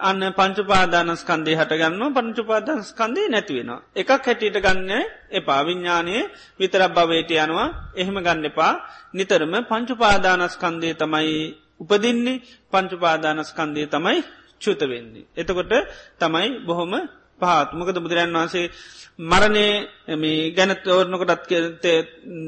[0.00, 3.82] අන්න පංචුපාදානස්කන්දේ හටගන්න පංචුපාදානස්කන්දේ නැතිවෙනවා.
[3.92, 4.92] එකක් හැටියට ගන්න
[5.30, 6.14] එපා විඤ්ඥානය
[6.54, 8.72] විතරක් භවයට යනවා එහෙම ගන්න එපා
[9.12, 11.34] නිතරම පංචුපාදානස්කන්දේ තමයි
[11.80, 14.18] උපදින්නේ පංචුපාදානස්කන්දේ තමයි
[14.60, 15.26] චුතවෙන්නේ.
[15.34, 15.72] එතකොට
[16.16, 16.94] තමයි බොහොම
[17.40, 18.66] පහත්මකද බුදුරන් වහන්සේ
[19.22, 19.66] මරණය
[20.50, 21.50] ගැනත් ඕර්නකොටත්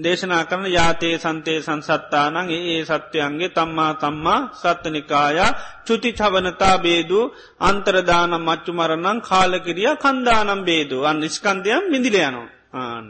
[0.02, 5.38] දේශනා කරන යාතේ සන්තේ සංසත්තානං ඒ සත්‍යයන්ගේ තම්මා තම්මා සත්තනිකාය
[5.86, 7.20] චුති චවනතා බේදු
[7.60, 10.96] අන්තරදානම් මච්චු මරණං කාලකිරිය කන්දානම් බේදු.
[11.02, 13.06] අන් නිස්කන්දයම් මිදිලයනවා ආන්න.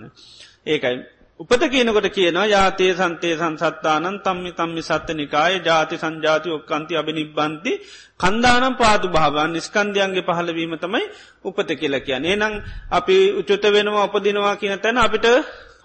[0.67, 1.16] ඒකයි.
[1.41, 7.73] උපත කියනකොට කියනවා යාතේ සන්තේ සංසත්තානන් තම්මි තම්මි සත්ත නිකාය ජාති සංජාති ඔක්කන්ති අභි නිබ්බන්ති
[8.19, 11.05] කන්දානම් පාතු භාවන් නිස්කන්දයන්ගේ පහලවීම තමයි
[11.45, 12.55] උපත කියලා කිය නේනං
[12.91, 15.27] අපි උචුත වෙනවා උපදිනවා කියන තැන අපිට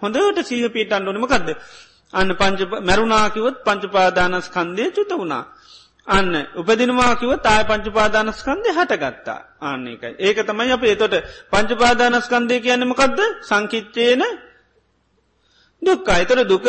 [0.02, 1.50] හොඳට සීහ පීට අන්ඩුනමකක්ද
[2.14, 5.44] අන්න පංච මැරුණාකිවත් පංචපාදානස්කන්දය චුත වුණා.
[6.08, 9.40] අන්න උපදිනවාකිව තාය පංචපාදානස්කන්දය හටගත්තා.
[9.62, 11.16] ආන්න එකයි ඒක තමයි අප ඒතොට
[11.52, 14.24] පංචපාදානස්කන්දය කියන්නමකක්ද සංකිච්චේන
[15.82, 16.66] දුක් අයිතර දුක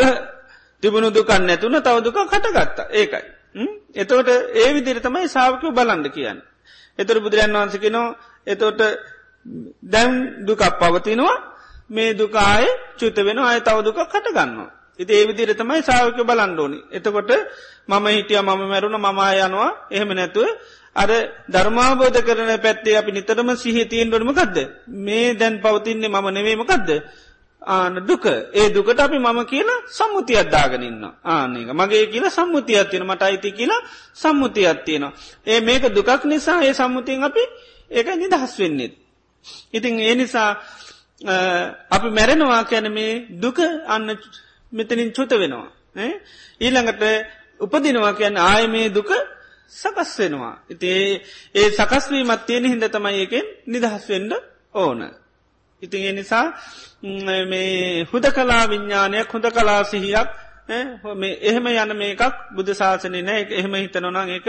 [0.82, 3.24] තිබුණු දුකන්න නැතුන තව දුක කටගත්තා ඒකයි.
[3.94, 6.38] එතවට ඒ විදිර තමයි සාාවකව බලන්ඩ කියන්න.
[6.98, 8.06] එතර බුදුරන් වහන්සකනෝ
[8.46, 8.80] එතෝට
[9.84, 11.34] දැම් දුකක් පවතිනවා
[11.88, 12.64] මේ දුකාය
[12.96, 14.70] චුත වෙන අය තව දුක කටගන්නවා.
[14.98, 16.78] ඉති ඒ විදිර තමයි සාාවක බලන්ඩෝනි.
[16.90, 17.30] එතකොට
[17.88, 20.46] මම හිටිය මම මැරුණ මමා යනවා එහෙම නැතුව
[20.96, 21.10] අර
[21.48, 24.56] ධර්මාබෝධ කරන පැත්තේ අපි නිතරම සිහිතියෙන් ඩොනමකක්ද
[24.98, 26.88] මේ දැන් පවතින්නේ මම නෙවේමකක්ද
[27.66, 28.24] ආන දුක.
[28.52, 33.82] ඒ දුකට අපි මම කියලා සම්මුතියක් දාගනන්න ආනක මගේ කියලා සම්මුතියක් තියෙන මට අයිති කියලා
[34.14, 35.12] සම්මුතියක් තියෙනවා.
[35.46, 37.42] ඒ මේක දුකක් නිසා ඒ සම්මුතියෙන් අපි
[37.90, 38.92] ඒක නිදහස් වෙන්නෙත්
[39.72, 40.50] ඉතින් ඒ නිසා
[41.90, 44.18] අපි මැරෙනවා කැන මේ දුක අන්න
[44.72, 45.68] මෙතනින් චුත වෙනවා.
[46.60, 47.02] ඊළඟට
[47.60, 49.10] උපදිනවා කියන්න ආය මේ දුක
[49.70, 50.54] සකස් වෙනවා.
[50.68, 50.90] ඉති
[51.54, 54.32] ඒ සකස්වීමත් තියෙන හිද තමයි එකෙන් නිදහස් වෙන්න
[54.74, 55.21] ඕන.
[55.82, 56.46] ඉතින් ඒ නිසා
[57.44, 60.28] මේ හුද කලා විඤ්ඥානයක් හොඳ කලා සිහියක්
[60.68, 63.40] එහෙම යන මේකක් බුදු ශාසනය නෑ.
[63.40, 64.46] එක එහෙම හිතනොනං එක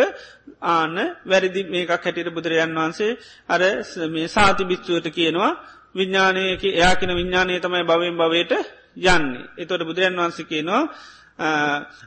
[0.64, 3.18] ආන්න වැරදි මේකක් හැටියට බුදුරජන් වහන්සේ
[3.50, 3.62] අර
[4.08, 5.52] මේ සාති භිත්තුවට කියනවා.
[5.96, 8.52] විඤ්ඥානයක එයාකෙන විඤ්ඥානය තමයි භවෙන් භවයට
[8.96, 9.50] යන්නේ.
[9.58, 10.84] එතොට බුදුරජන් වහන්සේ කියනවා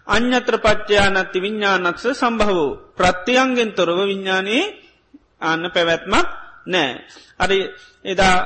[0.07, 2.95] අන්‍යත්‍ර පච්චයානත්ති විඤ්ඥානක්ෂ සම්භවෝ.
[2.95, 4.65] ප්‍රත්තියන්ගෙන් තොරව විඤ්ඥානයේ
[5.41, 7.05] අන්න පැවැත්මක් නෑ.
[7.39, 7.59] අරි
[8.05, 8.37] එදා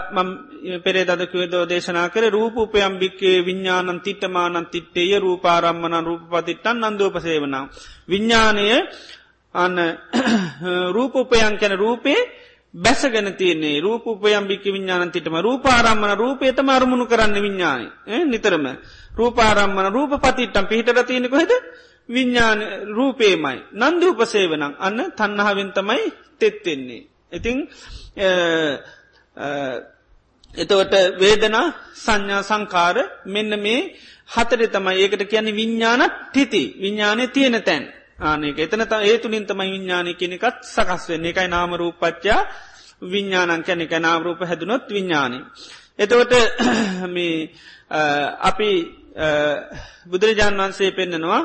[0.79, 7.57] පෙරේ දදකවදෝ දේශනා කර රූපපයම් භික්කේ විඤ්ඥානන් තිට්ටමානන් තිට්ටේය රූපාරම්මන රූපපතිට්ටන් නන්දෝපසේවන.
[8.07, 8.67] විඤ්ඥානය
[9.55, 9.77] අන්න
[10.97, 12.21] රූපපයන් කැන රූපේ
[12.75, 17.87] බැසගෙන තියන්නේ රූපයම් භික්ක විඤ්ඥාන තිටම රූපාරම්මන රූපේතම අරමුණු කරන්න විඤ්ඥානය
[18.27, 18.67] නිතරම
[19.13, 21.53] රූපාරම්මන රූප පතිට්ටම් පිහිටර තියෙනෙකොහෙද
[22.09, 26.05] විඤ්ඥාන රූපේමයි නන්දූපසේවනං අන්න තන්නහාවෙන් තමයි
[26.39, 27.03] තෙත්තෙන්නේ.
[27.31, 27.59] ඉතිං
[30.55, 32.97] එතවට වේදනා සංඥා සංකාර
[33.27, 33.81] මෙන්න මේ
[34.29, 34.97] හතර තමයි.
[34.97, 36.63] ඒකට කියන්නේ විඤ්ඥානත් තිති.
[36.81, 37.85] විඤ්ඥානය තියෙන තැන්.
[38.21, 41.27] ආනක එතන ඒ තුළින් තමයි විඤ්ඥානය කෙනෙකත් සකස් වෙන්න.
[41.27, 42.41] එකයි නාමරූපච්චා
[43.03, 45.39] විඤ්ඥානන් කැනෙ එක නාමරූප හැදුනොත් විඤ්ඥානය.
[45.99, 46.33] එතවට
[47.07, 47.51] මේ
[48.41, 48.71] අපි
[50.07, 51.43] බුදුරජාණන් වන්සේ පෙන්න්නනවා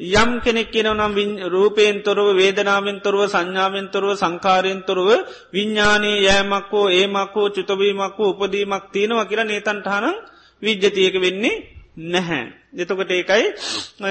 [0.00, 5.08] යම් කෙනෙක් කියනවනම් රූපයෙන් තොරව වේදනාවෙන් තොරව සංඥාවෙන් තොරව සංකාරයෙන් තොරව
[5.52, 10.16] විඤ්ඥානයේ යෑමක්කෝ ඒමක්කෝ චුතවීමක්කෝ උපදීමක් තියෙනවා කියලා නේතන්ටහනම්
[10.62, 11.56] විද්්‍යතියක වෙන්නේ
[11.96, 12.46] නැහැ.
[12.70, 13.44] දෙතකොට ඒකයි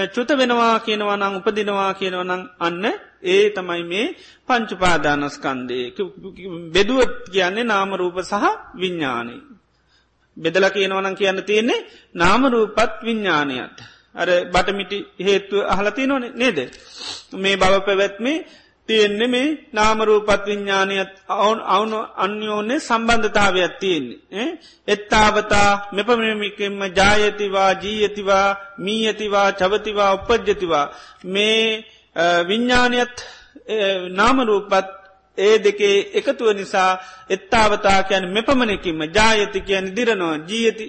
[0.10, 2.86] චුත වෙනවා කියනවනං උපදිනවා කියනවනං අන්න
[3.24, 4.16] ඒ තමයි මේ
[4.48, 5.80] පංචුපාදානස්කන්දය
[6.68, 8.44] බෙදුවත් කියන්නේ නාමරූප සහ
[8.76, 9.36] විඤ්ඥානය.
[10.38, 13.78] බෙදල කියනවනං කියන්න තියෙන්නේ නාමරූපත් විඤ්ඥානයත්.
[14.18, 16.58] අර බටමිටි හේත්තුව අහලති නොන නේද.
[17.34, 18.38] මේ බව පැවැත්මේ
[18.90, 24.48] තියෙන්නේ මේ නාමරූපත් විඤ්ඥානයත් අවුන් අවුනු අන්‍යෝන්නේ සම්බන්ධතාවයක් තියෙන්නේ.
[24.88, 28.48] එත්තාවතා මෙපමමිකෙන්ම ජායතිවා ජීයතිවා
[28.80, 30.86] මීයතිවා චවතිවා උපද්ජතිවා
[31.26, 31.62] මේ
[32.48, 33.16] විඤ්ඥානයත්
[34.12, 34.88] නාමරූපත්
[35.38, 36.92] ඒ දෙකේ එකතුව නිසා
[37.30, 40.88] එත්තාවතා කියන මෙපමණකින්ම ජායති කියන දිරනවා ජීයති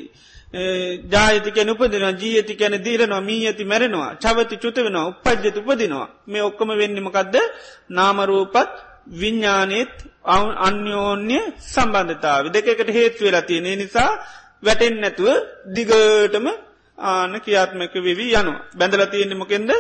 [0.53, 6.09] ජාතිකන උපදින ජීඇති කැන දීරනවා මී ඇති මැරෙනවා චවති චුත වෙනවා උපද්ජත උපදිනවා.
[6.27, 7.37] මේ ඔක්කොම වෙන්නමකක්ද
[7.91, 8.57] නාමරූපත්
[9.11, 9.95] විඤ්ඥානයත්
[10.59, 13.77] අන්‍යෝන්‍ය සම්බන්ධතාව දෙකට හේතු වෙලා තියෙනෙ.
[13.77, 14.11] නිසා
[14.63, 15.29] වැටෙන් නැතුව
[15.69, 16.47] දිගටම
[16.99, 18.65] ආන කියාත්මක වෙවී යනවා.
[18.75, 19.71] බැඳල තියෙනෙමකෙන්ද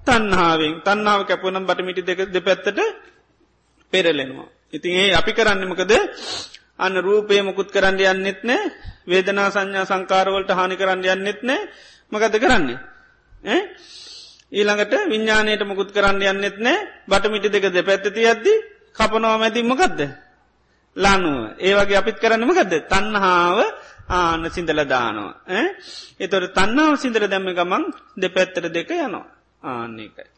[0.00, 2.78] තන්හාාවෙන් තන්නාව කැපුනම් බටමිටි දෙක දෙපැත්තට
[3.92, 4.48] පෙරලෙනවා.
[4.72, 5.92] ඉතින් ඒ අපි කරන්නමකද
[6.78, 8.93] අන්න රූපය මුකුත් කරන්න යන්නෙත් නෑ.
[9.06, 11.62] වේදනා සංඥා සංකාරවලට හානි කරන්න යන්නෙත් නෑ
[12.12, 12.78] මකත කරන්නේ.
[14.52, 16.78] ඊළඟට විඤ්ඥානයට මුකුත් කරන්න යන්නෙත් නෑ
[17.08, 18.52] බටමිටි දෙක දෙ පැත්තති අද්දි
[18.92, 20.00] කපනවා මැතිමකක්ද.
[20.96, 23.58] ලනුව ඒවගේ අපිත් කරන්නමකක්ද තන්නහාාව
[24.10, 25.34] ආන සිින්දල දානවා.
[26.20, 27.84] එතොට තන්නාව සිින්දර දැම්ම ගමන්
[28.16, 29.26] දෙ පැත්තර දෙක යනවා
[29.62, 30.28] ආන්නේකයි.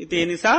[0.00, 0.58] ඉතිේ නිසා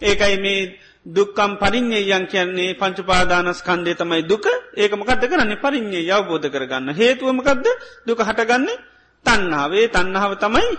[0.00, 0.60] ඒකයි මේ
[1.06, 4.46] දුක්කම් පරිින්්ඥයන් කියන්නේ පංචුපාදානස්කන්දය තමයි දුක.
[4.74, 5.56] ඒකමකද කරන්නේ?
[5.56, 6.88] පරිින්්ඥේ අවබෝධ කරගන්න.
[6.92, 7.66] හේතුවමකක්ද
[8.06, 8.78] දුක හටගන්නේ
[9.26, 10.78] තන්නාවේ තන්නහාව තමයි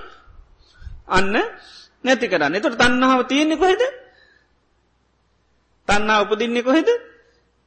[1.08, 1.36] අන්න
[2.04, 2.56] නැති කරන්න.
[2.56, 3.84] එතට තන්නාව තියෙන්නේ කොහෙද?
[5.88, 6.90] තන්නා උපදින්නේ කොහෙද?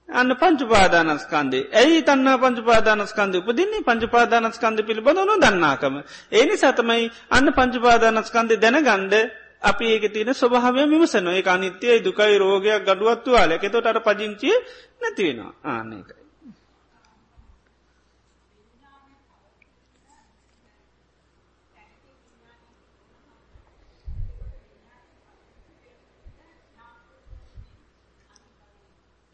[0.09, 3.83] අන්න පංචුපාදානස්කන්දේ ඇයි තන්න පංචුපාදානස්කන්ද උපදින්නේ?
[3.83, 5.95] පංචුපාදානස්කන්ද පිළිබඳ නො දන්නාකම.
[6.33, 9.15] ඒනි සතමයි අන්න පංචුපාදානස්කන්දය දැනගණ්ඩ
[9.63, 14.57] අපි ඒක තියන ස්වභාවය විමසන ඒ අනිත්‍යය දුකයි රෝගයක් ගඩුවත්තු වාල එකතොට අර පජංචිය
[15.01, 16.27] නැතිවෙනවා ආනකයි.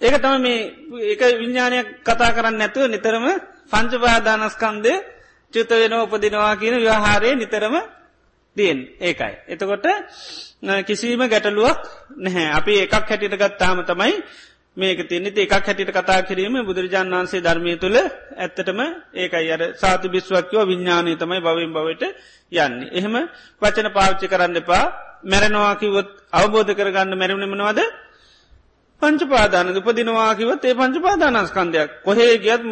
[0.00, 0.60] ඒක තම මේ
[1.12, 3.26] එක විඤ්ඥානයක් කතා කරන්න නැතුව නිතරම
[3.70, 4.94] පංචපාදානස්කන්දය
[5.52, 7.74] චුත වෙන උපදිනවා කියන ව්‍යහාරය නිතරම
[8.56, 9.34] තියෙන් ඒකයි.
[9.48, 9.86] එතකොට
[10.84, 11.78] කිසිීම ගැටලුවක්
[12.18, 12.48] නැහැ.
[12.52, 14.14] අපි එකක් හැටිට ගත්තාම තමයි
[14.76, 18.80] මේක තියනෙති එකක් හැටිට කතා කිරීම බුදුරජාන් වන්සේ ධර්මය තුළ ඇත්තටම
[19.14, 19.48] ඒකයි.
[19.50, 22.02] අර සාතු බිස්වක්කව විඤ්ඥානය තමයි බවින් බවට
[22.52, 22.90] යන්නේ.
[22.90, 23.14] එහෙම
[23.62, 24.84] වචන පාවිච්චි කරන්න එපා.
[25.24, 27.80] මැරෙනවාකිවොත් අවබෝධ කරගන්න මැරුණෙමනවාද
[29.02, 32.62] පංචපාදාන උපදිනවා කිවත් ඒ පංචපාදානස්කන්දයක් කොහේ ගියත්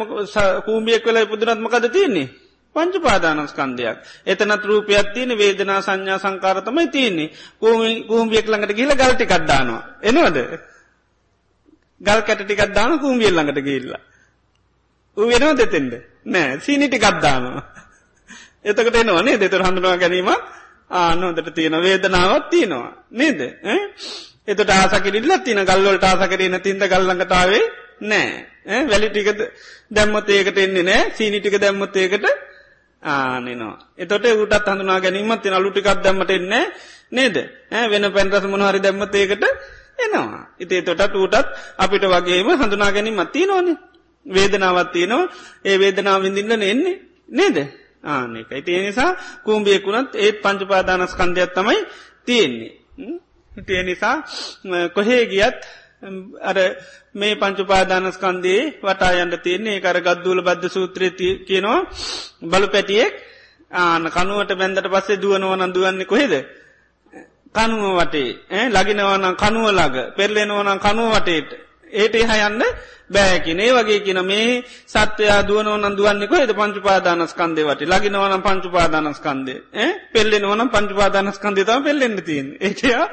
[0.65, 2.27] කූමියෙක් වෙලා පුදුරත්මකද තියන්නේ?
[2.75, 7.33] පංචපාදානස්කන්දයක් එතනත් රූපයක් තියෙන වේදනා සංඥා සංකාරතමයි තියන්නේ.
[8.07, 10.37] කූම්ියෙක් ළඟට කියල ගල්ටි කද්දානවා එනවද?
[12.01, 14.01] ගල් කැටටි කද්දාන කූම්ියල් ළඟට ගිල්ලා
[15.17, 15.93] ඌ වෙනවා දෙතෙන්ට
[16.25, 17.63] නෑ සීනිටි කද්දානවා
[18.63, 20.29] එතකට එනවනේ දෙතුර හඳුනවා ගැනීම
[20.91, 22.91] ආනොදට තියෙන වේදනාවත් තියෙනවා.
[23.11, 23.39] නේද?
[24.47, 27.63] එතට ආසකිරිල්ල තින ගල්වලට ආසකරන තින්ද ගල්ලඟටාවේ
[28.03, 28.85] නෑ.
[28.85, 29.41] වැලි ටිකද
[29.91, 31.11] දැම්මතේකට එන්නේ නෑ.
[31.11, 32.25] සීනිටික දැම්මතයකට
[33.03, 33.75] ආනනවා.
[33.97, 36.65] එතොට උටත් හඳුනා ගැනීමත් තින අලුටිකක් දැම්මට එන්නේ
[37.11, 37.35] නේද
[37.89, 39.43] වෙන පැන්රස මොනහරි දැම්මතයකට
[39.99, 40.41] එනවා.
[40.59, 41.47] ඉතේ තොටත් ඌටත්
[41.77, 43.77] අපිට වගේම හඳුනා ගැනීමත් තිය නොනේ
[44.25, 45.29] වේදනාවත්තිය නවා
[45.65, 47.57] ඒ වේදනාව විඳින්න එන්නේ නේද
[48.03, 48.51] ආනෙක.
[48.51, 51.79] ඉතිේ නිසා කූම්ියකුණත් ඒත් පංචපාදානස්කන්ධයක් තමයි
[52.27, 52.73] තියෙන්නේ.
[53.61, 54.15] තිය නිසා
[54.93, 55.59] කොහේ ගියත්
[56.01, 56.57] අර
[57.13, 59.79] මේ පංචුපාදානස්කන්දේ වටායන්ට තියන්නේ.
[59.79, 61.09] කර ගද්දුල බද්ධ සූත්‍රය
[61.41, 61.79] කියනවා
[62.43, 63.13] බලු පැටියෙක්
[63.71, 66.33] ආන කනුවට බැන්දට පස්සේ දුවනවන දුවන්නේ කොහෙද.
[67.55, 68.29] කනුව වටේ.
[68.69, 71.49] ලගිනවනම් කනුව ලග පෙරලෙනවනම් කනුව වටේට.
[71.93, 72.61] ඒට හයන්න
[73.09, 76.49] බෑකි ඒ වගේ කියන මේ සත්වයා දුවනවන දුවන්නේ කොහෙද?
[76.51, 77.81] පංචුපාදානස්කන්දේ වට.
[77.87, 79.59] ලගිනවනම් පංචුපාදානස්කන්දේ
[80.11, 83.05] පෙල්ලෙනවනම් පංචුපාදානස්කන්දේ තම පෙල්ලෙන්න්න තින් ඒකයා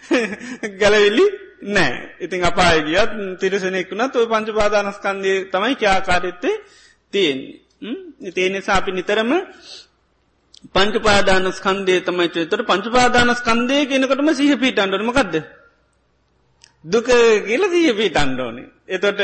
[0.80, 2.14] ගැලවිල්ලි නෑ.
[2.20, 6.54] ඉතින් අපාය ගියත් තිරසනෙක්ුණත් ඔය පංචුපාදානස්කන්දය තමයි ක්‍යාකාරත්තේ
[7.12, 7.60] තියෙන්නේ.
[8.22, 9.30] ඉතිේනිසා අපි නිතරම
[10.72, 15.34] පංචපාදානස්කන්දේ තමයි චතර පංචපාදානස්කන්දය කියනකටම සිහ පිට අන්ඩනමකක්ද
[16.84, 17.08] දුක
[17.46, 19.20] කියල දිය පිට අන්ඩෝනේ එතොට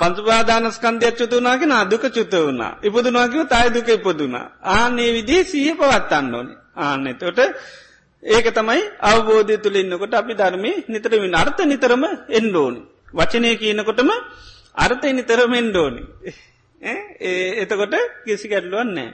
[0.00, 2.78] පංචුපාදානස්කන්ධයක් චුත වනාගෙන දුක චුත වුණා.
[2.80, 6.56] ඉපදුනාකිව තයි දුක ඉපදුනා ආනේ විදිේ සීහ පවත්තන්න ඕනේ.
[6.76, 7.38] ආන්න තොට
[8.28, 12.80] ඒක තමයි අවබෝධය තුළ ඉන්නකොට අපි ධර්මය නිතරමින් අර්ථ නිතරම එන්ඩෝනි
[13.12, 14.10] වචනය කියනකොටම
[14.76, 16.02] අර්ථය නිතරම එන්ඩෝනි
[17.60, 19.10] එතකොට කිසි ගැටලුවන්නෑ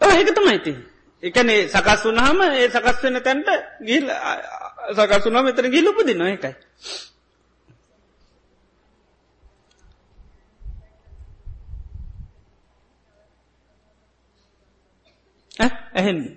[0.00, 0.74] ඒක තමයිති
[1.22, 3.48] එකනේ සකස් වුනහම ඒ සකස් වෙන තැන්ට
[3.82, 4.06] ගිල්
[4.90, 6.52] සකස් වුනා මෙතර ගිල් උපදි නො එකයි
[15.58, 16.36] ඇහෙන්නේ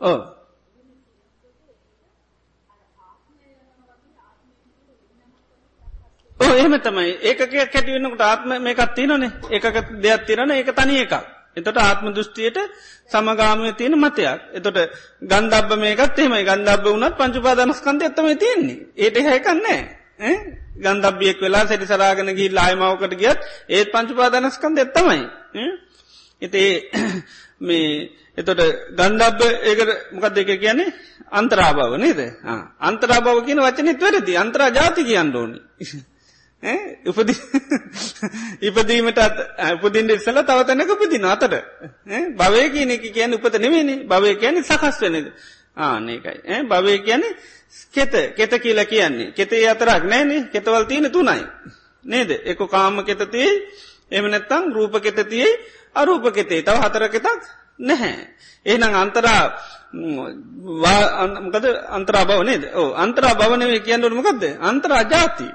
[0.00, 0.34] ඕ
[6.54, 7.42] එහෙම තමයි ඒකක
[7.72, 9.66] කැටිවෙන්නකට ආත්ම මේකත් තියනනේ එකක
[10.02, 11.14] දෙයක් තිරන ඒක තනි එකක්.
[11.56, 12.58] එතට ආත්ම දෘෂ්ටියට
[13.06, 14.40] සමගාමය තියෙන මතයක්.
[14.52, 14.78] එතොට
[15.22, 18.78] ගන්ධබ මේකත් එහෙමයි ගන්ධබ වනත් පංචුපාදනස්කන්ද ඇත්තම තියෙන්නේ.
[18.96, 19.80] ඒට හැකන්නේ.
[20.18, 23.38] ගන්ධබියෙක් වෙලා සැටි සරාගෙන ගී ලායමාවකට ගියත්
[23.68, 25.20] ඒත් පංචුපාදනස්කන්ද ඇත්තමයි.
[26.42, 26.70] එතේ
[27.60, 28.62] මේ එතොට
[28.92, 30.94] ගන්ධබ්බ ඒකට මොකක් දෙක කියන්නේ?
[31.32, 32.20] අන්තරාභාව නේද?
[32.80, 34.36] අන්තරාභාව කියන වචනෙත් වැරදි.
[34.36, 35.58] අන්තරා ජාති කියන්න ඕනි.
[37.04, 37.30] උපද
[38.68, 39.18] ඉපදීමට
[39.76, 41.58] උපදින්ට ඉස්සල තවතැනක උපදින අතට.
[42.34, 45.32] භවය කියන එක කියන උපත නෙවෙනි භවය කියන සකස් වෙනද
[45.78, 47.36] ආනකයි භවය කියන්නේ
[47.94, 49.32] කෙත කෙත කියලා කියන්නේ.
[49.32, 51.42] කෙතේ අතරක් නෑනේ කෙතවල් තියෙන තුනයි.
[52.04, 52.30] නේද?
[52.30, 53.50] එක කාම කෙතතියි
[54.10, 55.48] එම නැත්තං රූප කෙතතියි
[55.94, 56.62] අරූප කෙතේ.
[56.62, 57.40] තව හතර කෙතක්
[57.78, 58.14] නැහැ.
[58.66, 59.42] එහනම් අන්තරා
[60.82, 62.62] වාකද අන්තරා බව නේද?
[62.74, 65.52] ඕ අන්තරා භවනවේ කියන්නට මොකක්ද අන්තරා ජාතිී.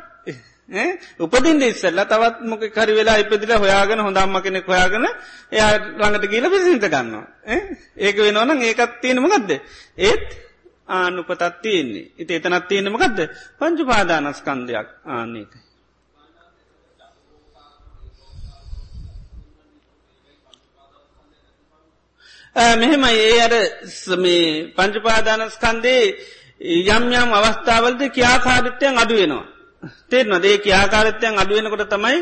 [1.20, 5.08] උපදින්ට ඉස්සල්ල තවත් මොක කරි වෙලා ඉපදිල හොයාගෙන හොඳම්ම කෙනෙක් හොයාගෙන
[5.52, 7.26] එයා ළඟට කියල පිසිහිත ගන්නවා.
[7.98, 9.52] ඒක වෙනවන ඒකත් තියෙනමගදද.
[10.00, 10.49] ඒත්
[10.90, 12.06] ආනුපතත් තියෙන්නේ.
[12.18, 13.20] ඉති එතනත් තියෙනමකක්ද
[13.60, 15.52] පංචුපාදානස්කන්ධයක් ආන්නේක.
[22.74, 23.16] මෙහෙමයි.
[23.22, 23.54] ඒ අර
[24.18, 26.04] මේ පංචුපාදානස්කන්දේ
[26.88, 29.46] යම් යම් අවස්ථාවලද කියාකාරිත්‍යයන් අඩුවෙනවා.
[30.10, 32.18] තේරන දේ කියාකාරිත්‍යයන් අඩුවෙනකොට තමයි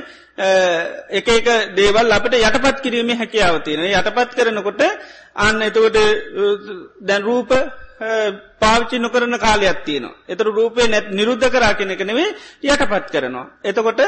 [1.11, 4.81] එක එක දේවල් අපට යටපත් කිරීම හැකියාවතියෙන යටපත් කරනකොට
[5.37, 5.97] අන්න එතකොට
[7.01, 7.51] දැන් රූප
[8.59, 10.15] පාවිච්චි නොකරන කාලයක් තියනවා.
[10.27, 13.45] එතර රූපේ නැත් නිරුද්ධ කරා කෙනෙක නෙවේ යටපත් කරනවා.
[13.63, 13.99] එතකොට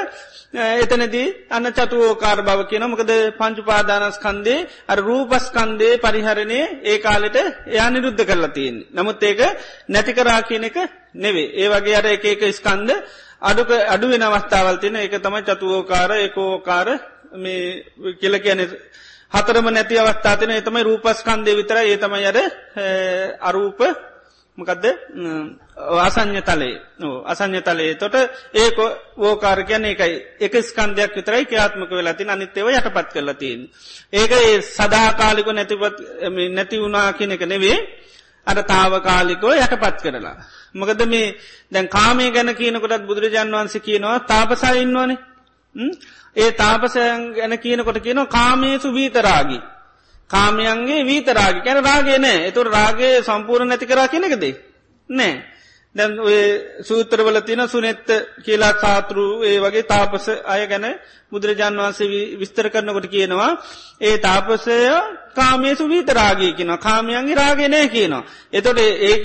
[0.53, 7.37] එතනදී අන්න චතුවෝකාර බව කියන මොකද පංචුපාදානස්කන්දේ අ රූපස්කන්දේ පරිහරණය ඒ කාලෙට
[7.67, 8.77] එයා නිරුද්ධ කරලා තියෙන්.
[8.91, 9.41] නමුත් ඒක
[9.87, 10.77] නැති කරා කියන එක
[11.15, 11.49] නෙවේ.
[11.55, 12.89] ඒ වගේ අර එක එක ස්කන්ද
[13.41, 16.87] අඩුක අඩුවෙන අවස්ථාවල් තින එක තමයි චතුවෝකාර එකෝකාර
[17.33, 17.83] මේ
[18.19, 18.59] කියල කියන
[19.31, 22.37] හතරම නැති අවස්ථාතින එතමයි රූපස්කන්දය විතර ඒ තමයි අර
[23.41, 23.79] අරූප.
[24.57, 24.85] මකදද?
[25.99, 26.75] අසං්‍ය තලේ
[27.25, 28.15] අසං්‍ය තලේ තොට
[28.53, 28.77] ඒක
[29.17, 33.59] වෝකාර කියන එකයි එක ස්කන්දයක් විතරයි ක්‍යාත්මක වෙලාති අනිත්තේව යටපත් කරලතින්.
[34.11, 34.31] ඒක
[34.67, 35.97] සදාකාලික නැතිපත්
[36.49, 37.77] නැති වුණනා කියන එක නෙවේ
[38.47, 40.35] අට තාවකාලිකෝ යටපත් කරලා.
[40.73, 41.35] මොකද මේ
[41.71, 45.19] දැන් කාමය ගැන කියනකොටත් බුදුරජාන් වන්සේ කියනවා තාපසයින්නවනේ
[46.35, 49.59] ඒ තාපසයන් ගැන කියනකොට කියනවා කාමේසු වීතරාගි.
[50.29, 54.53] කාමයන්ගේ වීතරාගි කැන රාගේ නෑ එතුර රාගේ සම්පූර්ණ නැති කරා කෙනෙකදේ.
[55.09, 55.33] නෑ.
[55.95, 56.11] දැන්
[56.81, 58.07] සූත්‍රවල තින සුනෙත්ත
[58.39, 60.85] කියලා සාතරු ඒ වගේ තාපස අය ගැන
[61.27, 63.57] බුදුරජාන් වන්සේ විස්තර කරනකොට කියනවා
[63.99, 64.77] ඒ තාපසය
[65.33, 68.23] කාමේසු වීතරාගේ කියන කාමයන්ගේ රාගෙනය කියනවා.
[68.51, 68.79] එතොට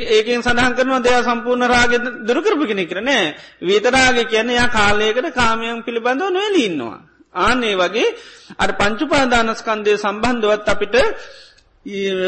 [0.08, 1.92] ඒකෙන් සඳහන් කරනවා දෙයා සම්පූර්ණ රාග
[2.22, 6.98] දුරකරපු කෙනෙ කරනෑ වීතරාගේ කියන යා කාලයකට කාමයන් පිළිබඳව නොවලඉන්නවා.
[7.36, 8.08] ආනේ වගේ
[8.56, 10.96] අර පංචුපාදානස්කන්දය සම්බන්ධවත් අපිට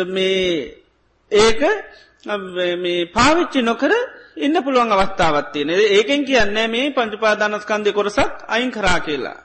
[0.09, 0.45] මේ
[1.33, 1.61] ඒක
[2.77, 3.93] මේ පාවිච්චි නොකර
[4.37, 9.39] ඉන්න පුළුවන් අවස්ථාවත්තියන ඒකෙන් කියන්නේ මේ පංචුපාදානස්කන්දය කොරසක් අයින් කරා කියලා.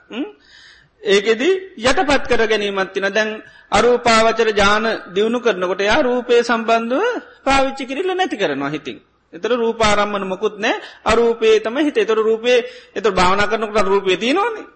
[1.02, 1.48] ඒකෙදි
[1.80, 3.30] යටපත් කර ගැනීමත්තින දැන්
[3.72, 7.02] අරූපාවචර ජාන දියුණු කරනකොට යා රූපය සම්බන්ධව
[7.42, 9.00] පාවිච්චි කිරිල්ල නැති කරනවා හිතින්.
[9.32, 12.58] එතර රූපාරම්මන මොකුත් නෑ අරූපේ තම හිත එතර රූපේ
[12.94, 14.66] එත භාවන කරනකට රූපේ තියනවානේ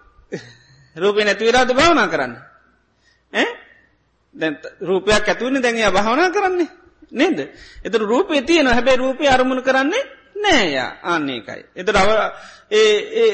[0.95, 2.33] රූපය නැතිවරාද භාවනා කරන්න.
[4.35, 6.69] දැ රූපයක් ඇතුවනි දැන්ය භාවනා කරන්නේ.
[7.11, 7.39] නේද.
[7.83, 10.03] එතර රූපේ තියන හැබැයි රූපය අරමුණ කරන්නේ
[10.37, 11.63] නෑයා ආන්නේකයි.
[11.75, 12.09] එත රව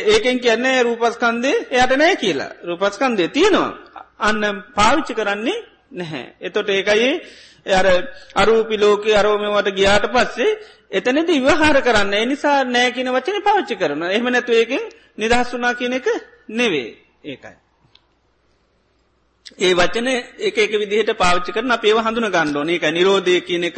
[0.07, 3.71] ඒකෙන් කියන්නේ රූපස්කන්දේ එයට නෑ කියලා රූපස්කන්දේ තියෙනවා.
[4.19, 5.59] අන්න පාවිච්චි කරන්නේ
[5.91, 6.25] නැහැ.
[6.41, 7.09] එතොට ඒකයි
[7.71, 7.87] අර
[8.35, 10.57] අරූපිලෝක අරෝමවට ගියාට පස්සේ
[10.91, 14.83] එතනද ඉවහාර කරන්න නිසා නෑකින වචන පාච්චි කරන එහම නැතු ඒකින්
[15.17, 16.07] නිදහස් වනා කියන එක
[16.49, 16.89] නෙවේ
[17.23, 17.62] ඒකයි.
[19.45, 20.07] ඒ වචන
[20.39, 23.77] එක එක විදිහට පාච්චි කරන අපේව හඳුන ගණ්ඩෝන එක නිරෝධය කියන එක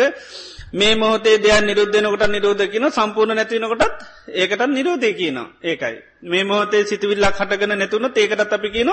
[0.72, 5.98] මේ මොහොතේ දෙයක් නිරුද්ධනකොට නිරෝධ කියන සම්පූර්ණ නැතිනකොටත් ඒකටත් නිරෝධය කියන ඒකයි.
[6.24, 8.92] මේ මොහොතේ සිතුවිල්ලක් හටගන නැතුුණ ඒකටත් අපි කියන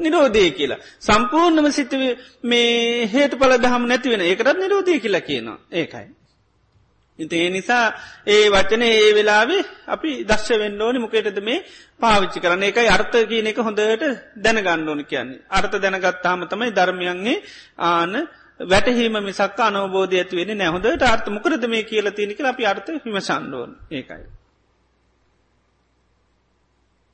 [0.00, 0.82] නිරෝධය කියලා.
[1.00, 2.02] සම්පූර්ණම සිතුව
[2.44, 6.06] මේ හේතු පල දහම නැතිවෙන ඒකටත් නිරෝධය කියලා කියනවා ඒකයි.
[7.18, 7.86] ඉති ඒ නිසා
[8.26, 11.64] ඒ වචන ඒ වෙලාවේ අපි දශ්‍ය වෙන්න ඕනි මොකේටද මේ
[12.00, 13.82] පාවිච්චි කරන එකයි අර්ථ කියන එක හොඳට
[14.36, 15.42] දැනගන්න ඕනි කියන්නේ.
[15.48, 17.36] අර්ථ දැනගත්තාම තමයි ධර්මයන්ගේ
[17.80, 18.12] ආන
[18.60, 24.26] වැටහීම මිසක් අනවබෝධ ඇතිවෙන නැහොඳට අර්ථ මොකරද මේ කියල තියනික අපි අර්ථ විමසන්ඩෝන් ඒකයි.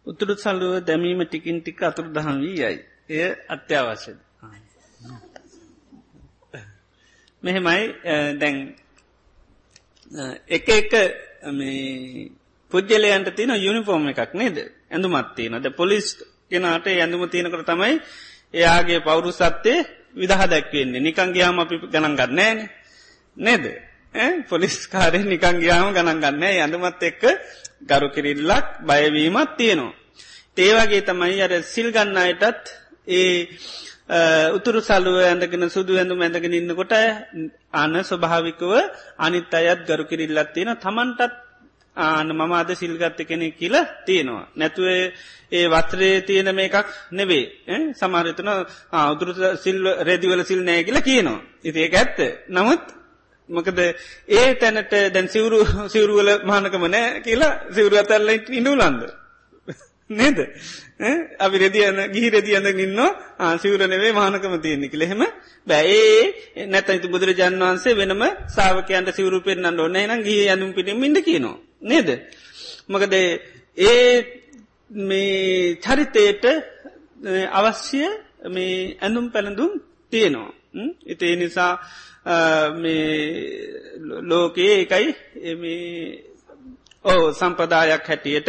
[0.06, 2.77] උතුරු සල්ලුව දැමීම ටිකින් ටික අතුර දහම් වී යයි.
[3.10, 4.18] එය අත්‍යවශ්‍යද.
[7.43, 7.82] මෙහෙමයි
[8.39, 8.56] දැන්
[10.49, 10.93] එක එක
[12.73, 14.59] පුද්ගලයන්ට තින යුනිෆෝර්ම් එකක් නේද?
[14.91, 16.16] ඇඳුමත්තියනද පොලිස්
[16.49, 18.01] කෙනට ඇඳුම තියනකට තමයි
[18.53, 21.01] එයාගේ පවුරු සත්තේ විදහ දැක්වෙන්නේ.
[21.01, 22.69] නිකං ගයාම අපි ගණන් ගන්නෑ
[23.37, 23.65] නේද?
[24.49, 26.43] පොලිස් කාරය නිකං ගයාම ගණන් ගන්න.
[26.43, 27.23] ඇඳුමත් එක්ක
[27.82, 29.95] ගරු කිරිල්ලක් බයවීමත් තියෙනවා.
[30.57, 32.66] ඒවාගේ තමයි අර සිල් ගන්නයටත්
[33.09, 33.49] ඒ
[34.53, 36.93] උතුරු සල්ලුව ඇඳගෙන සුදු ඇඳුම් ඇඳගෙන ඉන්නකොට
[37.74, 38.73] අන ස්වභාවිකව
[39.19, 41.32] අනිත් අයත් ගරු කිරිල්ලත් තියෙන තමන්ටත්
[41.97, 43.74] ආන මම අද සිල්ගත්ත කෙනෙ කියල
[44.07, 44.49] තියෙනවා.
[44.57, 45.12] නැතුවේ
[45.51, 47.45] ඒ වත්‍රයේ තියෙන මේකක් නෙවේ
[47.95, 48.51] සමාරතන
[49.12, 51.41] උතුරු සිල් රෙදිවල සිල් නෑ කියල කියනවා.
[51.62, 52.19] ඉති ඒක ඇත්ත.
[52.49, 52.82] නමුත්
[53.51, 53.78] මොකද
[54.31, 55.59] ඒ තැනට දැන් සිවරු
[55.89, 59.19] සිවරුවල මහනකම නෑ කියලා සිවරු අතල්ල ඉඩුලන්ද.
[60.11, 60.39] නේද?
[61.39, 63.01] අපි රෙදියන ගිහි රෙදියන්න ඉන්න.
[63.41, 65.23] ආසිවරනවේ මානකම තියෙනෙ කිලෙහෙම
[65.66, 71.19] බැඒ නැත ඉතු බුදුරජාන් වන්සේ වෙනම සාාවකයන්ට සිවරු පෙන්න්න ඕන්න නම් ගිය යනුම් පිටිම් ඉඩ
[71.20, 71.59] කියනවා.
[71.82, 72.09] නේද?
[72.89, 73.15] මකද
[73.78, 74.41] ඒ
[74.91, 76.45] මේ චරිතයට
[77.53, 78.03] අවශ්‍ය
[78.49, 79.73] මේ ඇඳුම් පැළඳුම්
[80.12, 80.53] තියෙනවා.
[81.07, 81.73] ඉතේ නිසා
[84.23, 85.09] ලෝකයේ එකයි
[87.05, 88.48] ඕ සම්පදායක් හැටියට.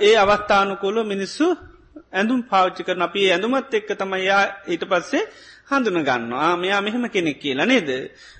[0.00, 1.46] ඒ අවස්ථානුකොල මිනිස්සු
[2.12, 5.24] ඇඳුම් පාච්චි කරන අපි ඇඳුමත් එක්ක තමයියා ඊට පස්සේ
[5.66, 7.90] හඳුන ගන්න ආමයා මෙහෙම කෙනෙක් කියලා නේද?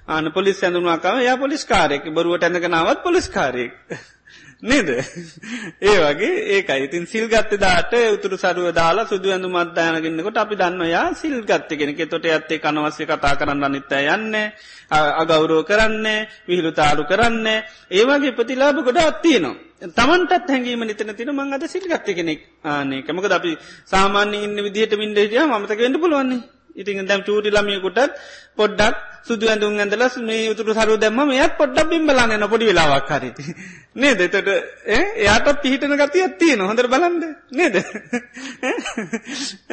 [0.08, 2.04] ආන පොලිස් ඇඳුනාකාව යා පොලිස්කාරයෙක්.
[2.08, 3.72] බරුවට ඇඳගෙනාවත් පොලිස්කාරයෙක්.
[4.64, 4.88] නේද?
[5.82, 6.84] ඒ වගේ ඒකයි.
[6.86, 12.00] ඉතින් සිල් ගත්ත දාට උතුරු සරුව දාලා සුදු ඇඳු මත්දායනගන්නකොට අපි දන්නවයා සිල් ගත්ත කෙනෙක.
[12.08, 14.34] තොට ඇත්තේ කනවස්සේ කතා කරන්න අනිත්තා යන්න
[15.22, 16.06] අගෞරෝ කරන්න
[16.48, 17.46] විහිළු තාරු කරන්න.
[17.90, 19.56] ඒවාගේ ප්‍රතිලාබ ගොඩ අත්තියනවා
[19.92, 23.52] තමන්ටත් හැඟීම නිතන තින මං අද සිල් ගත්ත කෙනෙක් ආනේ කමකද අපි
[23.86, 26.42] සාමාන්‍ය ඉන්න විදිහට මින්ඩේජය මතකෙන්ට පුළුවන්නේ.
[26.76, 28.16] ඉතින් දැම් චූටි ළමියකුටත්
[28.56, 28.96] පොඩ්ඩක්
[29.26, 33.44] සුදු ඇඳුම් ඇඳලස් මේ උතුරු සරු දැම්ම එයත් පොඩ්ඩක් බිම්බලන්න පොඩි වෙලාවක් හරිති
[33.94, 34.20] නේද?
[34.20, 34.48] එතට
[34.88, 37.76] එයාට පිහිටන ගතියක් තියෙන හොඳර බලන්ද නේද?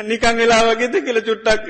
[0.04, 1.68] නිකං වෙලාවගේද කියල චුට්ටක්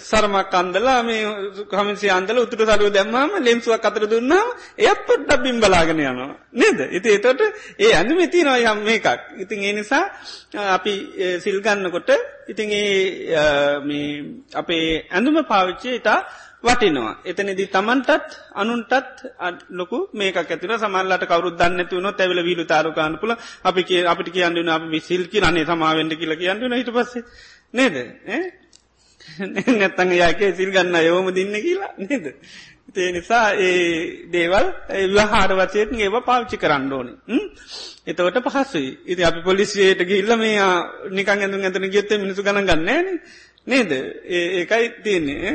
[0.00, 1.24] සරමක් අන්දලා මේ
[1.66, 6.30] කමිසි අන්දල උතුරු සරුව දැම්මම ලෙන්සුවක් අතර දුන්නාම එයත් පොඩ්ඩක් බිම්බලාගෙන යනවා.
[6.52, 6.78] නේද?
[6.92, 7.42] ඉති එතට
[7.78, 9.08] ඒ ඇඳුම තියනවා යම් මේකක්.
[9.38, 10.04] ඉතින් ඒ නිසා
[10.70, 10.94] අපි
[11.40, 12.10] සිල්ගන්නකොට
[12.46, 12.90] ඉතින් ඒ
[14.54, 16.20] අපේ ඇඳුම පාවිච්චේ ඉතා
[16.64, 17.14] වටිනවා.
[17.24, 19.22] එතනදී තමන්ටත් අනුන්ටත්
[19.70, 23.32] ලොකු මේක ඇතින සමල්ලට කවරු දන්නතුවන තැවල විලු තාරකාන්න පුල
[23.64, 27.14] අපි අපිට කියන්නුන අප විසිල්කි අනේ සමාවෙන්ට කියල කියන්නුන හිට පස්ස.
[27.72, 27.96] නේද?
[29.72, 31.92] නැත්තඟ යකේ සිල් ගන්න යෝම දින්න කියලා?
[32.00, 32.26] නේද.
[32.94, 34.66] ඒ නිසා ඒ දේවල්
[35.10, 37.08] විහාර වචයටන් ඒව පාවිච්චි කරන්න ඕන.
[38.06, 38.90] එතවට පහසුයි.
[39.06, 40.68] ඉති අපි පොලිසියට ගිල්ල මේ
[41.10, 43.08] නිකන් ඇඳු ඇතන ගියත්ත මිනිසු ගන ගන්නන
[43.66, 43.90] නේද?
[44.26, 45.52] ඒකයි තියන්නේ.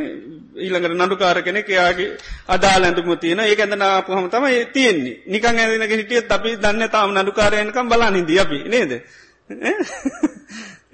[0.58, 2.18] ඊළඟට නඩුකාර කෙනෙ එයාගේ
[2.48, 5.22] අදාල ඇඳුම තියෙන ඒ ඇඳන ආපුහම තමයි තියෙන්නේ.
[5.28, 8.92] නිකං ඇදනක හිටියත් අපි දන්න තාම නඩුකාරයනකම් බලා නිදී අපි නේද?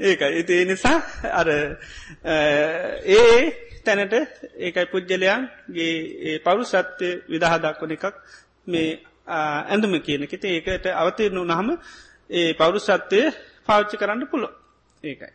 [0.02, 0.32] ඒකයි.
[0.36, 0.98] ඉති නිසා
[1.32, 1.48] අර
[3.10, 3.40] ඒ
[3.86, 4.14] තැනට
[4.58, 8.06] ඒකයි පුද්ගලයන්ගේ පවරු සත්‍යය විදහදක්වන එකක්
[8.68, 11.70] මේ ඇඳුම කියන කිති ඒකට අවතීරණු නහම
[12.32, 13.26] ඒ පවරු සත්‍යය
[13.66, 14.50] පාච්චි කරන්න පුළො
[15.04, 15.34] ඒකයි.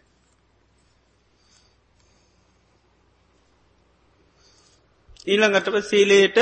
[5.31, 6.39] ඊළඟටව සීලයට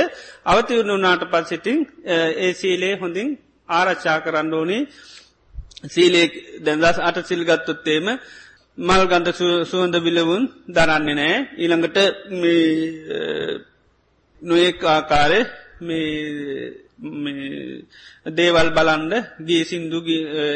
[0.46, 3.28] අවතිවුණු නාට පත්සිටිං ඒ සීලේ හොඳින්
[3.68, 4.82] ආරච්චා කරන්න ඕනේ.
[5.84, 6.26] සීලේ
[6.60, 8.06] දැදස් අට සිල්ගත්තොත්තේම
[8.78, 11.98] මල් ගන්ධ සුවඳ බිලවුන් දරන්නේ නෑ ඊළඟට
[14.42, 15.40] නොයෙක් ආකාරය
[18.32, 19.98] දේවල් බලන්ඩ ගේ සින්දු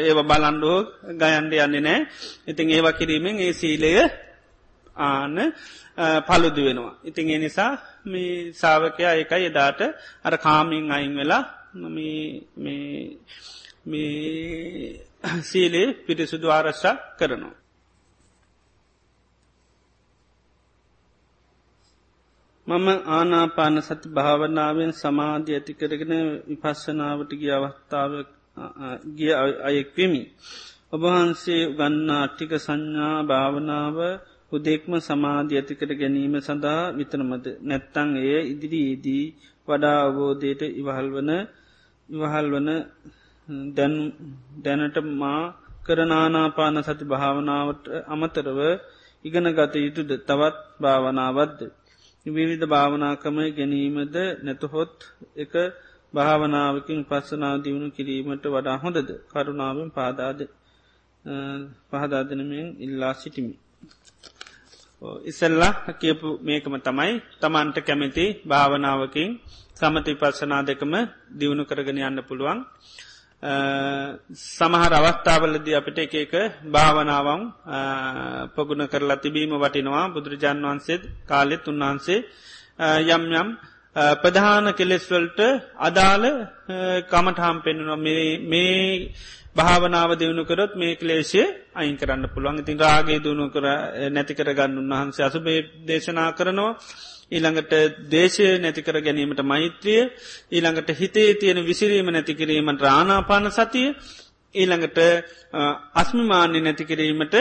[0.01, 0.77] ඒව බලන්ඩෝ
[1.19, 1.99] ගයන්ඩ යන්නේ නෑ
[2.47, 3.91] ඉතින් ඒවා කිරීමෙන් ඒ සීලය
[4.97, 5.35] ආන
[6.21, 6.93] පළුදු වෙනවා.
[7.03, 7.71] ඉතින් ඒ නිසා
[8.05, 9.81] මේ සාාවකයා එකයි එදාට
[10.25, 11.43] අර කාමින් අයින් වෙලා
[15.41, 17.55] සීලේ පිරිසුදු ආරශ්ා කරනවා.
[22.67, 26.13] මම ආනාපාන සති භාවනාවෙන් සමාධ්‍ය ඇති කරගෙන
[26.47, 28.11] විපස්සනාවට ගිය අවස්ථාව
[29.15, 30.21] ගිය අයෙක්වෙමි.
[30.93, 33.97] ඔබහන්සේ ගන්නා ටික සංඥා භාවනාව
[34.53, 39.25] හුදෙක්ම සමාධ්‍ය ඇතිකට ගැනීම සඳහා විතරමද නැත්තං එය ඉදිරියේදී
[39.67, 41.31] වඩා අවබෝධයට ඉවහල් වන
[42.09, 42.69] ඉවහල් වන
[44.65, 45.43] දැනට මා
[45.81, 48.59] කරනානාපාන සති භාවනාවට අමතරව
[49.25, 51.59] ඉගෙන ගත යුතුද තවත් භාවනාවද්ද.
[52.25, 54.95] විවිධ භාවනාකම ගැනීමද නැතහොත්
[55.35, 55.53] එක
[56.13, 60.39] භාවනාවකින් පස්සනාව දියුණු කිරීමට වඩා හොඳද කරුණාවෙන් පාදාද
[61.89, 63.55] පහදාදනමෙන් ඉල්ලා සිටිමි.
[65.23, 69.29] ඉසල්ලා කියපු මේකම තමයි තමන්ට කැමති භාවනාවකින්
[69.73, 70.93] සමති පස්සනා දෙකම
[71.31, 72.59] දියුණු කරගෙන යන්න පුළුවන්.
[74.49, 76.33] සමහර අවස්ථාවලද අපිට එක එක
[76.65, 77.41] භාවනාවම්
[78.55, 80.05] පගුණ කරලා තිබීම වටිනවා.
[80.09, 82.19] බුදුරජාන් වහන්සේත් කාලෙත් උන්වහන්සේ
[83.07, 83.49] යම් යම්
[83.95, 85.39] ප්‍රධාන කෙලෙස්වල්ට
[85.79, 86.25] අදාළ
[87.05, 87.99] කමටහම් පෙන්නුව
[88.43, 89.13] මේ
[89.55, 91.43] භාවනාව දෙවුණු කරොත් මේ කලේශය
[91.73, 92.59] අයින් කරන්න පුළුවන්.
[92.59, 93.65] ඉතින් රාගේ දුණු කර
[94.09, 96.77] නැති කරගන්න උන්වහන්සේ අසුබේ දේශනා කරනවා.
[97.31, 97.73] ඊළඟට
[98.09, 100.01] දේශය නැතිකර ගැනීමට මෛත්‍රිය
[100.51, 103.87] ඊළඟට හිතේ තියෙන විසිරීම නැතිකිරීමට රානාපාන සතිය
[104.55, 104.99] ඊළඟට
[105.93, 107.35] අස්මිමාන්‍ය නැතිකිරීමට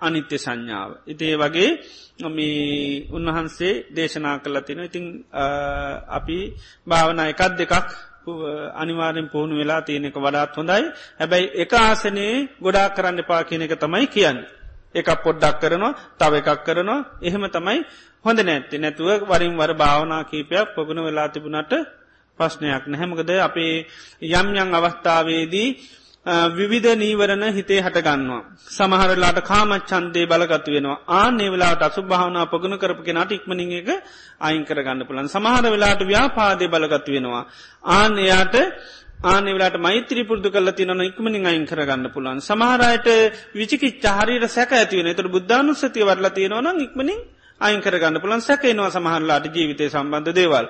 [0.00, 0.90] අනිත්‍ය සංඥාව.
[1.06, 1.70] ඉතිේ වගේ
[2.26, 5.04] මේ උන්වහන්සේ දේශනා කල්ලා තින ඉතිං
[6.08, 6.38] අපි
[6.86, 7.88] භාවනා එකත් දෙකක්
[8.74, 10.84] අනිවාරෙන් පුහුණු වෙලා තියෙනෙක වඩාත් හොඳයි.
[11.16, 14.38] හැබැයි එක ආසනයේ ගොඩා කරන්න පා කියන එක තමයි කියන්න.
[14.90, 17.06] එක පොඩ්ඩක් කරනවා තව එකක් කරනවා.
[17.20, 17.78] එහෙම තමයි
[18.24, 18.76] හොඳ නැත්ති.
[18.76, 21.72] නැතුව වරින් වර භාවනා කීපයක් පොගුණ වෙලා තිබුණට
[22.38, 23.86] ප්‍රශ්නයක් නැහැමකද අපේ
[24.22, 25.68] යම් යං අවස්ථාවේදී
[26.50, 28.42] විවිධ නීවරණ හිතේ හටගන්නවා.
[28.68, 33.88] සමහරලාට කාමච්චන්දේ බලගතු වෙනවා ආනේ වෙලාට අසු භාවනා පගුණ කරපක නට ඉක්මනින් එක
[34.40, 37.44] අයින් කරගන්න පුලන් සමහර වෙලාට ව්‍යාපාදය බලගතු වෙනවා.
[37.92, 38.54] ආන එයාට
[39.24, 43.08] ආනෙවලට මෛත්‍රී පුරදු කල තියන ඉක්මනින් අයින් කරගන්න පුලන් සමහරයට
[43.52, 47.18] විචිකි චාරීර සැක ඇතිවෙන තුර බුද්ධානුස්සතිය වරලා තියෙනවන ඉක්මනින්
[47.60, 50.66] අයින් කරගන්න පුළන් සැකේනවා සමහරලාට ජීවිතය සම්බන්ධ දේවල්.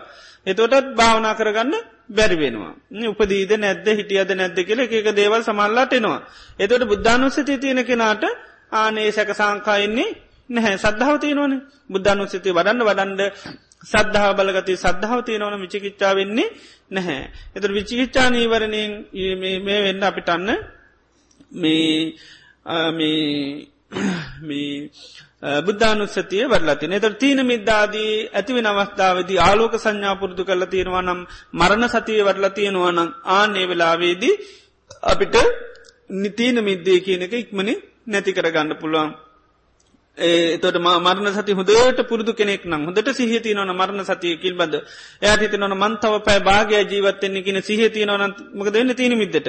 [0.47, 1.75] එතොටත් භාවනා කරගන්න
[2.11, 2.73] බැරිවෙනවා.
[3.07, 6.21] උපදීද නැද්ද හිටියද නැද්ද කියල එක දේවල් සමල්ලාට එනවා.
[6.59, 8.25] එතොට බුද්ධානුස්සති තියෙන කෙනාට
[8.73, 10.11] ආනේ සැක සංකායන්නේ
[10.51, 11.55] නැහැ සද්ධාව තියෙනවන
[11.91, 13.23] බුද්ධානුස්සති වඩන්න වඩන්ඩ
[13.85, 16.49] සද්ධාව බලගති සද්ධාව තියෙනවන විචිකිච්චා වෙන්නේ
[16.91, 17.23] නැහැ.
[17.55, 18.93] එත විචිකිච්චා නීවරණයෙන්
[19.39, 20.49] මේ වෙන්න අපිටන්න
[21.53, 22.15] මේ
[25.43, 31.21] බුද්ධානුස්සතිය වඩලති නතර තීන මිද්දාදී ඇතිවෙන අවස්ථාවදී ආලෝක සංඥාපුරදු කරල තියෙනවා නම්
[31.55, 34.35] මරණ සතිය වඩලා තියෙනවා නම් ආනේ වෙලාවේදී
[35.05, 35.37] අපිට
[36.15, 37.75] නිතීන මිද්දේ කියන එක ඉක්මනි
[38.07, 39.11] නැති කරගන්න පුළුවන්.
[40.19, 44.75] ඒතොට මරණ සති හොදට පුරදු කෙනෙක් නම් හොදට සිහති නොන මරණ සතිය කිල් බද
[45.23, 49.49] එයට හිත නොන මන්තව පෑ භාගය ජීවත්තෙන්නේ කියන සිහති නොන මක දෙන්න තින මිද්දට?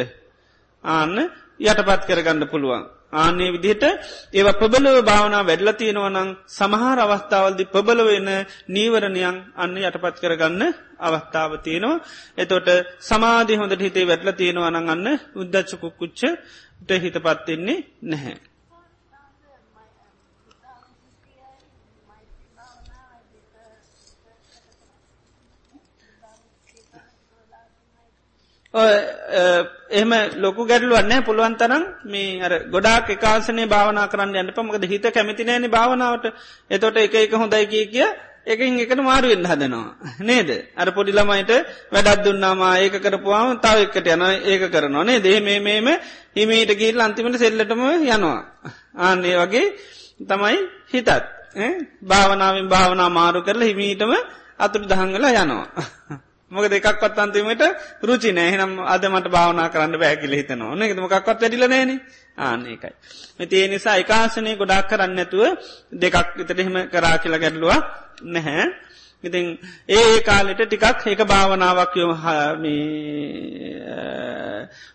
[0.86, 1.18] ආන්න
[1.60, 2.99] යටපත් කරගන්න පුළුවන්.
[3.14, 3.84] ආන්නේ විදිහට
[4.34, 8.30] ඒව ප්‍රබලව භාවනා වැඩල තියෙනවනං සමහර අවස්ථාවල්දි ප්‍රබල වෙන
[8.70, 10.64] නීවරණයන් අන්න යටපත් කරගන්න
[11.00, 12.04] අවස්ථාව තියෙනවා.
[12.38, 12.70] එතොට
[13.02, 18.49] සමාධි හොඳට හිතේ වැඩල තියෙනවනං අන්න උද්දච්චකුක්කුච්චට හිත පත්වෙන්නේ නැහැ.
[28.74, 35.66] එහෙම ලොකු ගැටලුවන්න පුළුවන් තරම් මේ අර ගොඩාක් එකකාසනේ භාවනා කරන්න යන්න පමකද හිත කැමතිනෑන
[35.68, 36.26] භාවනාවට
[36.70, 38.06] එතොට එක එක හොඳයි කිය කිය
[38.46, 39.96] එකින් එකට මාරුවෙන් හදනවා.
[40.22, 40.50] නේද.
[40.76, 41.52] අර පොඩිළමයිට
[41.90, 45.90] වැඩත් දුන්නාමා ඒක කරපුවාම තව එකට යන ඒක කරනවා නේ දේ මේ මේම
[46.32, 48.40] හිමීට ගීල් අන්තිමට සෙල්ලටම යනවා.
[48.98, 49.66] ආන්නේ වගේ
[50.22, 51.10] තමයි හිතත්.
[52.04, 54.14] භාවනාවෙන් භාවනා මාරු කරලා හිමීටම
[54.60, 55.66] අතුරු දහංගල යනවා.
[56.52, 57.64] මොක දෙකක්වත් අන්තිමට
[58.02, 61.92] රුචි නෑහනම් අදමට භාවනා කරන්න බෑකිල හිතනවා න එකමකක්වත් වැඩිල නෑන
[62.40, 62.92] ආනකයි.
[63.40, 65.44] මෙතිේ නිසා එකකාසනය ගොඩක් කරන්න ඇතුව
[65.94, 67.74] දෙකක් විතරහෙම කරා කියල ගැඩලුව
[68.28, 68.66] නැහැ.
[69.24, 69.46] ඉතින්
[69.90, 72.08] ඒ කාලෙට ටිකක් ඒක භාවනාවක් යො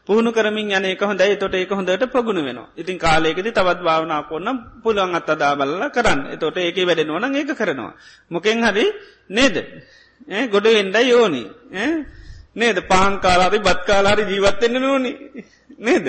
[0.07, 4.49] පුහුණු කරමින් යන එක හොඳයි තොට ඒක හොඳට ප්‍රගුණ වෙන ඉතින් කාලෙකෙද තවත් භාවනා කොන්න
[4.83, 7.93] පුළුවන් අත්තදා බල්ල කරන්න එතොට ඒක වැඩෙනවන ඒක කරනවා.
[8.31, 8.87] මොකෙන් හරි
[9.31, 9.57] නේද.
[10.49, 11.43] ගොඩ එන්ඩ යෝනි
[12.55, 12.79] නේද?
[12.83, 15.13] පහන් කාලාරි බත් කාලාරි ජීවත්වෙන්න නෝනි
[15.79, 16.07] නේද?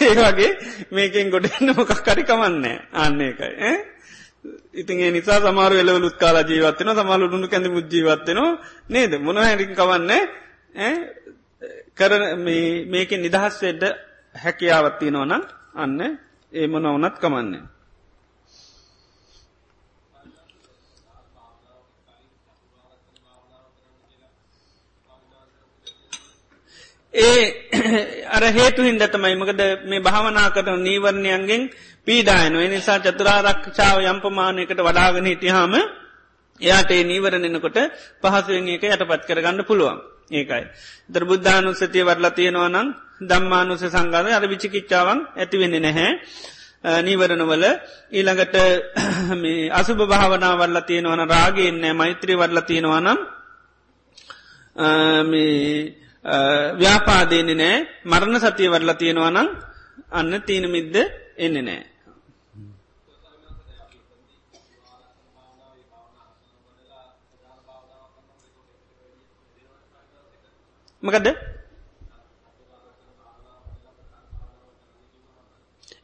[0.00, 0.50] ඒ වගේ
[0.90, 2.64] මේකෙන් ගොඩන්න මොකක් කරි කමන්න
[2.94, 3.72] අන්න එකයි
[4.74, 8.60] ඉතින් ඒ නිසා සමාර වෙලවලුත් කාලා ජීවත්වන සමාලු ුණු කැඳ මුජීවත්වනවා
[8.90, 9.12] නේද?
[9.18, 10.10] මොන හැරි කවන්න
[11.94, 12.22] කරන
[12.86, 13.84] මේකෙන් නිදහස් වෙඩ්ඩ
[14.34, 15.42] හැකියාවත්ති නොනම්
[15.74, 16.00] අන්න
[16.52, 17.62] ඒ මොන වනත් කමන්නේ
[27.14, 27.42] ඒ
[28.26, 31.62] අර හේතු හින්දතමයි මකද මේ භාවනා කරන නීවරණයන්ගෙන්
[32.06, 35.74] පීඩායන නිසා චතුරාරක්ෂාව යම්පමානයකට වඩාගෙන හිටියහාම
[36.60, 37.78] එයාට ඒ නීවරණනකොට
[38.20, 39.98] පහසුවෙන් එක යටපත් කරගන්න පුළුවන්
[40.30, 40.64] ඒකයි.
[41.08, 42.88] දර බුද්ධානුස්සතිය වරලා තියෙනවා නම්
[43.22, 46.10] දම්මානුස සංගාධ අර විචිකිච්චාවන් ඇතිවෙන්නේ නැහැ.
[47.00, 47.64] නීවරණවල
[48.10, 48.54] ඊළඟට
[49.80, 53.18] අසුභ භාවනා වරලා තියෙනවන රාගයෙන්නේ මෛත්‍රී වරලා තියෙනවානම්
[56.24, 59.48] ව්‍යාපාදයන්නේ නෑ මරණ සතිය වරලා තියෙනවානම්
[60.10, 60.96] අන්න තීන මිද්ද
[61.36, 61.82] එන්න නෑ.
[71.02, 71.28] මකදද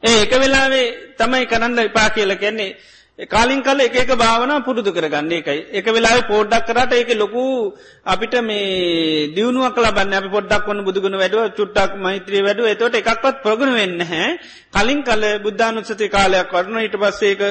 [0.03, 0.87] ඒ එක වෙලාවේ
[1.17, 2.77] තමයි කරන්න එපා කියල කියන්නේ
[3.23, 5.59] කාලින් කල එක භාවන පුරුදු කරගන්න එකයි.
[5.71, 7.73] එක වෙලා පෝඩ්ඩක් කරට ඒක ලොකු
[8.03, 10.13] අපිට මේ දියුණුවක් ලබන්න.
[10.15, 12.65] අප පොඩ්ඩක් වන්න බුදුගුණ වැඩුව චුට්ටක් මෛත්‍රී වැඩුව.
[12.67, 14.39] එතොට එකක්වත් ප්‍රගුණ වෙන්න හැ
[14.71, 17.41] කලින් කල බුද්ධානුත්සති කාලයක් වරන ඊට පස්සේක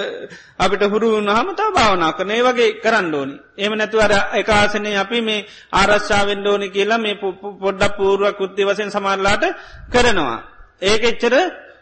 [0.59, 3.35] අපිට හුරු නහමතා භාවනා කරන ඒ වගේ කරන්න ඕනි.
[3.57, 7.21] එම නැතුවර එකආසනය අපි මේ ආරශ්ාවෙන් ඕනි කියලා මේ
[7.61, 9.45] පොඩ්ඩක් පූරුවක් කෘත්ති වසෙන් සමාරලාට
[9.89, 10.39] කරනවා.
[10.83, 11.35] ඒක එච්චර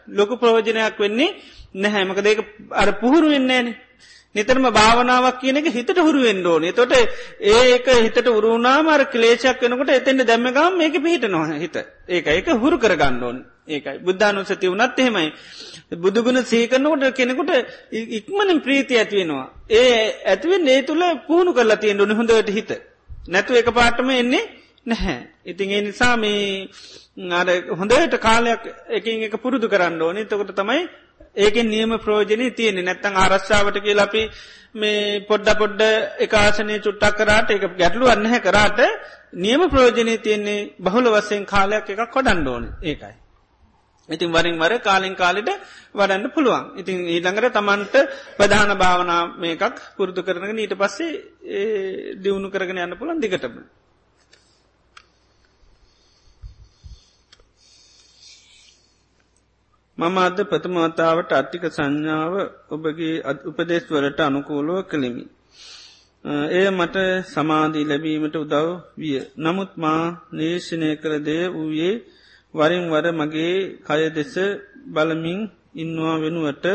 [0.09, 2.39] ලොකු ප්‍රෝජනයක් වෙන්නේ නැහැමක දෙක
[2.73, 3.75] අර පුහුරු වෙන්නේන
[4.35, 6.71] නිතරම භාවනාවක් කියන එක හිතට හුරුවෙන් ඕනේ.
[6.71, 6.93] තොට
[7.41, 11.77] ඒක හිතට උරුණාමර කලේෂක් වෙනකොට එතෙන්ට දැම්මගම් මේක පිහිට නොහ හිත.
[12.07, 13.37] ඒක ඒක හුරු කරගන්න ඕන්.
[13.67, 13.97] ඒකයි.
[13.99, 15.33] බුද්ධානුසති වනත් එහෙමයි.
[15.95, 17.51] බුදුගුණ සීකරනකොට කෙනෙකුට
[17.91, 22.71] ඉක්මනින් ප්‍රීති ඇතිවෙනවා ඒ ඇතිවෙන් ඒ තුළ පුහුණු කරලා තියෙන් ොනි හොඳට හිත.
[23.27, 24.45] නැතු එක පාටම එන්නේ
[24.85, 25.19] නැහැ.
[25.43, 26.69] ඉතින් ඒ නිසා මේ
[27.31, 30.25] අර හොඳට කාලයක් එකින් එක පුරුදු කරන්න ඕනේ.
[30.25, 30.85] තකොට තමයි
[31.37, 34.23] ඒකෙන් නියම ප්‍රෝජනය තියෙනෙ නැත්තං ආරශ්ාවට කිය ලපි
[34.75, 35.81] මේ පොඩ්ඩ පොඩ්ඩ
[36.19, 38.79] එකආසනය චුට්ටක් කරාට එක ගැටලු අන්නහැ කරාට
[39.35, 43.15] නියම ප්‍රෝජනය තියන්නේ බහුල වසයෙන් කාලයක් එකක් කොඩන්ඩෝන ඒකයි.
[44.09, 45.49] ඉතින් වරින් වර කාලින් කාලිට
[45.93, 46.63] වඩන්න පුළුවන්.
[46.77, 47.95] ඉතින් ඊළඟට තමන්ට
[48.37, 53.55] ප්‍රධාන භාවනා මේකක් පුරුදු කරනගෙන ඊට පස්සේ දියුණු කරගෙන යන්න පුළන් දිගටම.
[59.99, 62.33] මම අද ප්‍රථමවතාවට අත්තික සංඥාව
[62.69, 63.15] ඔබගේ
[63.49, 65.23] උපදේශවලට අනුකූලුව කළෙමි.
[66.51, 68.67] එය මට සමාධී ලැබීමට උදව්
[68.97, 69.17] විය.
[69.37, 70.03] නමුත් මා
[70.33, 71.95] නේශනය කරදය වූයේ
[72.53, 74.33] වරින් වර මගේ කය දෙස
[74.87, 75.39] බලමින්
[75.75, 76.65] ඉන්නවා වෙනුවට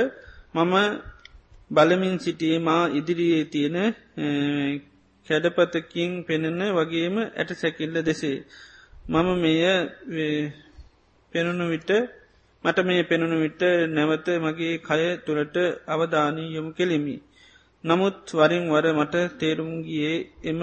[0.54, 0.74] මම
[1.70, 3.78] බලමින් සිටියේ මා ඉදිරියේ තියෙන
[5.26, 8.38] කැඩපතකින් පෙනෙන වගේම ඇට සැකිල්ල දෙසේ.
[9.04, 9.58] මම මෙය
[11.34, 11.90] පෙනුණු විට
[12.64, 17.16] මට මේ පෙනුණු විට නැවත මගේ කය තුළට අවධානී යොමු කෙළෙමි.
[17.84, 20.60] නමුත් වරින් වර මට තේරුම්ගියේ එම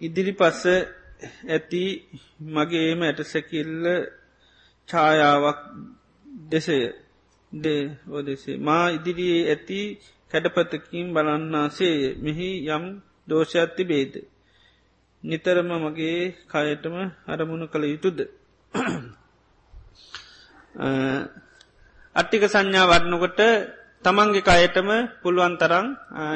[0.00, 0.64] ඉදිරි පස්ස
[1.48, 1.84] ඇති
[2.48, 3.84] මගේම ඇටසැකිල්ල
[4.88, 5.60] ඡායාවක්
[6.46, 6.78] දෙසය
[7.52, 9.80] දේ ඕදෙසේ මා ඉදිරියේ ඇති
[10.32, 12.84] කැඩපතකින් බලන්නාසේ මෙහි යම්
[13.28, 14.12] දෝෂයක් තිබේද.
[15.24, 16.20] නිතරම මගේ
[16.50, 16.96] කයටම
[17.26, 18.18] අරමුණු කළ යුතුද.
[22.16, 23.40] අට්ටික සංඥා වඩනකොට
[24.04, 24.88] තමන්ගේ කයටම
[25.22, 25.86] පුළුවන් තරං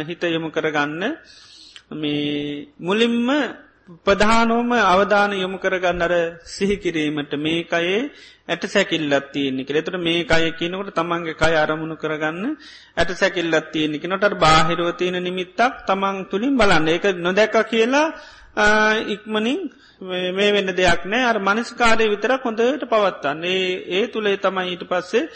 [0.06, 1.02] හිත යොමු කරගන්න.
[1.92, 3.28] මේ මුලින්ම
[4.04, 6.14] ප්‍රධානෝම අවධාන යොමු කරගන්න අර
[6.44, 8.10] සිහිකිරීමට මේ කයේ
[8.46, 12.56] ඇට සැකිල්ලත් තියෙනෙ කෙළෙතුට මේ කය කියනකොට තමන්ගේ කය අරමුණු කරගන්න
[12.96, 16.88] ඇට සැකිල්ලත් තියෙනෙකි නොට බාහිරෝතියන නිමිත්තක් තමන් තුළින් බලන්න.
[16.88, 18.14] ඒක නොදැක කියලා
[18.56, 19.60] ඉක්මනින්
[20.00, 21.24] මේ වෙන්න දෙයක් නෑ.
[21.24, 25.28] අර මනස්කාරය විතර කොඳට පවත්තන්න ඒ ඒ තුළේ තමයි ඊට පස්සේ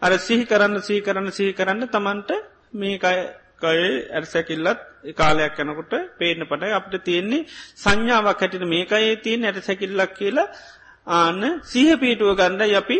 [0.00, 2.30] අර සිහි කරන්න සී කරන්න සහි කරන්න තමන්ට
[2.74, 4.80] මේ කයේ ඇරසැකිල්ලත්
[5.14, 7.46] කාලයක් යනකොට පේන පට අපට තියෙන්නේ
[7.76, 10.48] සංඥාවක් හැටිට මේකයේ තියෙන් ඇට සැකිල්ලක් කියලා
[11.06, 12.98] ආන්න සීහ පීටුව ගණ්ඩ යපි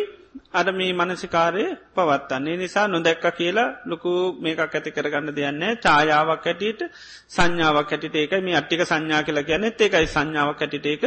[0.52, 1.64] අර මේ මනසිකාරය
[1.94, 6.80] පවත්තන්නේ නිසා නොදැක්ක කියලා ලොකු මේකක් ඇති කරගන්න දෙයන්න චායාවක් ඇටියට
[7.28, 11.04] සංඥාවක් ඇටිට ඒක මේ අට්ටික සංඥා කියලා ගැනෙත් ඒකයි සංඥාවක් ඇටිට ඒක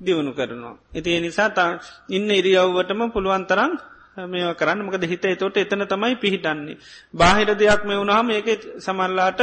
[0.00, 0.76] දියුණු කරනවා.
[0.94, 1.70] ඉති නිසා තා
[2.08, 3.72] ඉන්න ඉරියව්වටම පුළුවන් තරම්
[4.16, 6.76] මේ කරන්න මොකද හිත තොට එතන තමයි පිහිටන්නේ.
[7.14, 8.48] බාහිර දෙයක් මේ වුණහම ඒක
[8.78, 9.40] සමල්ලාට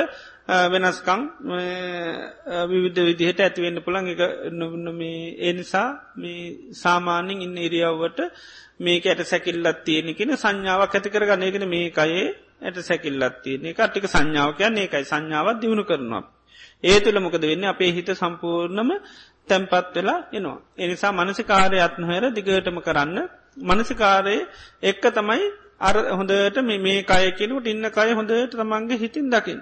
[0.68, 1.22] වෙනස්කං
[2.66, 4.22] විවිධ විදිහට ඇතිවෙන්න පුළන් එක
[5.40, 8.20] ඒ නිසා මේ සාමාන්‍යින් ඉන්න ඉරියව්වට
[8.80, 12.26] මේක ඇට සැකිල්ලත් තියෙන කෙන සංඥාවක් ඇති කරගන්න එකෙන මේ අයේ
[12.62, 16.24] ඇට සැකිල්ලත් තියෙන එක අටික සංඥාවකයන් ඒකයි සංඥාවත් දියුණු කරනවා.
[16.84, 18.92] ඒ තුළ මොකද වෙන්න අපේ හිත සම්පූර්ණම
[19.48, 20.60] තැම්පත් වෙලා එනවා.
[20.78, 23.18] එනිසා මනසිකාරය අත්නොහැර දිගටම කරන්න
[23.58, 24.38] මනසිකාරය
[24.84, 25.44] එක්ක තමයි
[25.80, 29.62] අර හොඳට මේ කය කෙනුට ඉන්න කය හොඳට තමන්ගේ හිතින් දකිින්.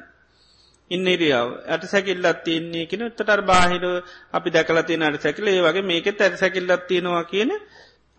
[0.91, 3.83] ඉන්නරියාව ඇට සැකිල්ලත් තියන්නේ කෙන තටර් බාහිර
[4.31, 7.51] අපි දැකලති අට සැකිලේ වගේ මේක ඇත් සැකිල්ලත් තියෙනවා කියන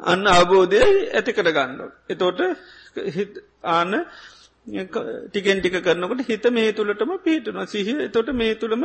[0.00, 1.80] අන්න අවබෝධය ඇති කර ගන්න.
[2.08, 2.40] එතෝට
[3.66, 3.90] ආන
[5.28, 8.84] ටිකෙන් ටික කරනකට හිත මේ තුළටම පිහිටුන සිහ තොට මේ තුළම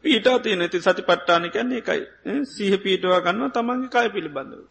[0.00, 2.00] පීටා තියනති සති පට්ටානිකන්නේ එකයි
[2.46, 4.62] සහ පීටවා ගන්න තමන්ගේ කය පිළිබඳව.